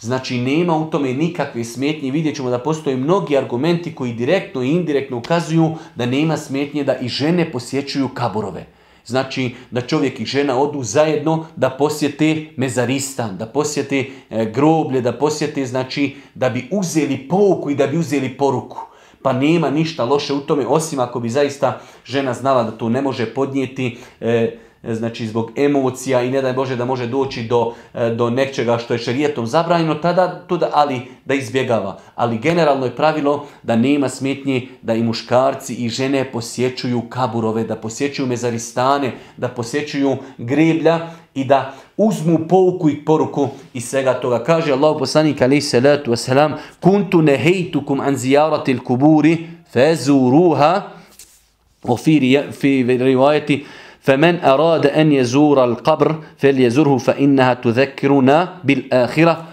Znači 0.00 0.38
nema 0.38 0.76
u 0.76 0.90
tome 0.90 1.14
nikakve 1.14 1.64
smetnje. 1.64 2.10
Vidjet 2.10 2.36
ćemo 2.36 2.50
da 2.50 2.58
postoje 2.58 2.96
mnogi 2.96 3.36
argumenti 3.36 3.94
koji 3.94 4.12
direktno 4.12 4.62
i 4.62 4.70
indirektno 4.70 5.16
ukazuju 5.18 5.76
da 5.94 6.06
nema 6.06 6.36
smetnje 6.36 6.84
da 6.84 6.96
i 6.96 7.08
žene 7.08 7.52
posjećuju 7.52 8.08
kaburove. 8.08 8.66
Znači 9.06 9.54
da 9.70 9.80
čovjek 9.80 10.20
i 10.20 10.24
žena 10.24 10.58
odu 10.58 10.82
zajedno 10.82 11.46
da 11.56 11.70
posjete 11.70 12.46
mezaristan, 12.56 13.36
da 13.36 13.46
posjete 13.46 14.04
e, 14.30 14.44
groblje, 14.44 15.00
da 15.00 15.12
posjete, 15.12 15.66
znači 15.66 16.16
da 16.34 16.48
bi 16.48 16.68
uzeli 16.70 17.28
pouku 17.28 17.70
i 17.70 17.74
da 17.74 17.86
bi 17.86 17.98
uzeli 17.98 18.36
poruku. 18.36 18.86
Pa 19.22 19.32
nema 19.32 19.70
ništa 19.70 20.04
loše 20.04 20.32
u 20.32 20.40
tome, 20.40 20.66
osim 20.66 21.00
ako 21.00 21.20
bi 21.20 21.28
zaista 21.28 21.80
žena 22.04 22.34
znala 22.34 22.62
da 22.62 22.70
to 22.70 22.88
ne 22.88 23.02
može 23.02 23.34
podnijeti, 23.34 23.98
e, 24.20 24.58
znači 24.82 25.26
zbog 25.26 25.50
emocija 25.56 26.22
i 26.22 26.30
ne 26.30 26.42
daj 26.42 26.52
Bože 26.52 26.76
da 26.76 26.84
može 26.84 27.06
doći 27.06 27.42
do, 27.42 27.74
e, 27.94 28.10
do 28.10 28.30
nečega 28.30 28.78
što 28.78 28.94
je 28.94 28.98
šerijetom 28.98 29.46
zabranjeno, 29.46 29.94
tada 29.94 30.44
to 30.46 30.56
da, 30.56 30.70
ali 30.72 31.00
da 31.24 31.34
izbjegava. 31.34 31.98
Ali 32.14 32.38
generalno 32.38 32.86
je 32.86 32.96
pravilo 32.96 33.46
da 33.62 33.76
nema 33.76 34.08
smetnje 34.08 34.68
da 34.82 34.94
i 34.94 35.02
muškarci 35.02 35.74
i 35.74 35.88
žene 35.88 36.32
posjećuju 36.32 37.02
kaburove, 37.08 37.64
da 37.64 37.76
posjećuju 37.76 38.26
mezaristane, 38.28 39.12
da 39.36 39.48
posjećuju 39.48 40.16
greblja 40.38 41.10
i 41.34 41.44
da 41.44 41.74
uzmu 41.96 42.38
pouku 42.48 42.90
i 42.90 43.04
poruku 43.04 43.48
iz 43.74 43.88
svega 43.88 44.14
toga. 44.14 44.44
Kaže 44.44 44.72
Allah 44.72 44.96
poslanik 44.98 45.42
alaih 45.42 45.64
salatu 45.64 46.10
wasalam 46.10 46.52
kuntu 46.80 47.22
nehejtukum 47.22 48.00
an 48.00 48.16
zijaratil 48.16 48.80
kuburi 48.84 49.48
fezuruha 49.72 50.82
o 51.82 51.96
fi 51.96 52.84
rivajeti 52.98 53.64
فمن 54.05 54.39
أراد 54.43 54.85
أن 54.85 55.11
يزور 55.11 55.63
القبر 55.63 56.15
فليزوره 56.37 56.97
فإنها 56.97 57.53
تذكرنا 57.53 58.47
بالآخرة 58.63 59.45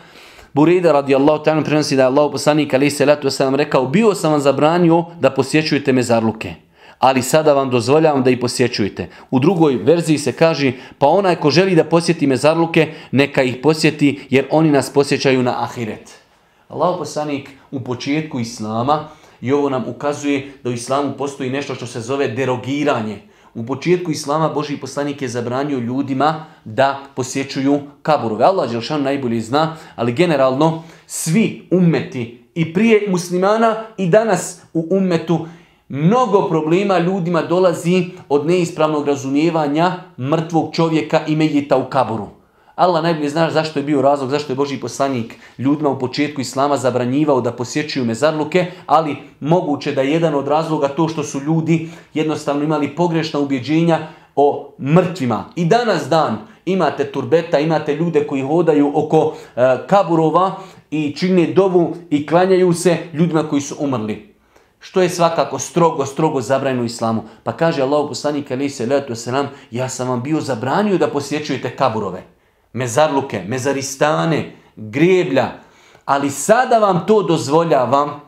Burida 0.55 0.93
radijallahu 0.93 1.43
ta'ala 1.43 1.65
prenosi 1.65 1.97
da 1.97 2.03
je 2.03 2.07
Allah 2.07 2.31
poslanik 2.33 2.75
ali 2.75 2.91
se 2.91 3.07
letu 3.07 3.31
sam 3.31 3.55
rekao 3.55 3.87
bio 3.87 4.15
sam 4.15 4.33
vam 4.33 4.41
zabranio 4.41 5.05
da 5.21 5.31
posjećujete 5.31 5.93
mezarluke 5.93 6.55
ali 7.03 7.23
sada 7.23 7.53
vam 7.53 7.71
dozvoljam 7.71 8.23
da 8.23 8.31
i 8.31 8.41
posjećujete. 8.41 9.09
U 9.31 9.39
drugoj 9.39 9.75
verziji 9.75 10.19
se 10.19 10.33
kaže 10.33 10.73
pa 10.99 11.07
onaj 11.07 11.37
ko 11.37 11.51
želi 11.51 11.75
da 11.75 11.85
posjeti 11.85 12.27
mezarluke 12.27 12.95
neka 13.11 13.43
ih 13.43 13.57
posjeti 13.63 14.27
jer 14.31 14.47
oni 14.51 14.71
nas 14.71 14.91
posjećaju 14.93 15.43
na 15.43 15.63
ahiret. 15.63 16.11
Allah 16.69 16.95
poslanik 16.99 17.51
u 17.71 17.81
početku 17.81 18.41
islama 18.41 19.09
i 19.41 19.53
ovo 19.53 19.69
nam 19.69 19.85
ukazuje 19.89 20.53
da 20.65 20.71
u 20.71 20.73
islamu 20.73 21.13
postoji 21.19 21.51
nešto 21.51 21.75
što 21.75 21.87
se 21.87 22.01
zove 22.01 22.29
derogiranje. 22.29 23.19
U 23.58 23.66
početku 23.66 24.12
Islama 24.12 24.50
Boži 24.50 24.78
poslanik 24.78 25.22
je 25.22 25.28
zabranio 25.28 25.80
ljudima 25.80 26.46
da 26.66 27.00
posjećuju 27.16 27.80
kaburove. 28.02 28.46
Allah 28.46 28.70
Đelšan 28.72 29.04
najbolje 29.04 29.42
zna, 29.42 29.76
ali 29.96 30.14
generalno 30.14 30.84
svi 31.08 31.68
ummeti 31.72 32.44
i 32.56 32.74
prije 32.74 33.10
muslimana 33.10 33.76
i 33.98 34.10
danas 34.10 34.62
u 34.74 34.88
ummetu 34.92 35.48
Mnogo 35.90 36.50
problema 36.50 37.00
ljudima 37.00 37.42
dolazi 37.42 38.06
od 38.30 38.46
neispravnog 38.46 39.08
razumijevanja 39.08 39.92
mrtvog 40.20 40.74
čovjeka 40.74 41.22
i 41.28 41.36
medjeta 41.36 41.78
u 41.78 41.90
kaboru. 41.90 42.28
Allah 42.78 43.04
najbolje 43.04 43.30
zna 43.30 43.50
zašto 43.52 43.80
je 43.80 43.84
bio 43.84 44.02
razlog, 44.02 44.30
zašto 44.30 44.52
je 44.52 44.56
Boži 44.56 44.78
poslanik 44.78 45.36
ljudima 45.58 45.90
u 45.90 46.00
početku 46.00 46.42
Islama 46.42 46.78
zabranjivao 46.78 47.42
da 47.42 47.52
posjećuju 47.52 48.06
mezarluke, 48.06 48.66
ali 48.86 49.18
moguće 49.40 49.92
da 49.92 50.02
je 50.02 50.12
jedan 50.12 50.36
od 50.36 50.48
razloga 50.48 50.88
to 50.88 51.08
što 51.08 51.24
su 51.24 51.40
ljudi 51.40 51.90
jednostavno 52.14 52.64
imali 52.64 52.96
pogrešna 52.96 53.40
ubjeđenja 53.40 54.00
o 54.36 54.74
mrtvima. 54.80 55.46
I 55.56 55.66
danas 55.66 56.10
dan 56.10 56.38
imate 56.66 57.12
turbeta, 57.12 57.60
imate 57.60 57.96
ljude 57.96 58.28
koji 58.28 58.42
hodaju 58.42 58.92
oko 58.96 59.34
e, 59.56 59.78
kaburova 59.88 60.56
i 60.92 61.16
čine 61.18 61.48
dovu 61.48 61.96
i 62.10 62.28
klanjaju 62.28 62.74
se 62.74 62.98
ljudima 63.14 63.44
koji 63.44 63.62
su 63.62 63.76
umrli. 63.80 64.36
Što 64.80 65.02
je 65.02 65.10
svakako 65.10 65.60
strogo, 65.60 66.06
strogo 66.06 66.42
zabranjeno 66.42 66.84
islamu. 66.84 67.24
Pa 67.44 67.52
kaže 67.52 67.82
Allah 67.82 68.06
poslanik 68.10 68.48
se 68.70 69.16
selam, 69.16 69.48
ja 69.72 69.90
sam 69.90 70.10
vam 70.10 70.24
bio 70.24 70.42
zabranio 70.42 70.98
da 70.98 71.08
posjećujete 71.08 71.76
kaburove. 71.76 72.37
Mezarluke, 72.74 73.44
mezaristane, 73.48 74.52
greblja. 74.76 75.52
Ali 76.06 76.30
sada 76.30 76.80
vam 76.80 77.04
to 77.08 77.24
dozvoljavam, 77.24 78.22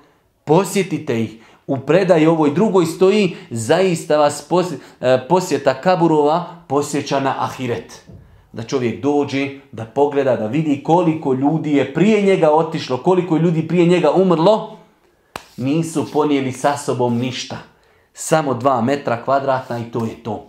posjetite 0.45 1.23
ih. 1.23 1.31
U 1.67 1.77
predaji 1.77 2.27
ovoj 2.27 2.51
drugoj 2.51 2.85
stoji, 2.85 3.35
zaista 3.49 4.17
vas 4.17 4.41
e, 4.41 5.27
posjeta 5.29 5.81
kaburova 5.81 6.45
posjeća 6.67 7.19
na 7.19 7.35
ahiret. 7.39 8.03
Da 8.51 8.63
čovjek 8.63 9.01
dođe, 9.01 9.49
da 9.71 9.85
pogleda, 9.85 10.35
da 10.35 10.47
vidi 10.47 10.83
koliko 10.83 11.33
ljudi 11.33 11.73
je 11.73 11.93
prije 11.93 12.21
njega 12.21 12.51
otišlo, 12.51 12.97
koliko 12.97 13.35
je 13.35 13.41
ljudi 13.41 13.67
prije 13.67 13.85
njega 13.85 14.11
umrlo, 14.11 14.77
nisu 15.57 16.11
ponijeli 16.11 16.51
sa 16.51 16.77
sobom 16.77 17.17
ništa. 17.17 17.57
Samo 18.13 18.53
dva 18.53 18.81
metra 18.81 19.23
kvadratna 19.23 19.79
i 19.79 19.91
to 19.91 20.05
je 20.05 20.23
to. 20.23 20.48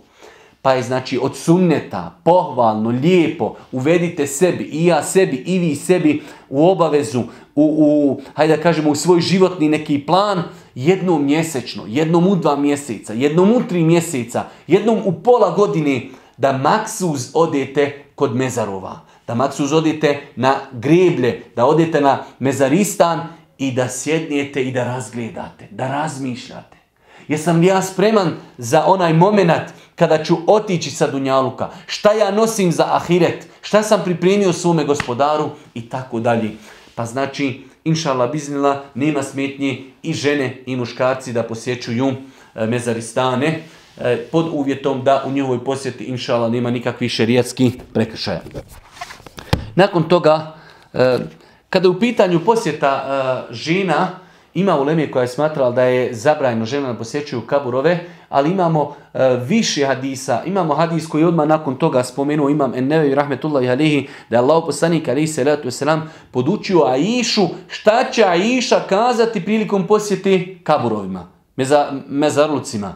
Pa 0.61 0.73
je 0.73 0.83
znači 0.83 1.19
od 1.21 1.37
sunneta, 1.37 2.15
pohvalno, 2.23 2.89
lijepo, 2.89 3.55
uvedite 3.71 4.27
sebi, 4.27 4.63
i 4.63 4.85
ja 4.85 5.03
sebi, 5.03 5.35
i 5.45 5.59
vi 5.59 5.75
sebi 5.75 6.23
u 6.49 6.69
obavezu, 6.69 7.23
u, 7.55 7.63
u 7.63 8.21
hajde 8.33 8.57
da 8.57 8.63
kažemo, 8.63 8.89
u 8.89 8.95
svoj 8.95 9.21
životni 9.21 9.69
neki 9.69 10.05
plan, 10.05 10.43
jednom 10.75 11.25
mjesečno, 11.25 11.83
jednom 11.87 12.27
u 12.27 12.35
dva 12.35 12.55
mjeseca, 12.55 13.13
jednom 13.13 13.51
u 13.51 13.61
tri 13.69 13.83
mjeseca, 13.83 14.43
jednom 14.67 15.01
u 15.05 15.11
pola 15.11 15.51
godine, 15.51 16.01
da 16.37 16.57
maksuz 16.57 17.31
odete 17.33 18.03
kod 18.15 18.35
mezarova, 18.35 18.99
da 19.27 19.35
maksuz 19.35 19.73
odete 19.73 20.19
na 20.35 20.55
greblje, 20.71 21.43
da 21.55 21.65
odete 21.65 22.01
na 22.01 22.23
mezaristan 22.39 23.19
i 23.57 23.71
da 23.71 23.89
sjednijete 23.89 24.63
i 24.63 24.71
da 24.71 24.83
razgledate, 24.83 25.67
da 25.71 25.87
razmišljate. 25.87 26.77
Jesam 27.27 27.59
li 27.59 27.65
ja 27.65 27.81
spreman 27.81 28.31
za 28.57 28.85
onaj 28.85 29.13
moment 29.13 29.61
kada 30.01 30.23
ću 30.23 30.37
otići 30.47 30.91
sa 30.91 31.07
Dunjaluka? 31.07 31.69
Šta 31.87 32.11
ja 32.11 32.31
nosim 32.31 32.71
za 32.71 32.85
ahiret? 32.89 33.47
Šta 33.61 33.83
sam 33.83 34.01
pripremio 34.05 34.53
svome 34.53 34.83
gospodaru? 34.83 35.49
I 35.73 35.89
tako 35.89 36.19
dalje. 36.19 36.51
Pa 36.95 37.05
znači, 37.05 37.61
inšala 37.83 38.27
biznila, 38.27 38.83
nema 38.95 39.23
smetnje 39.23 39.83
i 40.03 40.13
žene 40.13 40.57
i 40.65 40.75
muškarci 40.75 41.33
da 41.33 41.43
posjećuju 41.43 42.07
e, 42.07 42.65
mezaristane 42.65 43.59
e, 43.97 44.17
pod 44.31 44.49
uvjetom 44.51 45.03
da 45.03 45.23
u 45.27 45.31
njihovoj 45.31 45.63
posjeti 45.63 46.03
inšala 46.03 46.49
nema 46.49 46.71
nikakvi 46.71 47.09
šerijatski 47.09 47.71
prekršaja. 47.93 48.41
Nakon 49.75 50.09
toga, 50.09 50.55
e, 50.93 51.17
kada 51.69 51.89
u 51.89 51.99
pitanju 51.99 52.39
posjeta 52.45 53.47
žena, 53.51 54.07
ima 54.53 54.79
uleme 54.79 55.11
koja 55.11 55.21
je 55.21 55.27
smatrala 55.27 55.71
da 55.71 55.83
je 55.83 56.13
zabranjeno 56.13 56.65
žena 56.65 56.93
da 56.93 56.97
posjećuju 56.97 57.41
kaburove, 57.41 57.99
ali 58.31 58.51
imamo 58.51 58.95
e, 59.13 59.37
više 59.47 59.85
hadisa. 59.85 60.41
Imamo 60.45 60.73
hadis 60.73 61.07
koji 61.07 61.23
odmah 61.23 61.47
nakon 61.47 61.75
toga 61.75 62.03
spomenuo 62.03 62.49
imam 62.49 62.73
Ennevi 62.75 63.15
rahmetullahi 63.15 63.69
alihi 63.69 64.07
da 64.29 64.35
je 64.35 64.39
Allah 64.39 64.63
poslanik 64.65 65.07
alihi 65.07 65.27
salatu 65.27 65.67
wasalam 65.67 66.01
podučio 66.31 66.83
Aishu 66.83 67.47
šta 67.67 68.03
će 68.11 68.23
Aisha 68.23 68.79
kazati 68.89 69.45
prilikom 69.45 69.87
posjeti 69.87 70.61
kaburovima, 70.63 71.27
meza, 71.55 71.91
mezarlucima. 72.07 72.93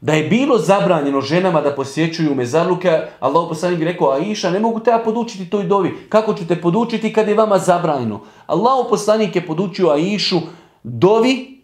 Da 0.00 0.12
je 0.12 0.28
bilo 0.28 0.58
zabranjeno 0.58 1.20
ženama 1.20 1.60
da 1.60 1.74
posjećuju 1.74 2.34
mezarluke, 2.34 3.00
Allah 3.20 3.46
poslanik 3.48 3.78
bi 3.78 3.84
rekao, 3.84 4.10
Aisha, 4.10 4.50
ne 4.50 4.60
mogu 4.60 4.80
te 4.80 4.90
ja 4.90 4.98
podučiti 4.98 5.50
toj 5.50 5.64
dovi. 5.64 5.96
Kako 6.08 6.34
ću 6.34 6.46
te 6.46 6.60
podučiti 6.60 7.12
kad 7.12 7.28
je 7.28 7.34
vama 7.34 7.58
zabranjeno? 7.58 8.20
Allah 8.46 8.86
poslanik 8.90 9.36
je 9.36 9.46
podučio 9.46 9.90
Aishu 9.90 10.40
dovi 10.82 11.57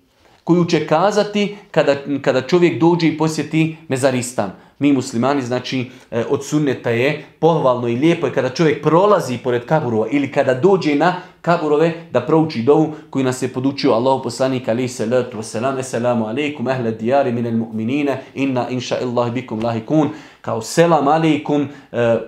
koju 0.44 0.64
će 0.64 0.86
kazati 0.86 1.56
kada, 1.70 1.96
kada 2.22 2.40
čovjek 2.40 2.80
dođe 2.80 3.08
i 3.08 3.18
posjeti 3.18 3.76
mezaristan. 3.88 4.50
Mi 4.78 4.92
muslimani, 4.92 5.42
znači, 5.42 5.90
e, 6.10 6.24
od 6.30 6.44
sunneta 6.44 6.90
je 6.90 7.24
pohvalno 7.38 7.88
i 7.88 7.96
lijepo 7.96 8.26
je 8.26 8.32
kada 8.32 8.48
čovjek 8.48 8.82
prolazi 8.82 9.38
pored 9.38 9.66
kaburova 9.66 10.06
ili 10.10 10.32
kada 10.32 10.54
dođe 10.54 10.94
na 10.94 11.14
kaburove 11.42 11.92
da 12.10 12.20
prouči 12.20 12.62
dovu 12.62 12.92
koju 13.10 13.24
nas 13.24 13.42
je 13.42 13.48
podučio 13.48 13.92
Allahu 13.92 14.22
poslanik 14.22 14.68
ali 14.68 14.88
se 14.88 15.06
letu 15.06 15.38
wasalam, 15.38 15.78
assalamu 15.78 16.26
alaikum, 16.26 16.68
ahle 16.68 16.90
dijari 16.90 17.32
minel 17.32 17.54
mu'minine, 17.54 18.16
inna 18.34 18.68
inša 18.70 18.98
illahi 19.00 19.30
bikum 19.30 19.62
lahikun, 19.62 20.08
kao 20.40 20.62
selam 20.62 21.08
alaikum, 21.08 21.68
e, 21.92 22.18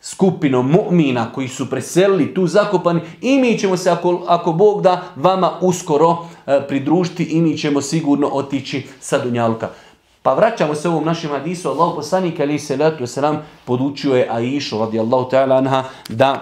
skupinom 0.00 0.70
mu'mina 0.70 1.32
koji 1.32 1.48
su 1.48 1.70
preselili 1.70 2.34
tu 2.34 2.46
zakopani 2.46 3.00
i 3.20 3.38
mi 3.38 3.58
ćemo 3.58 3.76
se, 3.76 3.90
ako, 3.90 4.24
ako 4.26 4.52
Bog 4.52 4.82
da, 4.82 5.02
vama 5.16 5.58
uskoro 5.60 6.16
pridružiti 6.68 7.24
i 7.24 7.40
mi 7.40 7.58
ćemo 7.58 7.82
sigurno 7.82 8.28
otići 8.28 8.86
sa 9.00 9.18
Dunjaluka. 9.18 9.68
Pa 10.26 10.34
vraćamo 10.34 10.74
se 10.74 10.88
ovom 10.88 11.04
našem 11.04 11.30
hadisu. 11.30 11.68
Allah 11.68 11.92
poslanik 11.96 12.40
ali 12.40 12.58
se 12.58 12.76
letu 12.76 13.06
selam 13.06 13.42
podučio 13.64 14.14
je 14.14 14.28
Aishu 14.30 14.78
radijallahu 14.78 15.30
ta'ala 15.30 15.58
anha 15.58 15.84
da 16.08 16.40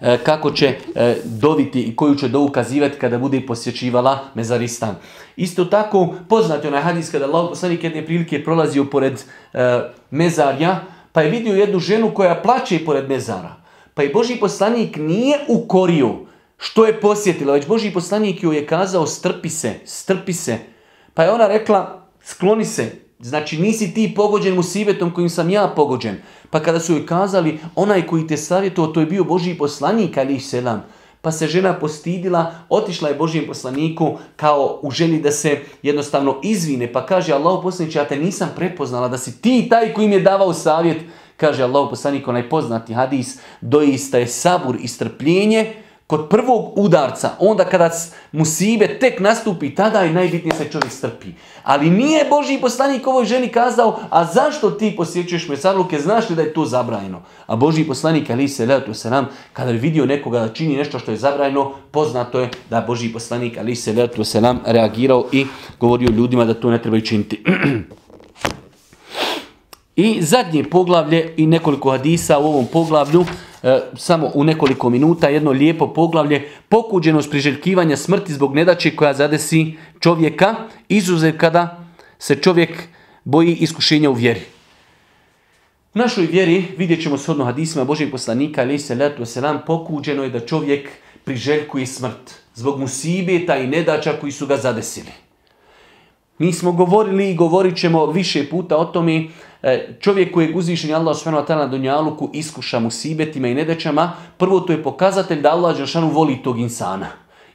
e, 0.00 0.18
kako 0.18 0.50
će 0.50 0.66
e, 0.94 1.16
doviti 1.24 1.82
i 1.82 1.96
koju 1.96 2.14
će 2.14 2.28
doukazivati 2.28 2.98
kada 2.98 3.18
bude 3.18 3.46
posjećivala 3.46 4.18
mezaristan. 4.34 4.94
Isto 5.36 5.64
tako 5.64 6.14
poznati 6.28 6.68
onaj 6.68 6.82
hadis 6.82 7.10
kada 7.10 7.24
Allah 7.24 7.46
poslanik 7.48 7.84
jedne 7.84 8.06
prilike 8.06 8.44
prolazio 8.44 8.84
pored 8.84 9.14
e, 9.52 9.80
mezarja, 10.10 10.80
pa 11.12 11.22
je 11.22 11.30
vidio 11.30 11.54
jednu 11.54 11.78
ženu 11.78 12.10
koja 12.14 12.42
plaće 12.42 12.84
pored 12.84 13.08
mezara. 13.08 13.56
Pa 13.94 14.02
i 14.02 14.12
Boži 14.12 14.36
poslanik 14.36 14.96
nije 14.96 15.38
ukorio 15.48 16.25
što 16.58 16.86
je 16.86 17.00
posjetila, 17.00 17.52
već 17.52 17.66
Boži 17.66 17.90
poslanik 17.90 18.42
joj 18.42 18.56
je 18.56 18.66
kazao 18.66 19.06
strpi 19.06 19.48
se, 19.48 19.74
strpi 19.84 20.32
se. 20.32 20.58
Pa 21.14 21.22
je 21.22 21.30
ona 21.30 21.46
rekla 21.46 22.06
skloni 22.22 22.64
se, 22.64 22.92
znači 23.18 23.58
nisi 23.58 23.94
ti 23.94 24.12
pogođen 24.16 24.54
mu 24.54 24.62
sivetom 24.62 25.10
kojim 25.10 25.30
sam 25.30 25.50
ja 25.50 25.72
pogođen. 25.76 26.16
Pa 26.50 26.60
kada 26.60 26.80
su 26.80 26.92
joj 26.92 27.06
kazali 27.06 27.58
onaj 27.74 28.06
koji 28.06 28.26
te 28.26 28.36
savjetovao, 28.36 28.92
to 28.92 29.00
je 29.00 29.06
bio 29.06 29.24
Boži 29.24 29.54
poslanik, 29.54 30.18
ali 30.18 30.40
selam. 30.40 30.84
Pa 31.22 31.32
se 31.32 31.46
žena 31.46 31.78
postidila, 31.78 32.54
otišla 32.68 33.08
je 33.08 33.14
Božijem 33.14 33.46
poslaniku 33.46 34.18
kao 34.36 34.80
u 34.82 34.90
želji 34.90 35.20
da 35.20 35.32
se 35.32 35.60
jednostavno 35.82 36.40
izvine, 36.42 36.92
pa 36.92 37.06
kaže 37.06 37.32
Allah 37.32 37.58
poslaniče, 37.62 37.98
ja 37.98 38.08
te 38.08 38.16
nisam 38.16 38.52
prepoznala 38.56 39.08
da 39.08 39.18
si 39.18 39.40
ti 39.42 39.66
taj 39.70 39.92
koji 39.92 40.08
mi 40.08 40.14
je 40.14 40.20
davao 40.20 40.52
savjet, 40.52 41.02
kaže 41.36 41.62
Allah 41.62 41.86
poslanik, 41.90 42.28
onaj 42.28 42.48
poznati 42.48 42.94
hadis, 42.94 43.38
doista 43.60 44.18
je 44.18 44.26
sabur 44.26 44.76
i 44.80 44.88
strpljenje, 44.88 45.74
kod 46.06 46.28
prvog 46.28 46.78
udarca, 46.78 47.30
onda 47.38 47.64
kada 47.64 47.90
musibe 48.32 48.98
tek 48.98 49.20
nastupi, 49.20 49.74
tada 49.74 50.00
je 50.00 50.12
najbitnije 50.12 50.54
se 50.54 50.70
čovjek 50.70 50.92
strpi. 50.92 51.28
Ali 51.62 51.90
nije 51.90 52.24
Boži 52.30 52.58
poslanik 52.60 53.06
ovoj 53.06 53.24
ženi 53.24 53.48
kazao, 53.48 53.98
a 54.10 54.24
zašto 54.24 54.70
ti 54.70 54.94
posjećuješ 54.96 55.48
mesadluke, 55.48 55.98
znaš 55.98 56.30
li 56.30 56.36
da 56.36 56.42
je 56.42 56.52
to 56.52 56.64
zabranjeno? 56.64 57.22
A 57.46 57.56
Boži 57.56 57.84
poslanik, 57.84 58.30
ali 58.30 58.48
se 58.48 58.66
letu 58.66 58.94
se 58.94 59.10
nam, 59.10 59.28
kada 59.52 59.70
je 59.70 59.78
vidio 59.78 60.06
nekoga 60.06 60.40
da 60.40 60.48
čini 60.48 60.76
nešto 60.76 60.98
što 60.98 61.10
je 61.10 61.16
zabranjeno, 61.16 61.72
poznato 61.90 62.40
je 62.40 62.50
da 62.70 62.80
Boži 62.80 63.12
poslanik, 63.12 63.58
ali 63.58 63.76
se 63.76 63.92
letu 63.92 64.24
se 64.24 64.40
nam, 64.40 64.60
reagirao 64.66 65.26
i 65.32 65.46
govorio 65.80 66.10
ljudima 66.10 66.44
da 66.44 66.54
to 66.54 66.70
ne 66.70 66.82
trebaju 66.82 67.02
činiti. 67.02 67.44
I 69.96 70.22
zadnje 70.22 70.64
poglavlje 70.64 71.34
i 71.36 71.46
nekoliko 71.46 71.90
hadisa 71.90 72.38
u 72.38 72.44
ovom 72.44 72.66
poglavlju, 72.72 73.24
E, 73.66 73.80
samo 73.96 74.30
u 74.34 74.44
nekoliko 74.44 74.90
minuta 74.90 75.28
jedno 75.28 75.50
lijepo 75.50 75.88
poglavlje 75.92 76.48
pokuđenost 76.68 77.30
priželjkivanja 77.30 77.96
smrti 77.96 78.32
zbog 78.32 78.54
nedaće 78.54 78.96
koja 78.96 79.14
zadesi 79.14 79.76
čovjeka, 80.00 80.54
izuzev 80.88 81.38
kada 81.38 81.84
se 82.18 82.34
čovjek 82.34 82.88
boji 83.24 83.54
iskušenja 83.54 84.10
u 84.10 84.12
vjeri. 84.12 84.40
U 85.94 85.98
našoj 85.98 86.26
vjeri 86.26 86.64
vidjet 86.78 87.02
ćemo 87.02 87.18
shodno 87.18 87.44
hadisima 87.44 87.84
Božeg 87.84 88.10
poslanika 88.10 88.60
ali 88.60 88.78
se 88.78 88.94
letu 88.94 89.24
selam 89.24 89.60
pokuđeno 89.66 90.22
je 90.22 90.30
da 90.30 90.46
čovjek 90.46 90.88
priželjkuje 91.24 91.86
smrt 91.86 92.34
zbog 92.54 92.80
musibeta 92.80 93.56
i 93.56 93.66
nedača 93.66 94.12
koji 94.20 94.32
su 94.32 94.46
ga 94.46 94.56
zadesili. 94.56 95.12
Mi 96.38 96.52
smo 96.52 96.72
govorili 96.72 97.30
i 97.30 97.34
govorit 97.34 97.76
ćemo 97.76 98.06
više 98.06 98.48
puta 98.50 98.76
o 98.76 98.84
tome 98.84 99.28
čovjek 100.00 100.34
koji 100.34 100.46
je 100.46 100.54
uzvišen 100.54 100.94
Allah 100.94 101.16
subhanahu 101.16 101.46
na 101.48 101.66
dunjaluku 101.66 102.30
iskuša 102.32 102.78
mu 102.78 102.90
sibetima 102.90 103.48
i 103.48 103.54
nedećama, 103.54 104.12
prvo 104.36 104.60
to 104.60 104.72
je 104.72 104.82
pokazatelj 104.82 105.40
da 105.40 105.50
Allah 105.50 105.76
Đelšanu 105.76 106.08
voli 106.08 106.42
tog 106.42 106.60
insana. 106.60 107.06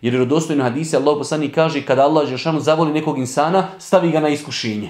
Jer 0.01 0.14
je 0.14 0.26
dostojno 0.26 0.64
hadise 0.64 0.97
Allah 0.97 1.18
poslanik 1.18 1.55
kaže 1.55 1.86
kada 1.86 2.03
Allah 2.03 2.28
Žešanu 2.28 2.59
zavoli 2.59 2.93
nekog 2.93 3.18
insana, 3.18 3.68
stavi 3.80 4.12
ga 4.12 4.20
na 4.20 4.30
iskušenje. 4.30 4.89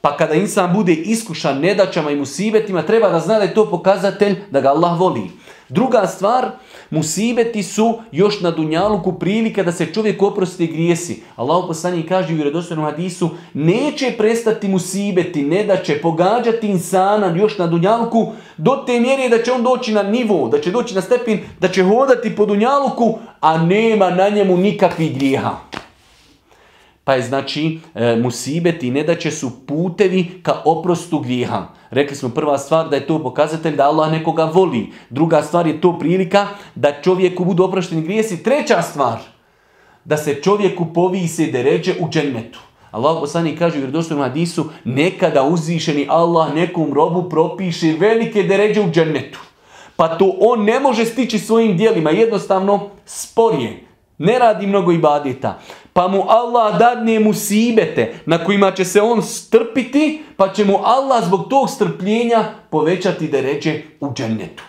Pa 0.00 0.16
kada 0.16 0.34
insan 0.34 0.74
bude 0.74 0.92
iskušan 0.92 1.60
nedaćama 1.60 2.10
i 2.10 2.16
musibetima, 2.16 2.82
treba 2.82 3.08
da 3.08 3.20
zna 3.20 3.38
da 3.38 3.44
je 3.44 3.54
to 3.54 3.70
pokazatelj 3.70 4.36
da 4.50 4.60
ga 4.60 4.68
Allah 4.68 5.00
voli. 5.00 5.30
Druga 5.68 6.06
stvar, 6.06 6.50
musibeti 6.90 7.62
su 7.62 7.98
još 8.12 8.40
na 8.40 8.50
dunjaluku 8.50 9.18
prilika 9.18 9.62
da 9.62 9.72
se 9.72 9.86
čovjek 9.86 10.22
oprosti 10.22 10.66
grijesi. 10.66 11.22
Allah 11.36 11.64
poslanik 11.66 12.08
kaže 12.08 12.32
u 12.32 12.36
vjerodostojnom 12.36 12.84
hadisu, 12.84 13.30
neće 13.54 14.14
prestati 14.18 14.68
musibeti, 14.68 15.42
ne 15.42 15.64
da 15.64 15.76
će 15.76 16.00
pogađati 16.00 16.68
insana 16.68 17.36
još 17.36 17.58
na 17.58 17.66
dunjaluku 17.66 18.32
do 18.56 18.84
te 18.86 19.00
mjere 19.00 19.28
da 19.28 19.42
će 19.42 19.52
on 19.52 19.62
doći 19.62 19.92
na 19.92 20.02
nivo, 20.02 20.48
da 20.48 20.60
će 20.60 20.70
doći 20.70 20.94
na 20.94 21.00
stepin, 21.00 21.40
da 21.60 21.68
će 21.68 21.82
hodati 21.82 22.36
po 22.36 22.46
dunjaluku, 22.46 23.18
a 23.40 23.58
nema 23.58 24.10
na 24.10 24.28
njemu 24.28 24.56
nikakvih 24.56 25.14
grijeha. 25.14 25.67
Pa 27.08 27.14
je 27.14 27.22
znači 27.22 27.80
e, 27.94 28.16
musibeti 28.16 28.90
ne 28.90 29.02
da 29.02 29.14
će 29.14 29.30
su 29.30 29.66
putevi 29.66 30.40
ka 30.42 30.62
oprostu 30.64 31.18
grijeha. 31.18 31.66
Rekli 31.90 32.16
smo 32.16 32.28
prva 32.28 32.58
stvar 32.58 32.88
da 32.88 32.96
je 32.96 33.06
to 33.06 33.22
pokazatelj 33.22 33.76
da 33.76 33.86
Allah 33.86 34.12
nekoga 34.12 34.44
voli. 34.44 34.92
Druga 35.10 35.42
stvar 35.42 35.66
je 35.66 35.80
to 35.80 35.98
prilika 35.98 36.46
da 36.74 36.92
čovjeku 37.02 37.44
budu 37.44 37.64
oprošteni 37.64 38.02
grijesi. 38.02 38.42
Treća 38.42 38.82
stvar, 38.82 39.18
da 40.04 40.16
se 40.16 40.34
čovjeku 40.42 40.86
povise 40.94 41.46
deređe 41.46 41.94
u 42.00 42.08
džennetu. 42.10 42.60
Allah 42.90 43.16
poslanik 43.20 43.58
kaže 43.58 43.76
u 43.76 43.80
vjerodostojnom 43.80 44.28
hadisu, 44.28 44.64
nekada 44.84 45.42
uzvišeni 45.42 46.06
Allah 46.10 46.54
nekom 46.54 46.92
robu 46.92 47.28
propiše 47.28 47.94
velike 47.98 48.42
deređe 48.42 48.80
u 48.80 48.90
džennetu. 48.90 49.40
Pa 49.96 50.08
to 50.08 50.36
on 50.40 50.64
ne 50.64 50.80
može 50.80 51.04
stići 51.04 51.38
svojim 51.38 51.76
dijelima, 51.76 52.10
jednostavno 52.10 52.90
sporije. 53.06 53.84
Ne 54.18 54.38
radi 54.38 54.66
mnogo 54.66 54.92
ibadeta 54.92 55.58
pa 55.98 56.08
mu 56.08 56.22
Allah 56.28 56.78
dadne 56.78 57.18
musibete 57.18 58.14
na 58.26 58.44
kojima 58.44 58.70
će 58.70 58.84
se 58.84 59.02
on 59.02 59.22
strpiti, 59.22 60.22
pa 60.36 60.52
će 60.52 60.64
mu 60.64 60.78
Allah 60.84 61.24
zbog 61.24 61.48
tog 61.50 61.70
strpljenja 61.70 62.44
povećati 62.70 63.28
da 63.28 63.40
ređe 63.40 63.82
u 64.00 64.12
džennetu. 64.14 64.62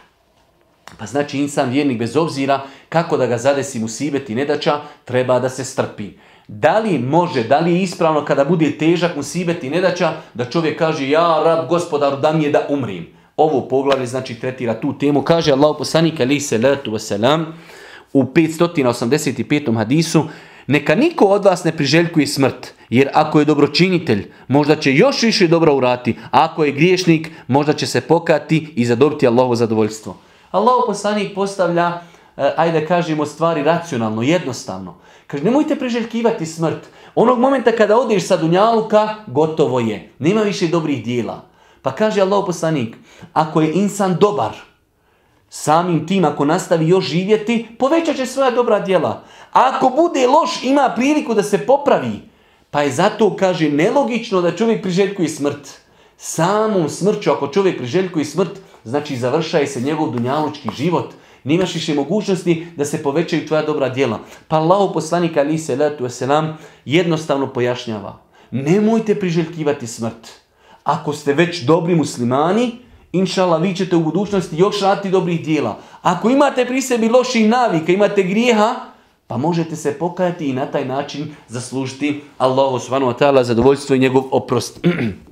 Pa 0.97 1.05
znači 1.05 1.37
insan 1.37 1.69
vjernik 1.69 1.99
bez 1.99 2.17
obzira 2.17 2.61
kako 2.89 3.17
da 3.17 3.25
ga 3.25 3.37
zadesi 3.37 3.79
musibet 3.79 4.29
i 4.29 4.35
nedača, 4.35 4.81
treba 5.05 5.39
da 5.39 5.49
se 5.49 5.65
strpi. 5.65 6.09
Da 6.47 6.79
li 6.79 6.99
može, 6.99 7.43
da 7.43 7.59
li 7.59 7.73
je 7.73 7.81
ispravno 7.81 8.25
kada 8.25 8.45
bude 8.45 8.77
težak 8.77 9.15
musibet 9.15 9.63
i 9.63 9.69
nedača, 9.69 10.13
da 10.33 10.45
čovjek 10.45 10.79
kaže 10.79 11.09
ja 11.09 11.41
rab 11.45 11.69
gospodaru 11.69 12.17
da 12.17 12.33
mi 12.33 12.43
je 12.43 12.51
da 12.51 12.65
umrim. 12.69 13.07
Ovo 13.37 13.67
poglavlje 13.67 14.05
znači 14.05 14.39
tretira 14.39 14.79
tu 14.81 14.97
temu. 14.97 15.21
Kaže 15.21 15.51
Allah 15.51 15.75
poslanik 15.77 16.41
se 16.41 16.57
letu 16.57 16.91
wasalam 16.91 17.45
u 18.13 18.23
585. 18.23 19.77
hadisu 19.77 20.23
neka 20.69 20.95
niko 20.95 21.25
od 21.25 21.45
vas 21.45 21.63
ne 21.63 21.71
priželjkuje 21.71 22.27
smrt, 22.27 22.73
jer 22.89 23.09
ako 23.13 23.39
je 23.39 23.45
dobročinitelj, 23.45 24.31
možda 24.47 24.75
će 24.75 24.93
još 24.93 25.21
više 25.23 25.47
dobro 25.47 25.75
urati, 25.75 26.15
a 26.31 26.43
ako 26.45 26.63
je 26.63 26.71
griješnik, 26.71 27.31
možda 27.47 27.73
će 27.73 27.87
se 27.87 28.01
pokati 28.01 28.73
i 28.75 28.85
zadobiti 28.85 29.27
Allahovo 29.27 29.55
zadovoljstvo. 29.55 30.15
Allah 30.51 30.83
poslanik 30.87 31.33
postavlja, 31.35 32.01
e, 32.37 32.53
ajde 32.57 32.85
kažemo, 32.85 33.25
stvari 33.25 33.63
racionalno, 33.63 34.21
jednostavno. 34.21 34.95
Kaže, 35.27 35.43
nemojte 35.43 35.75
priželjkivati 35.75 36.45
smrt. 36.45 36.87
Onog 37.15 37.39
momenta 37.39 37.71
kada 37.71 37.97
odeš 37.97 38.27
sa 38.27 38.37
Dunjaluka, 38.37 39.15
gotovo 39.27 39.79
je. 39.79 40.11
Nema 40.19 40.41
više 40.41 40.67
dobrih 40.67 41.03
dijela. 41.03 41.45
Pa 41.81 41.91
kaže 41.91 42.21
Allah 42.21 42.43
poslanik, 42.45 42.95
ako 43.33 43.61
je 43.61 43.73
insan 43.73 44.17
dobar, 44.19 44.68
samim 45.49 46.07
tim 46.07 46.25
ako 46.25 46.45
nastavi 46.45 46.87
još 46.87 47.05
živjeti, 47.05 47.67
povećat 47.79 48.15
će 48.15 48.25
svoja 48.25 48.51
dobra 48.51 48.79
djela. 48.79 49.23
A 49.53 49.71
ako 49.73 49.89
bude 49.89 50.27
loš, 50.27 50.63
ima 50.63 50.93
priliku 50.95 51.33
da 51.33 51.43
se 51.43 51.57
popravi. 51.57 52.29
Pa 52.71 52.81
je 52.81 52.91
zato, 52.91 53.35
kaže, 53.35 53.69
nelogično 53.69 54.41
da 54.41 54.55
čovjek 54.55 54.81
priželjkuje 54.81 55.29
smrt. 55.29 55.81
Samom 56.17 56.89
smrću, 56.89 57.31
ako 57.31 57.47
čovjek 57.47 57.77
priželjkuje 57.77 58.25
smrt, 58.25 58.59
znači 58.83 59.17
završaje 59.17 59.67
se 59.67 59.81
njegov 59.81 60.11
dunjalučki 60.11 60.69
život. 60.77 61.13
Nimaš 61.43 61.73
više 61.73 61.93
mogućnosti 61.93 62.67
da 62.75 62.85
se 62.85 63.03
povećaju 63.03 63.47
tvoja 63.47 63.61
dobra 63.61 63.89
djela. 63.89 64.19
Pa 64.47 64.57
Allah 64.57 64.89
poslanik 64.93 65.37
ali 65.37 65.57
se 65.57 65.75
letu 65.75 66.07
nam 66.27 66.57
jednostavno 66.85 67.53
pojašnjava. 67.53 68.21
Nemojte 68.51 69.19
priželjkivati 69.19 69.87
smrt. 69.87 70.29
Ako 70.83 71.13
ste 71.13 71.33
već 71.33 71.61
dobri 71.61 71.95
muslimani, 71.95 72.71
inšala, 73.11 73.57
vi 73.57 73.75
ćete 73.75 73.95
u 73.95 74.03
budućnosti 74.03 74.57
još 74.57 74.81
raditi 74.81 75.09
dobrih 75.09 75.45
dijela. 75.45 75.79
Ako 76.01 76.29
imate 76.29 76.65
pri 76.65 76.81
sebi 76.81 77.09
loši 77.09 77.47
navike, 77.47 77.93
imate 77.93 78.23
grijeha, 78.23 78.75
pa 79.27 79.37
možete 79.37 79.75
se 79.75 79.99
pokajati 79.99 80.49
i 80.49 80.53
na 80.53 80.65
taj 80.65 80.85
način 80.85 81.35
zaslužiti 81.47 82.21
Allahu 82.37 82.79
subhanahu 82.79 83.11
wa 83.11 83.19
ta'ala 83.19 83.43
zadovoljstvo 83.43 83.95
i 83.95 83.99
njegov 83.99 84.23
oprost. 84.31 84.79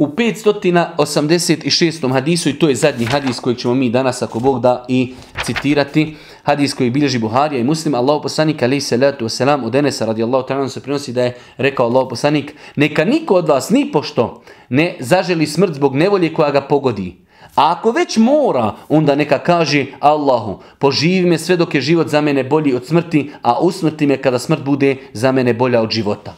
U 0.00 0.06
586. 0.06 2.12
hadisu, 2.12 2.48
i 2.48 2.58
to 2.58 2.68
je 2.68 2.74
zadnji 2.74 3.04
hadis 3.04 3.40
koji 3.40 3.56
ćemo 3.56 3.74
mi 3.74 3.90
danas, 3.90 4.22
ako 4.22 4.40
Bog 4.40 4.60
da, 4.60 4.84
i 4.88 5.14
citirati, 5.44 6.16
hadis 6.50 6.74
koji 6.74 6.90
bilježi 6.90 7.18
Buharija 7.18 7.60
i 7.60 7.64
Muslim, 7.64 7.94
Allah 7.94 8.18
poslanik 8.22 8.62
alaih 8.62 8.82
salatu 8.84 9.24
wasalam 9.24 9.64
od 9.64 9.74
Enesa 9.74 10.06
radijallahu 10.06 10.48
ta'ala 10.48 10.68
se 10.68 10.80
prenosi 10.80 11.12
da 11.12 11.22
je 11.22 11.36
rekao 11.56 11.86
Allah 11.86 12.06
poslanik, 12.10 12.54
neka 12.76 13.04
niko 13.04 13.34
od 13.34 13.48
vas 13.48 13.70
ni 13.70 13.90
pošto 13.92 14.42
ne 14.68 14.96
zaželi 15.00 15.46
smrt 15.46 15.74
zbog 15.74 15.96
nevolje 15.96 16.34
koja 16.34 16.50
ga 16.50 16.60
pogodi. 16.60 17.16
A 17.54 17.72
ako 17.72 17.92
već 17.92 18.16
mora, 18.16 18.74
onda 18.88 19.14
neka 19.14 19.38
kaže 19.38 19.86
Allahu, 20.00 20.58
poživi 20.78 21.30
me 21.30 21.38
sve 21.38 21.56
dok 21.56 21.74
je 21.74 21.80
život 21.80 22.08
za 22.08 22.20
mene 22.20 22.44
bolji 22.44 22.74
od 22.74 22.86
smrti, 22.86 23.30
a 23.42 23.60
usmrti 23.60 24.06
me 24.06 24.16
kada 24.16 24.38
smrt 24.38 24.64
bude 24.64 24.96
za 25.12 25.32
mene 25.32 25.54
bolja 25.54 25.80
od 25.82 25.90
života. 25.90 26.34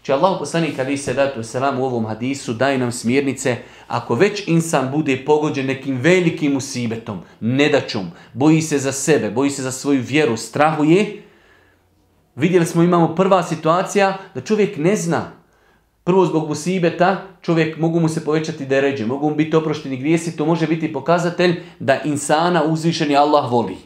Če 0.00 0.14
Allah 0.14 0.38
poslanik 0.38 0.78
ali 0.80 0.96
se 0.96 1.12
datu 1.12 1.42
selam 1.44 1.80
u 1.80 1.84
ovom 1.84 2.06
hadisu 2.08 2.54
daje 2.56 2.78
nam 2.78 2.92
smjernice, 2.92 3.56
ako 3.88 4.14
već 4.14 4.48
insan 4.48 4.90
bude 4.90 5.16
pogođen 5.26 5.66
nekim 5.66 5.98
velikim 6.00 6.56
usibetom, 6.56 7.20
nedačom, 7.40 8.06
boji 8.32 8.62
se 8.62 8.78
za 8.78 8.92
sebe, 8.92 9.30
boji 9.30 9.50
se 9.50 9.62
za 9.62 9.72
svoju 9.72 10.00
vjeru, 10.00 10.36
strahuje, 10.36 11.22
vidjeli 12.36 12.66
smo 12.66 12.82
imamo 12.82 13.14
prva 13.14 13.42
situacija 13.42 14.16
da 14.34 14.40
čovjek 14.40 14.76
ne 14.76 14.96
zna. 14.96 15.32
Prvo 16.04 16.26
zbog 16.26 16.48
musibeta 16.48 17.22
čovjek 17.42 17.78
mogu 17.78 18.00
mu 18.00 18.08
se 18.08 18.24
povećati 18.24 18.66
deređe, 18.66 19.06
mogu 19.06 19.30
mu 19.30 19.36
biti 19.36 19.56
oprošteni 19.56 19.96
grijesi, 19.96 20.36
to 20.36 20.46
može 20.46 20.66
biti 20.66 20.92
pokazatelj 20.92 21.60
da 21.78 22.00
insana 22.04 22.64
uzvišeni 22.64 23.16
Allah 23.16 23.52
voli. 23.52 23.76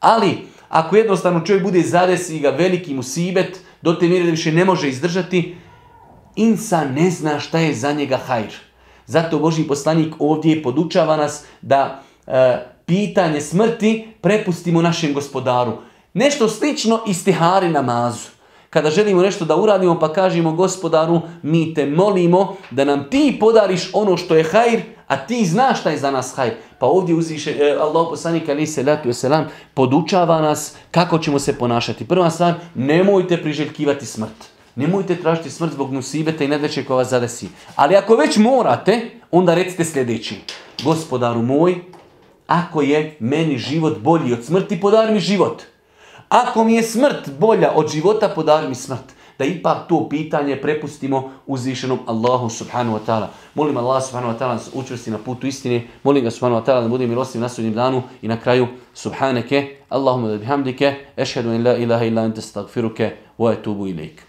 Ali, 0.00 0.46
ako 0.68 0.96
jednostavno 0.96 1.40
čovjek 1.40 1.64
bude 1.64 1.82
zadesi 1.82 2.38
ga 2.38 2.50
veliki 2.50 2.94
musibet, 2.94 3.65
do 3.86 3.94
te 3.94 4.08
mjere 4.08 4.24
da 4.24 4.30
više 4.30 4.52
ne 4.52 4.64
može 4.64 4.88
izdržati, 4.88 5.56
insan 6.36 6.94
ne 6.94 7.10
zna 7.10 7.40
šta 7.40 7.58
je 7.58 7.74
za 7.74 7.92
njega 7.92 8.16
hajr. 8.16 8.54
Zato 9.06 9.38
Boži 9.38 9.62
poslanik 9.62 10.14
ovdje 10.18 10.62
podučava 10.62 11.16
nas 11.16 11.44
da 11.62 12.02
e, 12.26 12.58
pitanje 12.86 13.40
smrti 13.40 14.08
prepustimo 14.20 14.82
našem 14.82 15.14
gospodaru. 15.14 15.72
Nešto 16.14 16.48
slično 16.48 17.00
istihari 17.06 17.68
namazu. 17.68 18.28
Kada 18.70 18.90
želimo 18.90 19.22
nešto 19.22 19.44
da 19.44 19.56
uradimo 19.56 19.98
pa 19.98 20.12
kažemo 20.12 20.52
gospodaru 20.52 21.20
mi 21.42 21.74
te 21.74 21.86
molimo 21.86 22.56
da 22.70 22.84
nam 22.84 23.06
ti 23.10 23.36
podariš 23.40 23.90
ono 23.92 24.16
što 24.16 24.34
je 24.34 24.44
hajr, 24.44 24.80
a 25.06 25.16
ti 25.16 25.46
znaš 25.46 25.80
šta 25.80 25.90
je 25.90 25.98
za 25.98 26.10
nas 26.10 26.34
hajr. 26.36 26.52
Pa 26.78 26.86
ovdje 26.86 27.14
uzviše, 27.14 27.50
e, 27.50 27.76
Allah 27.80 28.06
poslanik 28.10 28.48
ali 28.48 28.66
se 28.66 28.84
selam 29.12 29.46
podučava 29.74 30.40
nas 30.40 30.74
kako 30.90 31.18
ćemo 31.18 31.38
se 31.38 31.58
ponašati. 31.58 32.08
Prva 32.08 32.30
stvar, 32.30 32.54
nemojte 32.74 33.42
priželjkivati 33.42 34.06
smrt. 34.06 34.56
Nemojte 34.74 35.16
tražiti 35.16 35.50
smrt 35.50 35.72
zbog 35.72 35.92
musibeta 35.92 36.44
i 36.44 36.48
nedeće 36.48 36.84
koja 36.84 36.96
vas 36.96 37.08
zadesi. 37.08 37.48
Ali 37.76 37.96
ako 37.96 38.16
već 38.16 38.36
morate, 38.36 39.10
onda 39.30 39.54
recite 39.54 39.84
sljedeći. 39.84 40.40
Gospodaru 40.84 41.42
moj, 41.42 41.76
ako 42.46 42.82
je 42.82 43.16
meni 43.20 43.58
život 43.58 43.98
bolji 43.98 44.32
od 44.32 44.44
smrti, 44.44 44.80
podari 44.80 45.12
mi 45.12 45.20
život. 45.20 45.62
Ako 46.28 46.64
mi 46.64 46.74
je 46.74 46.82
smrt 46.82 47.30
bolja 47.38 47.72
od 47.74 47.92
života, 47.92 48.28
podari 48.28 48.68
mi 48.68 48.74
smrt 48.74 49.15
da 49.38 49.44
ipak 49.44 49.88
to 49.88 50.08
pitanje 50.08 50.56
prepustimo 50.62 51.30
uzvišenom 51.46 51.98
Allahu 52.06 52.50
subhanahu 52.50 52.94
wa 52.94 53.00
ta'ala. 53.06 53.30
Molim 53.54 53.76
Allah 53.76 54.02
subhanahu 54.02 54.32
wa 54.32 54.38
ta'ala 54.38 54.54
da 54.54 54.60
učvrsti 54.74 55.10
na 55.10 55.18
putu 55.18 55.46
istine. 55.46 55.86
Molim 56.04 56.24
ga 56.24 56.30
subhanahu 56.30 56.60
wa 56.60 56.64
ta'ala 56.64 56.82
da 56.82 56.88
bude 56.88 57.06
milostiv 57.06 57.40
na 57.40 57.48
sudnjem 57.48 57.74
danu 57.74 58.02
i 58.22 58.28
na 58.28 58.36
kraju 58.40 58.66
subhaneke 58.94 59.76
Allahumma 59.88 60.28
da 60.28 60.38
bihamdike 60.38 60.94
ešhedu 61.16 61.52
in 61.54 61.64
la 61.64 61.76
ilaha 61.76 62.04
illa 62.04 62.24
ente 62.24 62.42
stagfiruke 62.42 63.10
wa 63.38 63.52
etubu 63.52 63.86
ilaik. 63.86 64.25